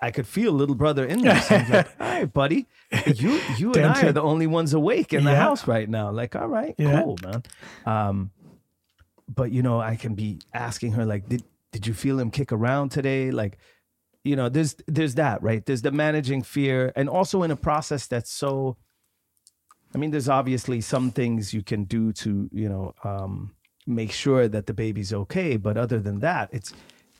I 0.00 0.10
could 0.10 0.26
feel 0.26 0.52
little 0.52 0.74
brother 0.74 1.04
in 1.06 1.22
there. 1.22 1.40
So 1.40 1.54
I'm 1.56 1.70
like, 1.70 1.88
all 2.00 2.06
right, 2.06 2.32
buddy, 2.32 2.66
you 3.14 3.40
you 3.56 3.72
and 3.72 3.86
I 3.86 4.02
are 4.06 4.12
the 4.12 4.22
only 4.22 4.46
ones 4.46 4.74
awake 4.74 5.12
in 5.12 5.24
the 5.24 5.30
Yeah. 5.30 5.36
house 5.40 5.66
right 5.66 5.88
now. 5.88 6.10
Like, 6.10 6.36
all 6.36 6.48
right, 6.48 6.74
Yeah. 6.78 7.02
cool, 7.02 7.16
man. 7.22 7.42
Um, 7.86 8.30
but 9.28 9.52
you 9.52 9.62
know, 9.62 9.80
I 9.80 9.96
can 9.96 10.14
be 10.14 10.40
asking 10.52 10.92
her 10.92 11.04
like, 11.06 11.28
did 11.28 11.42
did 11.72 11.86
you 11.86 11.94
feel 11.94 12.18
him 12.18 12.30
kick 12.30 12.52
around 12.52 12.90
today? 12.90 13.30
Like, 13.30 13.58
you 14.24 14.36
know, 14.36 14.48
there's 14.48 14.76
there's 14.86 15.14
that 15.16 15.42
right. 15.42 15.64
There's 15.64 15.82
the 15.82 15.90
managing 15.92 16.42
fear, 16.42 16.92
and 16.94 17.08
also 17.08 17.42
in 17.42 17.50
a 17.50 17.56
process 17.56 18.06
that's 18.06 18.30
so. 18.30 18.76
I 19.94 19.98
mean, 19.98 20.10
there's 20.10 20.28
obviously 20.28 20.80
some 20.82 21.10
things 21.10 21.54
you 21.54 21.62
can 21.62 21.84
do 21.84 22.12
to 22.12 22.50
you 22.52 22.68
know 22.68 22.92
um, 23.02 23.54
make 23.86 24.12
sure 24.12 24.46
that 24.46 24.66
the 24.66 24.74
baby's 24.74 25.12
okay, 25.12 25.56
but 25.56 25.76
other 25.78 26.00
than 26.00 26.20
that, 26.20 26.50
it's 26.52 26.72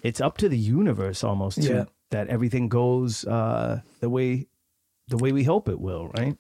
it's 0.03 0.21
up 0.21 0.37
to 0.39 0.49
the 0.49 0.59
universe 0.59 1.25
almost 1.25 1.63
to 1.63 1.73
Yeah. 1.73 1.85
That 2.11 2.29
everything 2.29 2.69
goes 2.69 3.25
uh, 3.25 3.81
the 4.01 4.11
way 4.11 4.47
the 5.09 5.17
way 5.17 5.31
we 5.33 5.45
hope 5.45 5.69
it 5.69 5.81
will, 5.81 6.09
right? 6.19 6.37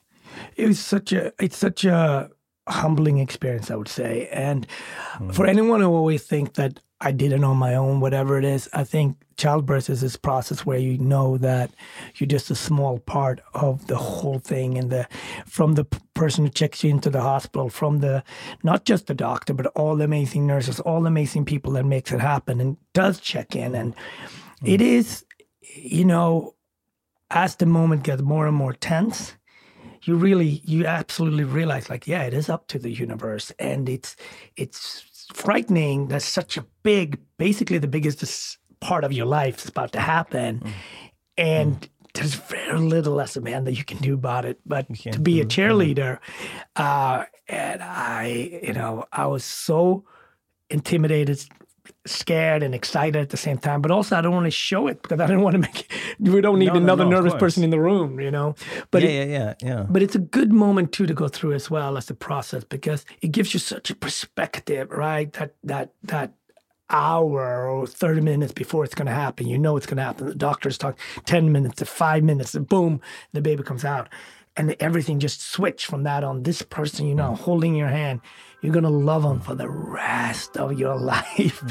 it 0.56 0.66
was 0.66 0.78
such 0.78 1.12
a 1.12 1.32
it's 1.42 1.56
such 1.56 1.84
a 1.84 2.30
humbling 2.68 3.18
experience 3.18 3.70
i 3.70 3.76
would 3.76 3.88
say. 3.88 4.28
And 4.32 4.66
for 5.32 5.46
anyone 5.46 5.80
who 5.80 5.94
always 5.94 6.24
think 6.24 6.54
that 6.54 6.80
i 7.00 7.12
did 7.12 7.32
it 7.32 7.44
on 7.44 7.56
my 7.56 7.74
own 7.74 8.00
whatever 8.00 8.38
it 8.38 8.44
is 8.44 8.68
i 8.72 8.82
think 8.82 9.16
childbirth 9.36 9.90
is 9.90 10.00
this 10.00 10.16
process 10.16 10.64
where 10.64 10.78
you 10.78 10.96
know 10.98 11.36
that 11.38 11.70
you're 12.16 12.26
just 12.26 12.50
a 12.50 12.54
small 12.54 12.98
part 13.00 13.40
of 13.52 13.86
the 13.86 13.96
whole 13.96 14.38
thing. 14.38 14.78
And 14.78 14.90
the 14.90 15.06
from 15.46 15.74
the 15.74 15.84
person 16.14 16.44
who 16.44 16.50
checks 16.50 16.82
you 16.82 16.90
into 16.90 17.10
the 17.10 17.20
hospital 17.20 17.68
from 17.68 17.98
the 17.98 18.24
not 18.62 18.84
just 18.84 19.06
the 19.06 19.14
doctor 19.14 19.52
but 19.52 19.66
all 19.68 19.96
the 19.96 20.04
amazing 20.04 20.46
nurses 20.46 20.80
all 20.80 21.02
the 21.02 21.08
amazing 21.08 21.44
people 21.44 21.72
that 21.72 21.84
makes 21.84 22.10
it 22.12 22.20
happen 22.20 22.60
and 22.60 22.76
does 22.94 23.20
check 23.20 23.54
in. 23.54 23.74
And 23.74 23.94
it 24.64 24.80
is 24.80 25.24
you 25.74 26.04
know 26.04 26.54
as 27.30 27.56
the 27.56 27.66
moment 27.66 28.04
gets 28.04 28.22
more 28.22 28.46
and 28.46 28.56
more 28.56 28.72
tense 28.72 29.36
you 30.06 30.16
really 30.16 30.62
you 30.64 30.86
absolutely 30.86 31.44
realize 31.44 31.90
like 31.90 32.06
yeah 32.06 32.22
it 32.22 32.34
is 32.34 32.48
up 32.48 32.66
to 32.68 32.78
the 32.78 32.90
universe. 32.90 33.52
And 33.58 33.88
it's 33.88 34.16
it's 34.56 35.28
frightening 35.34 36.08
that 36.08 36.22
such 36.22 36.56
a 36.56 36.64
big 36.82 37.18
basically 37.38 37.78
the 37.78 37.88
biggest 37.88 38.58
part 38.80 39.04
of 39.04 39.12
your 39.12 39.26
life 39.26 39.58
is 39.58 39.68
about 39.68 39.92
to 39.92 40.00
happen. 40.00 40.62
And 41.36 41.88
there's 42.14 42.34
very 42.34 42.78
little 42.78 43.20
as 43.20 43.36
a 43.36 43.40
man 43.40 43.64
that 43.64 43.74
you 43.74 43.84
can 43.84 43.98
do 43.98 44.14
about 44.14 44.46
it 44.46 44.58
but 44.64 44.86
to 44.94 45.20
be 45.20 45.42
a 45.42 45.44
cheerleader 45.44 46.18
uh 46.76 47.24
and 47.46 47.82
i 47.82 48.58
you 48.62 48.72
know 48.72 49.04
i 49.12 49.26
was 49.26 49.44
so 49.44 50.02
intimidated 50.70 51.44
scared 52.06 52.62
and 52.62 52.74
excited 52.74 53.16
at 53.16 53.30
the 53.30 53.36
same 53.36 53.58
time 53.58 53.80
but 53.82 53.90
also 53.90 54.16
i 54.16 54.20
don't 54.20 54.32
want 54.32 54.44
to 54.46 54.50
show 54.50 54.86
it 54.86 55.02
because 55.02 55.20
i 55.20 55.26
don't 55.26 55.42
want 55.42 55.54
to 55.54 55.58
make 55.58 55.90
It, 56.18 56.28
we 56.28 56.40
don't 56.40 56.58
need 56.58 56.66
No, 56.66 56.74
no, 56.74 56.80
another 56.80 57.04
no, 57.04 57.10
nervous 57.10 57.34
person 57.34 57.62
in 57.64 57.70
the 57.70 57.80
room 57.80 58.20
you 58.20 58.30
know 58.30 58.54
but 58.90 59.02
yeah, 59.02 59.08
it- 59.08 59.28
yeah, 59.28 59.54
yeah, 59.62 59.68
yeah. 59.68 59.86
but 59.88 60.02
it's 60.02 60.14
a 60.14 60.20
good 60.20 60.52
moment 60.52 60.92
too 60.92 61.06
to 61.06 61.14
go 61.14 61.28
through 61.28 61.52
as 61.54 61.70
well 61.70 61.96
as 61.96 62.06
the 62.06 62.14
process 62.14 62.64
because 62.64 63.04
it 63.22 63.32
gives 63.32 63.52
you 63.54 63.60
such 63.60 63.90
a 63.90 63.94
perspective, 63.94 64.90
right? 64.90 65.32
That 65.34 65.54
that 65.64 65.92
that 66.04 66.32
hour 66.88 67.68
or 67.68 67.86
30 67.86 68.20
minutes 68.20 68.52
before 68.52 68.84
it's 68.84 68.94
going 68.94 69.06
to 69.06 69.12
happen, 69.12 69.46
you 69.48 69.58
know 69.58 69.76
it's 69.76 69.86
going 69.86 69.96
to 69.96 70.02
happen. 70.04 70.26
The 70.28 70.34
doctors 70.34 70.78
talk 70.78 70.98
10 71.24 71.50
minutes 71.52 71.76
to 71.76 71.84
five 71.84 72.22
minutes, 72.22 72.54
and 72.54 72.66
boom, 72.66 73.00
the 73.32 73.40
baby 73.42 73.62
comes 73.62 73.84
out. 73.84 74.08
And 74.56 74.74
everything 74.80 75.18
just 75.20 75.42
switch 75.42 75.84
from 75.84 76.04
that 76.04 76.24
on. 76.24 76.44
This 76.44 76.62
person, 76.62 77.06
you 77.06 77.14
know, 77.14 77.32
mm. 77.32 77.38
holding 77.38 77.74
your 77.74 77.88
hand, 77.88 78.20
you're 78.60 78.72
going 78.72 78.84
to 78.84 78.90
love 78.90 79.22
them 79.22 79.40
for 79.40 79.54
the 79.54 79.68
rest 79.68 80.56
of 80.56 80.78
your 80.78 80.96
life. 81.14 81.62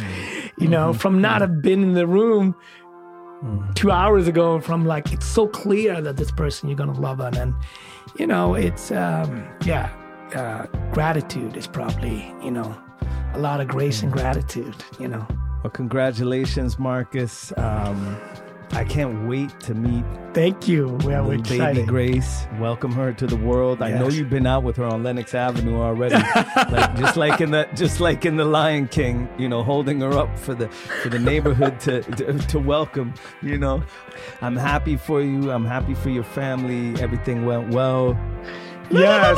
You 0.57 0.67
know, 0.67 0.93
from 0.93 1.21
not 1.21 1.41
have 1.41 1.61
been 1.61 1.83
in 1.83 1.93
the 1.93 2.07
room 2.07 2.55
two 3.75 3.91
hours 3.91 4.27
ago 4.27 4.59
from 4.59 4.85
like 4.85 5.11
it's 5.11 5.25
so 5.25 5.47
clear 5.47 6.01
that 6.01 6.17
this 6.17 6.31
person 6.31 6.69
you're 6.69 6.77
gonna 6.77 6.99
love 6.99 7.17
them 7.19 7.33
and 7.35 7.53
you 8.17 8.25
know 8.25 8.55
it's 8.55 8.91
um 8.91 9.45
yeah 9.65 9.93
uh 10.33 10.65
gratitude 10.93 11.55
is 11.55 11.67
probably 11.67 12.33
you 12.41 12.49
know 12.49 12.75
a 13.33 13.39
lot 13.39 13.59
of 13.59 13.67
grace 13.67 14.01
and 14.01 14.11
gratitude 14.11 14.75
you 14.99 15.07
know. 15.07 15.27
Well, 15.65 15.71
congratulations, 15.71 16.77
Marcus. 16.77 17.51
Um, 17.57 18.17
I 18.71 18.83
can't 18.83 19.27
wait 19.27 19.57
to 19.61 19.73
meet. 19.73 20.03
Thank 20.33 20.67
you. 20.67 20.87
We're 21.03 21.21
little 21.21 21.31
excited. 21.39 21.75
baby 21.75 21.87
Grace. 21.87 22.45
Welcome 22.59 22.91
her 22.93 23.13
to 23.13 23.25
the 23.27 23.37
world. 23.37 23.81
I 23.81 23.91
know 23.91 24.09
you've 24.09 24.29
been 24.29 24.45
out 24.45 24.63
with 24.63 24.75
her 24.77 24.83
on 24.85 25.01
Lenox 25.03 25.33
Avenue 25.33 25.79
already, 25.79 26.15
like, 26.15 26.95
just 26.97 27.15
like 27.15 27.39
in 27.39 27.51
the 27.51 27.69
just 27.75 27.99
like 28.01 28.25
in 28.25 28.35
the 28.35 28.43
Lion 28.45 28.87
King. 28.87 29.29
You 29.37 29.47
know, 29.47 29.63
holding 29.63 30.01
her 30.01 30.17
up 30.17 30.37
for 30.37 30.53
the 30.55 30.67
for 30.69 31.09
the 31.09 31.19
neighborhood 31.19 31.79
to 31.81 32.01
to, 32.01 32.33
to 32.37 32.59
welcome. 32.59 33.13
You 33.41 33.57
know, 33.57 33.83
I'm 34.41 34.57
happy 34.57 34.97
for 34.97 35.21
you. 35.21 35.51
I'm 35.51 35.65
happy 35.65 35.93
for 35.93 36.09
your 36.09 36.23
family. 36.25 36.99
Everything 37.01 37.45
went 37.45 37.73
well. 37.73 38.17
Yes, 38.91 39.35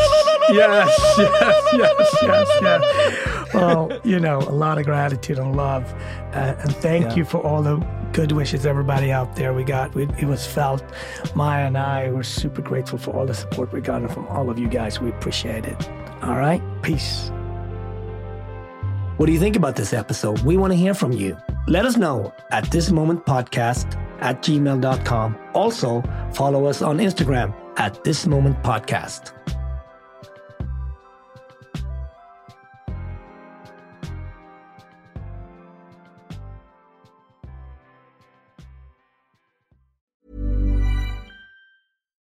yes, 0.50 1.00
yes, 1.18 1.74
yes, 1.74 2.16
yes, 2.22 2.48
yes. 2.62 3.54
Well, 3.54 3.98
you 4.04 4.20
know, 4.20 4.40
a 4.40 4.52
lot 4.52 4.78
of 4.78 4.84
gratitude 4.86 5.40
and 5.40 5.56
love, 5.56 5.94
uh, 6.34 6.56
and 6.60 6.76
thank 6.78 7.06
Yeah. 7.06 7.16
you 7.16 7.24
for 7.26 7.38
all 7.38 7.62
the 7.62 7.78
good 8.18 8.32
wishes, 8.32 8.66
everybody 8.66 9.12
out 9.12 9.36
there. 9.36 9.54
We 9.54 9.64
got, 9.64 9.94
we, 9.94 10.10
it 10.18 10.24
was 10.24 10.44
felt. 10.44 10.84
Maya 11.36 11.68
and 11.68 11.78
I 11.78 12.10
were 12.10 12.24
super 12.24 12.64
grateful 12.64 12.98
for 12.98 13.12
all 13.16 13.28
the 13.28 13.36
support 13.36 13.72
we 13.72 13.80
got 13.80 14.10
from 14.10 14.26
all 14.28 14.50
of 14.50 14.58
you 14.58 14.68
guys. 14.68 15.00
We 15.00 15.10
appreciate 15.10 15.66
it. 15.66 15.90
All 16.24 16.36
right, 16.36 16.60
peace. 16.82 17.30
What 19.18 19.28
do 19.28 19.32
you 19.32 19.40
think 19.40 19.56
about 19.56 19.76
this 19.76 19.94
episode? 19.94 20.42
We 20.42 20.58
want 20.58 20.74
to 20.74 20.78
hear 20.78 20.96
from 20.96 21.12
you. 21.12 21.38
Let 21.68 21.86
us 21.86 21.96
know 21.96 22.34
at 22.50 22.72
this 22.72 22.90
moment 22.90 23.24
podcast 23.24 23.96
at 24.20 24.42
gmail.com. 24.42 25.38
Also, 25.54 26.04
follow 26.34 26.66
us 26.66 26.82
on 26.82 26.98
Instagram 26.98 27.54
at 27.78 28.04
this 28.04 28.26
moment 28.26 28.64
podcast. 28.64 29.32